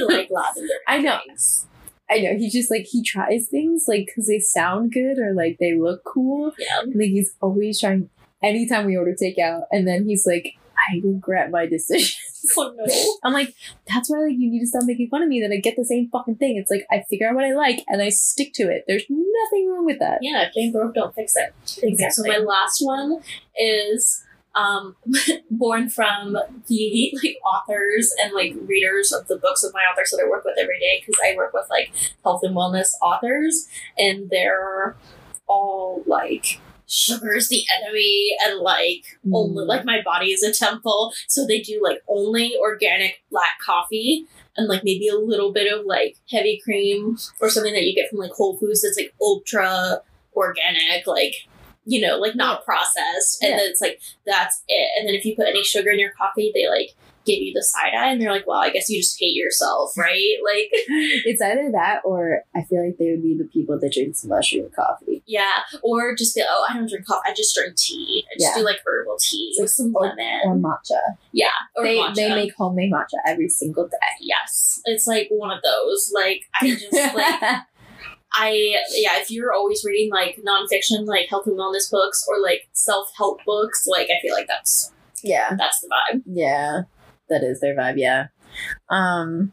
actually 0.00 0.16
like 0.16 0.28
lavender. 0.32 0.74
I 0.88 0.98
know. 0.98 1.18
things. 1.26 1.66
I 2.10 2.20
know. 2.20 2.36
He 2.36 2.50
just 2.50 2.70
like, 2.70 2.86
he 2.90 3.02
tries 3.02 3.48
things 3.48 3.84
like 3.86 4.06
because 4.06 4.26
they 4.26 4.38
sound 4.38 4.92
good 4.92 5.18
or 5.18 5.34
like 5.34 5.58
they 5.58 5.76
look 5.76 6.04
cool. 6.04 6.52
Yeah. 6.58 6.80
And 6.82 6.94
like 6.94 7.10
he's 7.10 7.34
always 7.40 7.80
trying, 7.80 8.08
anytime 8.42 8.86
we 8.86 8.96
order 8.96 9.14
takeout. 9.14 9.62
And 9.70 9.86
then 9.86 10.06
he's 10.06 10.26
like, 10.26 10.54
I 10.90 11.00
regret 11.04 11.50
my 11.50 11.66
decision. 11.66 12.16
Oh 12.56 12.72
no. 12.76 12.86
I'm 13.24 13.32
like, 13.32 13.52
that's 13.92 14.08
why 14.08 14.20
like 14.20 14.36
you 14.38 14.50
need 14.50 14.60
to 14.60 14.66
stop 14.66 14.84
making 14.84 15.08
fun 15.08 15.22
of 15.22 15.28
me 15.28 15.40
that 15.42 15.52
I 15.52 15.58
get 15.58 15.76
the 15.76 15.84
same 15.84 16.08
fucking 16.10 16.36
thing. 16.36 16.56
It's 16.56 16.70
like 16.70 16.86
I 16.90 17.04
figure 17.10 17.28
out 17.28 17.34
what 17.34 17.44
I 17.44 17.52
like 17.52 17.84
and 17.88 18.00
I 18.00 18.08
stick 18.10 18.52
to 18.54 18.70
it. 18.70 18.84
There's 18.86 19.04
nothing 19.10 19.68
wrong 19.68 19.84
with 19.84 19.98
that. 19.98 20.20
Yeah, 20.22 20.42
if 20.42 20.56
it 20.56 20.60
ain't 20.60 20.72
broke, 20.72 20.94
don't 20.94 21.14
fix 21.14 21.34
it. 21.36 21.52
Exactly. 21.82 22.10
So 22.10 22.22
my 22.22 22.38
last 22.38 22.80
one 22.80 23.20
is 23.58 24.24
um, 24.58 24.96
born 25.50 25.88
from 25.88 26.36
the 26.66 27.12
like 27.22 27.36
authors 27.44 28.14
and 28.22 28.32
like 28.34 28.54
readers 28.66 29.12
of 29.12 29.28
the 29.28 29.36
books 29.36 29.62
of 29.62 29.72
my 29.72 29.80
authors 29.80 30.10
that 30.10 30.22
I 30.24 30.28
work 30.28 30.44
with 30.44 30.58
every 30.60 30.78
day 30.80 31.00
because 31.00 31.20
I 31.24 31.36
work 31.36 31.52
with 31.52 31.66
like 31.70 31.92
health 32.24 32.42
and 32.42 32.56
wellness 32.56 32.90
authors 33.00 33.68
and 33.96 34.28
they're 34.30 34.96
all 35.46 36.02
like 36.06 36.60
sugar's 36.86 37.48
the 37.48 37.62
enemy 37.76 38.34
and 38.44 38.60
like 38.60 39.04
only 39.32 39.64
Mm. 39.64 39.68
like 39.68 39.84
my 39.84 40.00
body 40.02 40.32
is 40.32 40.42
a 40.42 40.52
temple 40.52 41.12
so 41.26 41.46
they 41.46 41.60
do 41.60 41.80
like 41.82 42.02
only 42.08 42.54
organic 42.58 43.22
black 43.30 43.58
coffee 43.64 44.24
and 44.56 44.68
like 44.68 44.82
maybe 44.84 45.06
a 45.08 45.16
little 45.16 45.52
bit 45.52 45.72
of 45.72 45.84
like 45.84 46.16
heavy 46.30 46.60
cream 46.64 47.18
or 47.40 47.50
something 47.50 47.74
that 47.74 47.84
you 47.84 47.94
get 47.94 48.08
from 48.10 48.18
like 48.18 48.32
Whole 48.32 48.56
Foods 48.56 48.82
that's 48.82 48.96
like 48.98 49.14
ultra 49.20 50.00
organic, 50.34 51.06
like 51.06 51.34
you 51.90 52.00
know, 52.06 52.18
like 52.18 52.36
not 52.36 52.64
processed. 52.64 53.42
And 53.42 53.50
Yeah. 53.50 53.56
then 53.56 53.70
it's 53.70 53.80
like 53.80 54.00
that's 54.26 54.62
it. 54.68 54.88
And 54.98 55.08
then 55.08 55.14
if 55.14 55.24
you 55.24 55.34
put 55.34 55.48
any 55.48 55.64
sugar 55.64 55.90
in 55.90 55.98
your 55.98 56.12
coffee, 56.12 56.52
they 56.54 56.68
like 56.68 56.90
give 57.26 57.40
you 57.42 57.52
the 57.52 57.62
side 57.62 57.92
eye 57.94 58.10
and 58.10 58.20
they're 58.22 58.30
like, 58.32 58.46
Well, 58.46 58.60
I 58.60 58.70
guess 58.70 58.88
you 58.88 59.00
just 59.00 59.18
hate 59.20 59.34
yourself, 59.34 59.92
right? 59.98 60.36
Like 60.44 60.68
It's 60.72 61.40
either 61.42 61.70
that 61.72 62.00
or 62.04 62.42
I 62.54 62.62
feel 62.64 62.84
like 62.84 62.96
they 62.98 63.10
would 63.10 63.22
be 63.22 63.36
the 63.36 63.44
people 63.44 63.78
that 63.78 63.92
drink 63.92 64.16
some 64.16 64.30
mushroom 64.30 64.70
coffee. 64.74 65.22
yeah. 65.26 65.64
Or 65.82 66.14
just 66.14 66.34
be 66.34 66.42
oh, 66.46 66.66
I 66.68 66.74
don't 66.74 66.88
drink 66.88 67.06
coffee, 67.06 67.30
I 67.30 67.34
just 67.34 67.54
drink 67.54 67.76
tea. 67.76 68.24
I 68.30 68.34
just 68.38 68.50
Yeah. 68.54 68.60
do 68.60 68.64
like 68.64 68.80
herbal 68.86 69.16
tea 69.18 69.54
with 69.58 69.70
some 69.70 69.94
or- 69.96 70.08
lemon. 70.08 70.40
Or 70.46 70.56
matcha. 70.56 71.00
yeah. 71.32 71.48
Or 71.76 71.84
they 71.84 71.98
matcha. 71.98 72.14
they 72.16 72.28
make 72.34 72.54
homemade 72.54 72.92
matcha 72.92 73.18
every 73.26 73.48
single 73.48 73.88
day. 73.88 73.96
Yes. 74.20 74.80
It's 74.84 75.06
like 75.06 75.28
one 75.30 75.50
of 75.56 75.62
those. 75.62 76.10
Like 76.14 76.42
I 76.60 76.70
just 76.74 76.92
like 76.92 77.60
I 78.32 78.76
yeah, 78.92 79.20
if 79.20 79.30
you're 79.30 79.52
always 79.52 79.84
reading 79.84 80.10
like 80.12 80.38
nonfiction, 80.46 81.06
like 81.06 81.28
health 81.28 81.46
and 81.46 81.58
wellness 81.58 81.90
books 81.90 82.24
or 82.28 82.40
like 82.40 82.68
self 82.72 83.10
help 83.16 83.44
books, 83.44 83.86
like 83.86 84.08
I 84.10 84.20
feel 84.20 84.34
like 84.34 84.46
that's 84.46 84.92
yeah. 85.22 85.54
that's 85.56 85.80
the 85.80 85.88
vibe. 85.88 86.22
Yeah. 86.26 86.82
That 87.28 87.42
is 87.42 87.60
their 87.60 87.76
vibe, 87.76 87.94
yeah. 87.96 88.28
Um 88.88 89.52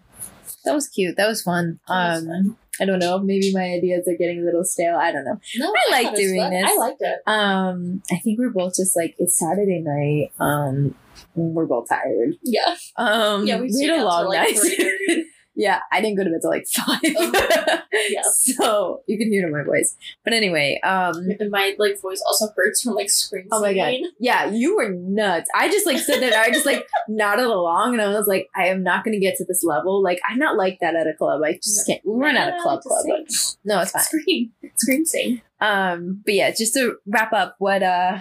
that 0.64 0.74
was 0.74 0.88
cute. 0.88 1.18
That 1.18 1.28
was 1.28 1.42
fun. 1.42 1.80
That 1.88 2.14
was 2.14 2.28
Um 2.28 2.58
I 2.80 2.86
don't 2.86 3.00
know. 3.00 3.20
Maybe 3.20 3.54
my 3.54 3.64
ideas 3.64 4.08
are 4.08 4.18
getting 4.18 4.42
a 4.42 4.44
little 4.44 4.64
stale. 4.64 4.98
I 4.98 5.12
don't 5.12 5.24
know. 5.24 5.40
No, 5.56 5.74
I 5.74 5.92
like 5.92 6.08
it 6.08 6.12
was 6.12 6.20
doing 6.20 6.50
this. 6.50 6.70
I 6.70 6.78
liked 6.78 7.02
it. 7.02 7.20
Um, 7.26 8.04
I 8.12 8.18
think 8.18 8.38
we're 8.38 8.50
both 8.50 8.76
just 8.76 8.98
like 8.98 9.16
it's 9.18 9.40
Saturday 9.40 9.82
night. 9.82 10.32
Um, 10.40 10.94
we're 11.36 11.66
both 11.66 11.88
tired. 11.88 12.36
Yeah, 12.44 12.76
Um, 12.98 13.48
yeah. 13.48 13.60
We, 13.60 13.72
we 13.74 13.86
had 13.86 14.00
a 14.00 14.04
long 14.04 14.30
night. 14.32 14.58
3:30. 15.56 15.62
yeah, 15.64 15.80
I 15.92 16.02
didn't 16.02 16.18
go 16.18 16.24
to 16.24 16.30
bed 16.30 16.42
till 16.42 16.50
like 16.52 16.68
five. 16.72 17.00
Oh, 17.18 17.82
yeah. 18.10 18.22
So 18.24 19.02
you 19.08 19.18
can 19.18 19.32
hear 19.32 19.44
it 19.44 19.48
in 19.48 19.52
my 19.54 19.64
voice. 19.64 19.96
But 20.24 20.34
anyway, 20.34 20.80
um, 20.84 21.16
And 21.40 21.50
my 21.52 21.76
like 21.80 22.02
voice 22.02 22.22
also 22.28 22.48
hurts 22.56 22.82
from 22.82 22.94
like 22.94 23.10
screaming. 23.10 23.50
oh 23.52 23.62
my 23.62 23.74
god, 23.74 23.94
yeah, 24.20 24.50
you 24.50 24.76
were 24.76 24.90
nuts. 24.92 25.50
I 25.56 25.70
just 25.70 25.86
like 25.86 25.98
stood 25.98 26.22
there. 26.22 26.38
I 26.40 26.50
just 26.52 26.66
like 26.66 26.86
nodded 27.08 27.46
along, 27.46 27.94
and 27.94 28.02
I 28.02 28.08
was 28.08 28.28
like, 28.28 28.50
I 28.56 28.68
am 28.68 28.84
not 28.84 29.04
going 29.04 29.14
to 29.14 29.20
get 29.20 29.36
to 29.38 29.46
this 29.46 29.64
level. 29.64 30.02
Like 30.04 30.20
I'm 30.30 30.38
not 30.38 30.58
like 30.58 30.80
that 30.82 30.96
at 30.96 31.08
a 31.08 31.14
club. 31.14 31.42
I 31.44 31.54
just 31.54 31.86
can't. 31.88 32.02
We 32.06 32.14
weren't 32.14 32.38
at 32.38 32.58
a 32.58 32.62
club 32.62 32.82
club, 32.82 33.06
but 33.08 33.28
no, 33.64 33.82
it's 33.82 33.92
fine. 33.92 34.04
Scream, 34.04 34.52
scream, 34.76 35.06
sing. 35.06 35.42
Um, 35.62 36.22
but 36.26 36.34
yeah, 36.34 36.52
just 36.52 36.74
to 36.74 36.98
wrap 37.06 37.32
up, 37.34 37.56
what 37.60 37.82
uh, 37.82 38.18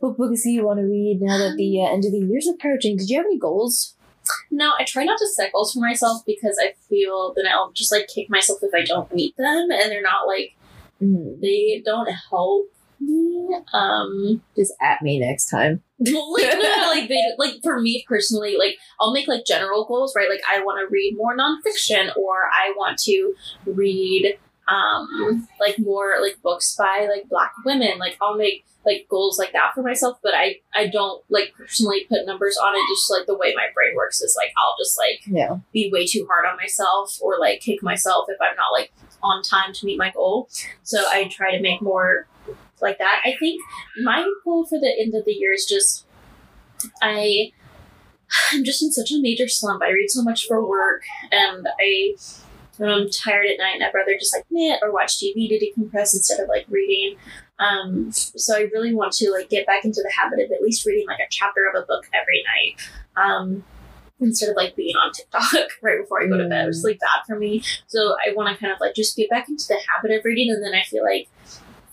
what 0.00 0.16
books 0.18 0.42
do 0.42 0.50
you 0.50 0.64
want 0.64 0.78
to 0.78 0.84
read 0.84 1.18
now 1.20 1.38
that 1.38 1.54
the 1.56 1.82
uh, 1.82 1.86
end 1.92 2.04
of 2.04 2.12
the 2.12 2.18
year's 2.20 2.46
approaching? 2.46 2.96
Did 2.96 3.08
you 3.08 3.16
have 3.16 3.26
any 3.26 3.38
goals? 3.38 3.94
No, 4.50 4.72
I 4.78 4.84
try 4.84 5.04
not 5.04 5.18
to 5.18 5.26
set 5.26 5.52
goals 5.52 5.72
for 5.72 5.80
myself 5.80 6.22
because 6.26 6.58
I 6.60 6.74
feel 6.88 7.34
that 7.34 7.46
I'll 7.50 7.72
just 7.72 7.92
like 7.92 8.08
kick 8.08 8.30
myself 8.30 8.60
if 8.62 8.72
I 8.74 8.84
don't 8.84 9.12
meet 9.14 9.36
them, 9.36 9.70
and 9.70 9.90
they're 9.90 10.02
not 10.02 10.26
like 10.26 10.56
Mm. 11.02 11.40
They 11.40 11.82
don't 11.84 12.08
help 12.30 12.66
me. 13.00 13.56
Um, 13.72 14.42
Just 14.56 14.72
at 14.80 15.02
me 15.02 15.18
next 15.18 15.50
time. 15.50 15.82
well, 15.98 16.32
like, 16.32 16.58
no, 16.58 16.88
like 16.88 17.08
they 17.08 17.22
like 17.38 17.54
for 17.62 17.80
me 17.80 18.04
personally, 18.08 18.56
like 18.56 18.78
I'll 19.00 19.12
make 19.12 19.28
like 19.28 19.44
general 19.44 19.84
goals, 19.84 20.14
right? 20.16 20.28
Like 20.28 20.42
I 20.50 20.60
want 20.60 20.78
to 20.80 20.90
read 20.90 21.16
more 21.16 21.36
nonfiction, 21.36 22.16
or 22.16 22.44
I 22.54 22.72
want 22.76 22.98
to 23.00 23.34
read 23.66 24.38
um 24.66 25.46
like 25.60 25.78
more 25.78 26.14
like 26.22 26.40
books 26.42 26.74
by 26.76 27.08
like 27.10 27.28
black 27.28 27.52
women. 27.64 27.98
Like 27.98 28.16
I'll 28.20 28.36
make 28.36 28.64
like 28.86 29.06
goals 29.08 29.38
like 29.38 29.52
that 29.52 29.72
for 29.74 29.82
myself, 29.82 30.18
but 30.22 30.34
I 30.34 30.56
I 30.74 30.88
don't 30.88 31.22
like 31.30 31.54
personally 31.56 32.04
put 32.08 32.26
numbers 32.26 32.56
on 32.56 32.74
it. 32.74 32.82
Just 32.94 33.10
like 33.10 33.26
the 33.26 33.36
way 33.36 33.52
my 33.56 33.66
brain 33.74 33.94
works 33.96 34.20
is 34.20 34.36
like 34.36 34.52
I'll 34.58 34.74
just 34.78 34.98
like 34.98 35.20
Yeah. 35.26 35.58
be 35.72 35.90
way 35.92 36.06
too 36.06 36.26
hard 36.30 36.46
on 36.46 36.56
myself 36.56 37.18
or 37.22 37.38
like 37.38 37.60
kick 37.60 37.82
myself 37.82 38.26
if 38.28 38.38
I'm 38.40 38.56
not 38.56 38.72
like 38.72 38.92
on 39.22 39.42
time 39.42 39.72
to 39.72 39.86
meet 39.86 39.98
my 39.98 40.10
goal. 40.10 40.48
So 40.82 40.98
I 41.10 41.28
try 41.28 41.56
to 41.56 41.62
make 41.62 41.80
more 41.80 42.26
like 42.80 42.98
that. 42.98 43.22
I 43.24 43.34
think 43.38 43.60
my 44.02 44.28
goal 44.44 44.66
for 44.66 44.78
the 44.78 44.94
end 44.98 45.14
of 45.14 45.24
the 45.24 45.32
year 45.32 45.52
is 45.52 45.64
just 45.66 46.04
I 47.02 47.52
I'm 48.52 48.64
just 48.64 48.82
in 48.82 48.92
such 48.92 49.12
a 49.12 49.20
major 49.20 49.48
slump. 49.48 49.82
I 49.82 49.90
read 49.90 50.10
so 50.10 50.22
much 50.22 50.46
for 50.46 50.66
work 50.66 51.02
and 51.30 51.66
I 51.80 52.14
when 52.76 52.90
I'm 52.90 53.08
tired 53.08 53.46
at 53.46 53.58
night, 53.58 53.74
and 53.76 53.84
I'd 53.84 53.94
rather 53.94 54.18
just 54.18 54.34
like 54.34 54.44
knit 54.50 54.80
or 54.82 54.92
watch 54.92 55.18
TV 55.18 55.48
to 55.48 55.58
decompress 55.64 56.12
instead 56.14 56.40
of 56.40 56.48
like 56.48 56.66
reading. 56.68 57.16
Um, 57.58 58.10
so 58.12 58.56
I 58.56 58.68
really 58.72 58.94
want 58.94 59.12
to 59.14 59.30
like 59.30 59.48
get 59.48 59.66
back 59.66 59.84
into 59.84 60.02
the 60.02 60.12
habit 60.12 60.44
of 60.44 60.50
at 60.50 60.62
least 60.62 60.84
reading 60.84 61.06
like 61.06 61.20
a 61.20 61.30
chapter 61.30 61.68
of 61.68 61.80
a 61.80 61.86
book 61.86 62.04
every 62.12 62.42
night. 62.44 62.80
Um, 63.16 63.64
instead 64.20 64.48
of 64.48 64.56
like 64.56 64.76
being 64.76 64.96
on 64.96 65.12
TikTok 65.12 65.42
right 65.82 66.00
before 66.00 66.22
I 66.22 66.26
go 66.26 66.38
to 66.38 66.48
bed. 66.48 66.64
It 66.64 66.68
was 66.68 66.84
like 66.84 66.98
bad 67.00 67.24
for 67.26 67.38
me. 67.38 67.62
So 67.86 68.16
I 68.26 68.32
want 68.34 68.54
to 68.54 68.60
kind 68.60 68.72
of 68.72 68.80
like 68.80 68.94
just 68.94 69.16
get 69.16 69.30
back 69.30 69.48
into 69.48 69.64
the 69.68 69.78
habit 69.88 70.16
of 70.16 70.24
reading, 70.24 70.50
and 70.50 70.64
then 70.64 70.74
I 70.74 70.82
feel 70.82 71.04
like 71.04 71.28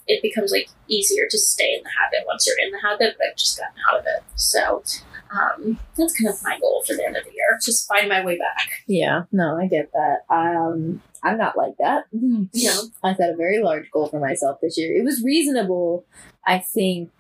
it 0.08 0.22
becomes 0.22 0.52
like 0.52 0.70
easier 0.88 1.28
to 1.30 1.38
stay 1.38 1.74
in 1.76 1.84
the 1.84 1.90
habit 1.90 2.26
once 2.28 2.48
you're 2.48 2.60
in 2.60 2.72
the 2.72 2.80
habit, 2.82 3.16
but 3.18 3.28
I've 3.28 3.38
just 3.38 3.58
gotten 3.58 3.76
out 3.90 4.00
of 4.00 4.06
it. 4.06 4.24
So 4.36 4.84
um, 5.32 5.80
that's 5.98 6.18
kind 6.18 6.30
of 6.30 6.44
my 6.44 6.60
goal 6.60 6.84
for 6.86 6.96
the 6.96 7.06
end 7.06 7.16
of 7.16 7.24
the 7.24 7.32
year. 7.32 7.58
Just 7.64 7.88
find 7.88 8.10
my 8.10 8.24
way 8.24 8.38
back. 8.38 8.70
Yeah. 8.88 9.24
No, 9.32 9.58
I 9.58 9.68
get 9.68 9.92
that. 9.94 10.26
Um, 10.30 11.02
I'm 11.24 11.38
not 11.38 11.58
like 11.58 11.76
that. 11.80 12.06
Know, 12.12 12.48
I 13.04 13.14
set 13.14 13.34
a 13.34 13.38
very 13.38 13.62
large 13.62 13.90
goal 13.92 14.08
for 14.08 14.20
myself 14.20 14.60
this 14.62 14.78
year. 14.78 14.96
It 14.96 15.06
was 15.06 15.24
reasonable, 15.24 16.06
I 16.46 16.60
think, 16.60 17.12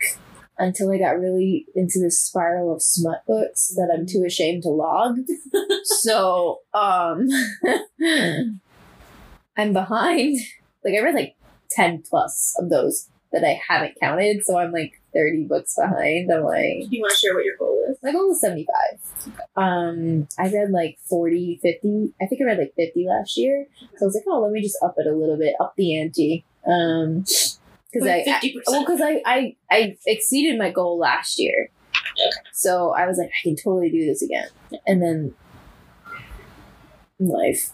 until 0.57 0.91
I 0.91 0.97
got 0.97 1.19
really 1.19 1.65
into 1.73 1.99
this 1.99 2.19
spiral 2.19 2.73
of 2.73 2.81
smut 2.81 3.23
books 3.25 3.69
that 3.75 3.91
I'm 3.93 4.05
too 4.05 4.23
ashamed 4.25 4.63
to 4.63 4.69
log. 4.69 5.19
so, 5.83 6.59
um, 6.73 7.29
I'm 9.57 9.73
behind. 9.73 10.39
Like, 10.83 10.95
I 10.95 10.99
read 10.99 11.15
like 11.15 11.35
10 11.71 12.03
plus 12.09 12.55
of 12.59 12.69
those 12.69 13.07
that 13.31 13.45
I 13.45 13.61
haven't 13.67 13.99
counted. 13.99 14.43
So 14.43 14.57
I'm 14.57 14.71
like 14.71 15.00
30 15.13 15.45
books 15.45 15.75
behind. 15.75 16.31
I'm 16.31 16.43
like, 16.43 16.89
do 16.89 16.95
you 16.95 17.01
want 17.01 17.13
to 17.13 17.17
share 17.17 17.33
what 17.33 17.45
your 17.45 17.57
goal 17.57 17.79
is? 17.89 17.97
my 18.03 18.11
goal 18.11 18.31
is 18.31 18.41
75. 18.41 18.75
Um, 19.55 20.27
I 20.39 20.49
read 20.49 20.71
like 20.71 20.97
40, 21.09 21.59
50. 21.61 22.13
I 22.21 22.25
think 22.25 22.41
I 22.41 22.45
read 22.45 22.57
like 22.57 22.73
50 22.75 23.05
last 23.07 23.37
year. 23.37 23.67
So 23.97 24.05
I 24.05 24.05
was 24.05 24.15
like, 24.15 24.23
oh, 24.27 24.41
let 24.41 24.51
me 24.51 24.61
just 24.61 24.77
up 24.83 24.95
it 24.97 25.07
a 25.07 25.15
little 25.15 25.37
bit, 25.37 25.55
up 25.59 25.73
the 25.77 25.99
ante. 25.99 26.45
Um, 26.65 27.25
because 27.91 28.07
I, 28.07 28.23
I 28.25 28.53
well, 28.67 28.85
because 28.85 29.01
I, 29.01 29.21
I 29.25 29.55
I 29.69 29.97
exceeded 30.07 30.57
my 30.57 30.71
goal 30.71 30.97
last 30.97 31.37
year, 31.37 31.69
so 32.53 32.91
I 32.91 33.05
was 33.05 33.17
like, 33.17 33.27
I 33.27 33.43
can 33.43 33.55
totally 33.57 33.89
do 33.89 34.05
this 34.05 34.21
again. 34.21 34.47
And 34.87 35.01
then 35.01 35.35
life, 37.19 37.71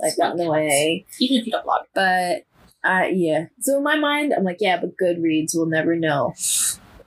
life 0.00 0.16
got 0.16 0.32
in 0.32 0.36
the 0.36 0.48
way. 0.48 1.04
Even 1.18 1.38
if 1.38 1.46
you 1.46 1.52
don't 1.52 1.66
log. 1.66 1.86
But 1.94 2.44
uh, 2.86 3.06
yeah. 3.12 3.46
So 3.60 3.78
in 3.78 3.82
my 3.82 3.96
mind, 3.96 4.32
I'm 4.36 4.44
like, 4.44 4.58
yeah, 4.60 4.80
but 4.80 4.96
Goodreads 4.96 5.54
will 5.54 5.66
never 5.66 5.96
know. 5.96 6.34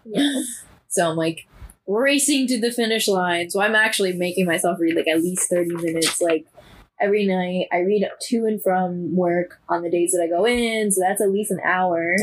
Yeah. 0.05 0.41
So 0.91 1.07
I'm 1.07 1.17
like 1.17 1.45
racing 1.87 2.47
to 2.47 2.59
the 2.59 2.71
finish 2.71 3.07
line. 3.07 3.51
So 3.51 3.61
I'm 3.61 3.75
actually 3.75 4.13
making 4.13 4.47
myself 4.47 4.79
read 4.79 4.95
like 4.95 5.07
at 5.07 5.21
least 5.21 5.47
30 5.47 5.75
minutes 5.75 6.19
like 6.19 6.47
every 6.99 7.25
night. 7.25 7.67
I 7.71 7.81
read 7.81 8.09
to 8.19 8.45
and 8.45 8.61
from 8.61 9.15
work 9.15 9.59
on 9.69 9.83
the 9.83 9.89
days 9.89 10.11
that 10.11 10.23
I 10.23 10.27
go 10.27 10.45
in, 10.45 10.91
so 10.91 11.01
that's 11.01 11.21
at 11.21 11.31
least 11.31 11.51
an 11.51 11.59
hour. 11.63 12.15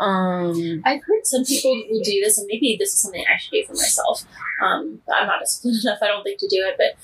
Um 0.00 0.82
I've 0.84 1.02
heard 1.02 1.24
some 1.24 1.44
people 1.44 1.80
will 1.88 2.02
do 2.02 2.20
this, 2.24 2.38
and 2.38 2.46
maybe 2.50 2.76
this 2.78 2.92
is 2.92 3.00
something 3.00 3.24
I 3.32 3.36
should 3.38 3.52
do 3.52 3.64
for 3.66 3.74
myself. 3.74 4.24
Um, 4.62 5.00
I'm 5.14 5.26
not 5.26 5.40
disciplined 5.40 5.78
enough, 5.84 5.98
I 6.02 6.06
don't 6.08 6.22
think, 6.22 6.38
to 6.40 6.48
do 6.48 6.64
it. 6.66 6.76
But 6.76 6.96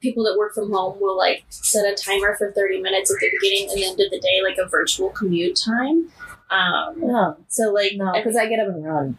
people 0.00 0.24
that 0.24 0.36
work 0.38 0.54
from 0.54 0.70
home 0.72 1.00
will 1.00 1.16
like 1.16 1.44
set 1.48 1.84
a 1.84 1.94
timer 1.94 2.34
for 2.36 2.52
30 2.52 2.80
minutes 2.82 3.10
at 3.10 3.18
the 3.20 3.30
beginning 3.40 3.70
and 3.70 3.82
end 3.82 4.00
of 4.00 4.10
the 4.10 4.20
day, 4.20 4.40
like 4.42 4.58
a 4.58 4.68
virtual 4.68 5.10
commute 5.10 5.56
time. 5.56 6.08
Um, 6.50 6.94
no, 7.00 7.36
so 7.48 7.72
like, 7.72 7.92
no, 7.96 8.12
I- 8.14 8.22
because 8.22 8.36
I 8.36 8.46
get 8.48 8.60
up 8.60 8.68
and 8.68 8.84
run. 8.84 9.18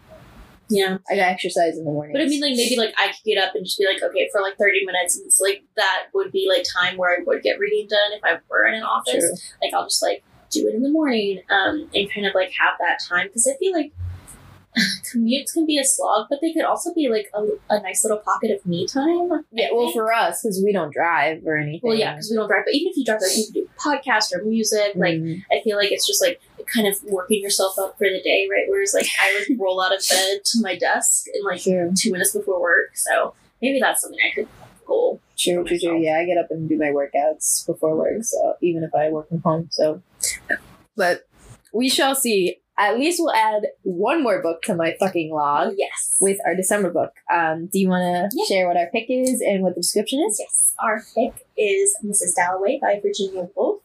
yeah. 0.69 0.97
I 1.09 1.15
exercise 1.15 1.77
in 1.77 1.83
the 1.85 1.91
morning. 1.91 2.13
But 2.13 2.21
I 2.21 2.25
mean, 2.25 2.41
like 2.41 2.55
maybe 2.55 2.77
like 2.77 2.93
I 2.97 3.07
could 3.07 3.23
get 3.25 3.37
up 3.37 3.53
and 3.55 3.65
just 3.65 3.77
be 3.77 3.85
like, 3.85 4.01
okay, 4.01 4.29
for 4.31 4.41
like 4.41 4.57
30 4.57 4.85
minutes, 4.85 5.17
and 5.17 5.25
it's 5.25 5.39
like 5.41 5.63
that 5.75 6.03
would 6.13 6.31
be 6.31 6.47
like 6.49 6.63
time 6.73 6.97
where 6.97 7.11
I 7.19 7.23
would 7.25 7.41
get 7.43 7.59
reading 7.59 7.87
done 7.89 8.13
if 8.13 8.23
I 8.23 8.39
were 8.49 8.65
in 8.65 8.75
an 8.75 8.83
office. 8.83 9.13
True. 9.13 9.33
like 9.61 9.73
I'll 9.73 9.85
just 9.85 10.01
like 10.01 10.23
do 10.49 10.65
it 10.67 10.75
in 10.75 10.81
the 10.83 10.89
morning 10.89 11.41
um, 11.49 11.89
and 11.93 12.09
kind 12.13 12.25
of 12.25 12.33
like 12.33 12.51
have 12.57 12.75
that 12.79 12.99
time 13.07 13.27
because 13.27 13.45
I 13.47 13.57
feel 13.57 13.73
like 13.73 13.91
commutes 15.13 15.53
can 15.53 15.65
be 15.65 15.77
a 15.77 15.83
slog, 15.83 16.27
but 16.29 16.39
they 16.41 16.53
could 16.53 16.65
also 16.65 16.93
be 16.93 17.09
like 17.09 17.29
a, 17.33 17.45
a 17.69 17.81
nice 17.81 18.03
little 18.03 18.19
pocket 18.19 18.51
of 18.51 18.65
me 18.65 18.85
time. 18.87 19.45
Yeah, 19.51 19.69
well, 19.73 19.91
for 19.91 20.13
us, 20.13 20.41
because 20.43 20.61
we 20.63 20.71
don't 20.71 20.93
drive 20.93 21.45
or 21.45 21.57
anything. 21.57 21.81
well, 21.83 21.97
yeah, 21.97 22.13
because 22.13 22.29
we 22.29 22.35
don't 22.37 22.47
drive. 22.47 22.63
But 22.65 22.73
even 22.75 22.91
if 22.91 22.97
you 22.97 23.05
drive, 23.05 23.21
like 23.21 23.37
you 23.37 23.43
can 23.45 23.53
do 23.53 23.69
podcast 23.79 24.33
or 24.33 24.43
music. 24.43 24.93
Like 24.95 25.15
Mm. 25.17 25.41
I 25.51 25.61
feel 25.63 25.77
like 25.77 25.91
it's 25.91 26.05
just 26.05 26.21
like 26.21 26.39
kind 26.67 26.87
of 26.87 26.95
working 27.05 27.41
yourself 27.41 27.79
up 27.79 27.97
for 27.97 28.07
the 28.07 28.21
day, 28.23 28.47
right? 28.51 28.65
Whereas 28.67 28.93
like 28.93 29.07
I 29.19 29.45
would 29.49 29.59
roll 29.59 29.81
out 29.81 29.95
of 29.95 30.03
bed 30.09 30.43
to 30.45 30.61
my 30.61 30.77
desk 30.77 31.25
in 31.33 31.43
like 31.43 31.61
True. 31.61 31.91
two 31.97 32.11
minutes 32.11 32.33
before 32.33 32.61
work. 32.61 32.95
So 32.95 33.33
maybe 33.61 33.79
that's 33.79 34.01
something 34.01 34.19
I 34.19 34.35
could 34.35 34.47
goal. 34.85 35.19
True, 35.37 35.63
true, 35.63 35.79
true. 35.79 35.99
Yeah, 35.99 36.17
I 36.19 36.25
get 36.25 36.37
up 36.37 36.51
and 36.51 36.67
do 36.69 36.77
my 36.77 36.87
workouts 36.87 37.65
before 37.65 37.95
work, 37.95 38.23
so 38.23 38.55
even 38.61 38.83
if 38.83 38.93
I 38.95 39.09
work 39.09 39.29
from 39.29 39.41
home. 39.41 39.67
So, 39.71 40.01
but 40.95 41.27
we 41.73 41.89
shall 41.89 42.15
see. 42.15 42.59
At 42.79 42.99
least 42.99 43.19
we'll 43.19 43.33
add 43.33 43.63
one 43.81 44.21
more 44.21 44.41
book 44.41 44.61
to 44.63 44.75
my 44.75 44.95
fucking 44.99 45.31
log 45.33 45.73
Yes. 45.77 46.15
with 46.19 46.37
our 46.45 46.55
December 46.55 46.91
book. 46.91 47.11
Um, 47.31 47.67
do 47.73 47.79
you 47.79 47.89
want 47.89 48.03
to 48.31 48.37
Yeah. 48.37 48.45
share 48.45 48.67
what 48.67 48.77
our 48.77 48.87
pick 48.91 49.07
is 49.09 49.41
and 49.41 49.63
what 49.63 49.73
the 49.75 49.81
description 49.81 50.23
is? 50.27 50.37
Yes, 50.39 50.73
our 50.79 51.03
pick 51.15 51.47
is 51.57 51.97
Mrs. 52.05 52.35
Dalloway 52.35 52.77
by 52.79 52.99
Virginia 53.01 53.49
Woolf. 53.55 53.81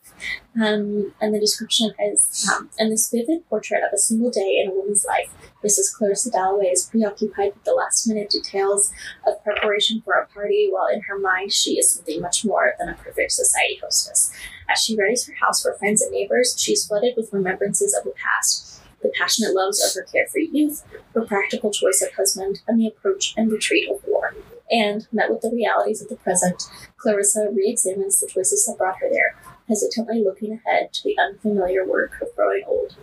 Um, 0.60 1.14
and 1.22 1.34
the 1.34 1.40
description 1.40 1.92
is 1.98 2.46
um, 2.54 2.68
In 2.78 2.90
this 2.90 3.08
vivid 3.10 3.48
portrait 3.48 3.82
of 3.82 3.92
a 3.94 3.98
single 3.98 4.30
day 4.30 4.60
in 4.62 4.70
a 4.70 4.74
woman's 4.74 5.06
life, 5.06 5.30
Mrs. 5.64 5.94
Clarissa 5.96 6.30
Dalloway 6.30 6.66
is 6.66 6.84
preoccupied 6.84 7.54
with 7.54 7.64
the 7.64 7.72
last 7.72 8.06
minute 8.06 8.28
details 8.28 8.92
of 9.26 9.42
preparation 9.42 10.02
for 10.04 10.14
a 10.14 10.26
party, 10.26 10.68
while 10.70 10.86
in 10.88 11.00
her 11.02 11.18
mind 11.18 11.50
she 11.52 11.78
is 11.78 11.88
something 11.90 12.20
much 12.20 12.44
more 12.44 12.74
than 12.78 12.90
a 12.90 12.94
perfect 12.94 13.32
society 13.32 13.78
hostess. 13.82 14.32
As 14.68 14.80
she 14.80 14.96
readies 14.96 15.26
her 15.28 15.34
house 15.34 15.62
for 15.62 15.72
friends 15.74 16.02
and 16.02 16.12
neighbors, 16.12 16.54
she 16.58 16.72
is 16.72 16.86
flooded 16.86 17.14
with 17.16 17.32
remembrances 17.32 17.94
of 17.96 18.04
the 18.04 18.12
past. 18.12 18.81
The 19.02 19.12
passionate 19.18 19.54
loves 19.54 19.84
of 19.84 19.94
her 19.94 20.06
carefree 20.10 20.48
youth, 20.52 20.84
her 21.14 21.22
practical 21.22 21.70
choice 21.70 22.02
of 22.02 22.12
husband, 22.14 22.62
and 22.66 22.78
the 22.80 22.86
approach 22.86 23.34
and 23.36 23.50
retreat 23.50 23.90
of 23.90 24.02
war. 24.06 24.34
And, 24.70 25.06
met 25.12 25.30
with 25.30 25.42
the 25.42 25.50
realities 25.50 26.00
of 26.00 26.08
the 26.08 26.16
present, 26.16 26.62
Clarissa 26.96 27.48
re 27.52 27.68
examines 27.68 28.20
the 28.20 28.28
choices 28.28 28.64
that 28.66 28.78
brought 28.78 28.98
her 29.00 29.10
there, 29.10 29.36
hesitantly 29.68 30.22
looking 30.24 30.52
ahead 30.52 30.92
to 30.94 31.02
the 31.04 31.18
unfamiliar 31.18 31.84
work 31.86 32.12
of 32.22 32.34
growing 32.36 32.62
old. 32.66 32.96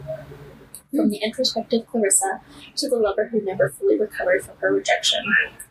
From 0.95 1.09
the 1.09 1.17
introspective 1.17 1.85
Clarissa 1.85 2.41
to 2.77 2.89
the 2.89 2.95
lover 2.95 3.27
who 3.27 3.41
never 3.41 3.69
fully 3.69 3.99
recovered 3.99 4.43
from 4.43 4.57
her 4.57 4.73
rejection, 4.73 5.23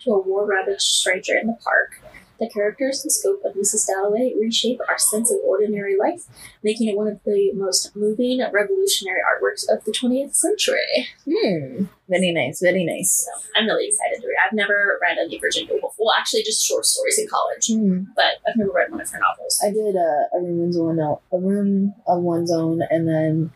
to 0.05 0.13
a 0.13 0.21
war 0.21 0.47
ravaged 0.47 0.83
stranger 0.83 1.37
in 1.37 1.49
the 1.49 1.59
park, 1.65 2.01
the 2.39 2.49
characters 2.49 3.03
and 3.03 3.11
scope 3.13 3.43
of 3.45 3.55
Mrs. 3.55 3.87
Dalloway 3.87 4.33
reshape 4.39 4.81
our 4.89 4.99
sense 4.99 5.31
of 5.31 5.39
ordinary 5.45 5.97
life, 5.99 6.25
making 6.63 6.89
it 6.89 6.97
one 6.97 7.09
of 7.09 7.21
the 7.25 7.53
most 7.53 7.95
moving, 7.97 8.41
revolutionary 8.53 9.21
artworks 9.21 9.65
of 9.69 9.85
the 9.85 9.93
20th 9.93 10.35
century. 10.35 11.09
Hmm. 11.25 11.85
Very 12.09 12.33
nice. 12.33 12.61
Very 12.61 12.85
nice. 12.85 13.27
So 13.27 13.43
I'm 13.57 13.67
really 13.67 13.89
excited 13.89 14.21
to 14.21 14.27
read. 14.27 14.37
I've 14.47 14.55
never 14.55 14.99
read 15.03 15.19
any 15.19 15.39
Virginia 15.39 15.75
Woolf. 15.83 15.95
Well, 15.99 16.15
actually, 16.19 16.43
just 16.43 16.65
short 16.65 16.87
stories 16.87 17.19
in 17.19 17.27
college, 17.29 17.67
Hmm. 17.69 18.05
but 18.17 18.39
I've 18.47 18.57
never 18.57 18.71
read 18.73 18.91
one 18.91 19.01
of 19.01 19.11
her 19.11 19.19
novels. 19.19 19.61
I 19.63 19.71
did 19.71 19.97
a, 19.97 20.29
a 20.35 20.41
room 20.41 20.69
of 20.71 20.77
one 20.77 20.99
a 21.33 21.39
room 21.39 21.95
of 22.07 22.23
one's 22.23 22.53
own, 22.53 22.83
and 22.91 23.07
then 23.09 23.53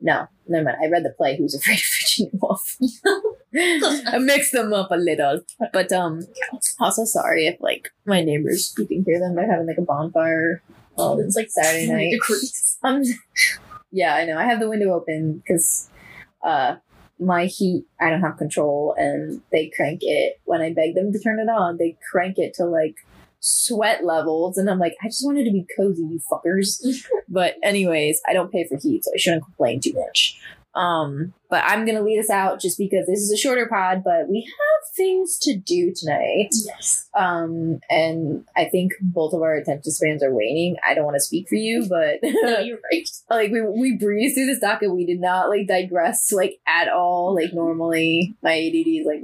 no, 0.00 0.28
never 0.46 0.64
mind. 0.64 0.76
I 0.82 0.86
read 0.88 1.04
the 1.04 1.10
play 1.10 1.36
Who's 1.36 1.54
Afraid 1.54 1.78
of 1.78 1.84
Virginia 2.00 2.30
Woolf. 2.40 2.76
I 3.56 4.18
mixed 4.18 4.52
them 4.52 4.72
up 4.72 4.90
a 4.90 4.96
little, 4.96 5.40
but 5.72 5.92
um, 5.92 6.22
also 6.80 7.04
sorry 7.04 7.46
if 7.46 7.60
like 7.60 7.90
my 8.04 8.22
neighbors 8.22 8.74
you 8.76 8.86
can 8.86 9.04
hear 9.04 9.18
them. 9.18 9.34
They're 9.34 9.50
having 9.50 9.66
like 9.66 9.78
a 9.78 9.82
bonfire. 9.82 10.62
Um, 10.98 11.20
it's 11.20 11.36
like 11.36 11.50
Saturday 11.50 11.90
night. 11.90 12.18
Um, 12.84 13.02
yeah, 13.90 14.14
I 14.14 14.24
know. 14.24 14.38
I 14.38 14.44
have 14.44 14.60
the 14.60 14.68
window 14.68 14.92
open 14.92 15.38
because 15.38 15.90
uh, 16.44 16.76
my 17.18 17.46
heat 17.46 17.86
I 18.00 18.10
don't 18.10 18.20
have 18.20 18.36
control, 18.36 18.94
and 18.96 19.42
they 19.50 19.72
crank 19.74 20.00
it 20.02 20.40
when 20.44 20.60
I 20.60 20.72
beg 20.72 20.94
them 20.94 21.12
to 21.12 21.18
turn 21.18 21.40
it 21.40 21.48
on. 21.48 21.76
They 21.76 21.96
crank 22.12 22.38
it 22.38 22.54
to 22.54 22.66
like 22.66 22.94
sweat 23.40 24.04
levels, 24.04 24.58
and 24.58 24.70
I'm 24.70 24.78
like, 24.78 24.94
I 25.02 25.08
just 25.08 25.24
wanted 25.24 25.44
to 25.44 25.50
be 25.50 25.66
cozy, 25.76 26.02
you 26.02 26.20
fuckers. 26.30 26.80
but 27.28 27.54
anyways, 27.62 28.20
I 28.28 28.32
don't 28.32 28.52
pay 28.52 28.66
for 28.68 28.78
heat, 28.78 29.04
so 29.04 29.10
I 29.14 29.18
shouldn't 29.18 29.44
complain 29.44 29.80
too 29.80 29.94
much. 29.94 30.38
Um, 30.78 31.34
but 31.50 31.64
I'm 31.66 31.84
gonna 31.84 32.02
lead 32.02 32.20
us 32.20 32.30
out 32.30 32.60
just 32.60 32.78
because 32.78 33.06
this 33.06 33.18
is 33.18 33.32
a 33.32 33.36
shorter 33.36 33.66
pod, 33.66 34.02
but 34.04 34.28
we 34.28 34.42
have 34.42 34.94
things 34.94 35.38
to 35.40 35.56
do 35.56 35.92
tonight. 35.94 36.50
Yes. 36.52 37.08
Um, 37.14 37.80
and 37.90 38.44
I 38.56 38.66
think 38.66 38.92
both 39.00 39.32
of 39.32 39.42
our 39.42 39.54
attention 39.54 39.90
spans 39.90 40.22
are 40.22 40.32
waning. 40.32 40.76
I 40.86 40.94
don't 40.94 41.04
want 41.04 41.16
to 41.16 41.20
speak 41.20 41.48
for 41.48 41.56
you, 41.56 41.86
but 41.88 42.20
No, 42.22 42.60
you're 42.60 42.78
right. 42.92 43.08
like 43.28 43.50
we 43.50 43.62
we 43.62 43.96
breezed 43.96 44.36
through 44.36 44.46
this 44.46 44.60
docket. 44.60 44.94
We 44.94 45.04
did 45.04 45.20
not 45.20 45.48
like 45.48 45.66
digress 45.66 46.30
like 46.32 46.60
at 46.66 46.88
all. 46.88 47.34
Like 47.34 47.52
normally, 47.52 48.36
my 48.42 48.52
ADD 48.52 48.86
is 48.86 49.06
like. 49.06 49.22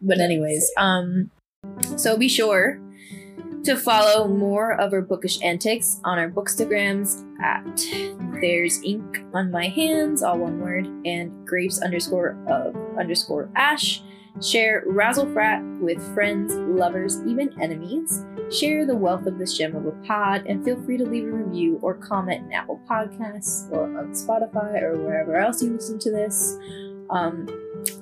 But 0.00 0.20
anyways, 0.20 0.70
um, 0.76 1.30
so 1.96 2.16
be 2.16 2.28
sure 2.28 2.80
to 3.64 3.76
follow 3.76 4.28
more 4.28 4.72
of 4.80 4.92
our 4.92 5.02
bookish 5.02 5.42
antics 5.42 6.00
on 6.04 6.18
our 6.18 6.30
bookstagrams 6.30 7.24
at 7.42 8.27
there's 8.40 8.82
ink 8.82 9.18
on 9.34 9.50
my 9.50 9.68
hands, 9.68 10.22
all 10.22 10.38
one 10.38 10.60
word, 10.60 10.86
and 11.04 11.46
grapes 11.46 11.80
underscore 11.80 12.36
of 12.48 12.74
underscore 12.98 13.50
ash. 13.56 14.02
Share 14.42 14.84
Razzlefrat 14.86 15.80
with 15.80 16.00
friends, 16.14 16.54
lovers, 16.54 17.20
even 17.26 17.60
enemies. 17.60 18.24
Share 18.52 18.86
the 18.86 18.94
wealth 18.94 19.26
of 19.26 19.36
this 19.36 19.56
gem 19.56 19.74
of 19.74 19.86
a 19.86 19.90
pod, 20.06 20.46
and 20.46 20.64
feel 20.64 20.80
free 20.84 20.96
to 20.96 21.04
leave 21.04 21.24
a 21.24 21.32
review 21.32 21.78
or 21.82 21.94
comment 21.94 22.46
in 22.46 22.52
Apple 22.52 22.80
Podcasts 22.88 23.70
or 23.72 23.84
on 23.98 24.12
Spotify 24.12 24.80
or 24.80 24.96
wherever 24.96 25.36
else 25.36 25.62
you 25.62 25.72
listen 25.72 25.98
to 25.98 26.10
this. 26.10 26.56
Um, 27.10 27.48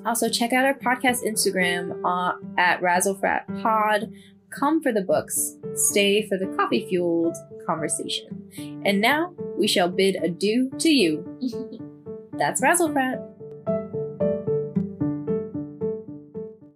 also, 0.05 0.29
check 0.29 0.53
out 0.53 0.65
our 0.65 0.75
podcast 0.75 1.25
Instagram 1.25 1.99
uh, 2.05 2.37
at 2.57 2.81
Razzlefrat 2.81 3.61
Pod. 3.63 4.11
Come 4.49 4.81
for 4.81 4.91
the 4.91 5.01
books, 5.01 5.57
stay 5.75 6.27
for 6.27 6.37
the 6.37 6.47
coffee 6.55 6.85
fueled 6.87 7.35
conversation. 7.65 8.81
And 8.85 9.01
now 9.01 9.33
we 9.57 9.67
shall 9.67 9.89
bid 9.89 10.15
adieu 10.23 10.71
to 10.79 10.89
you. 10.89 11.23
That's 12.37 12.61
Razzlefrat. 12.61 13.36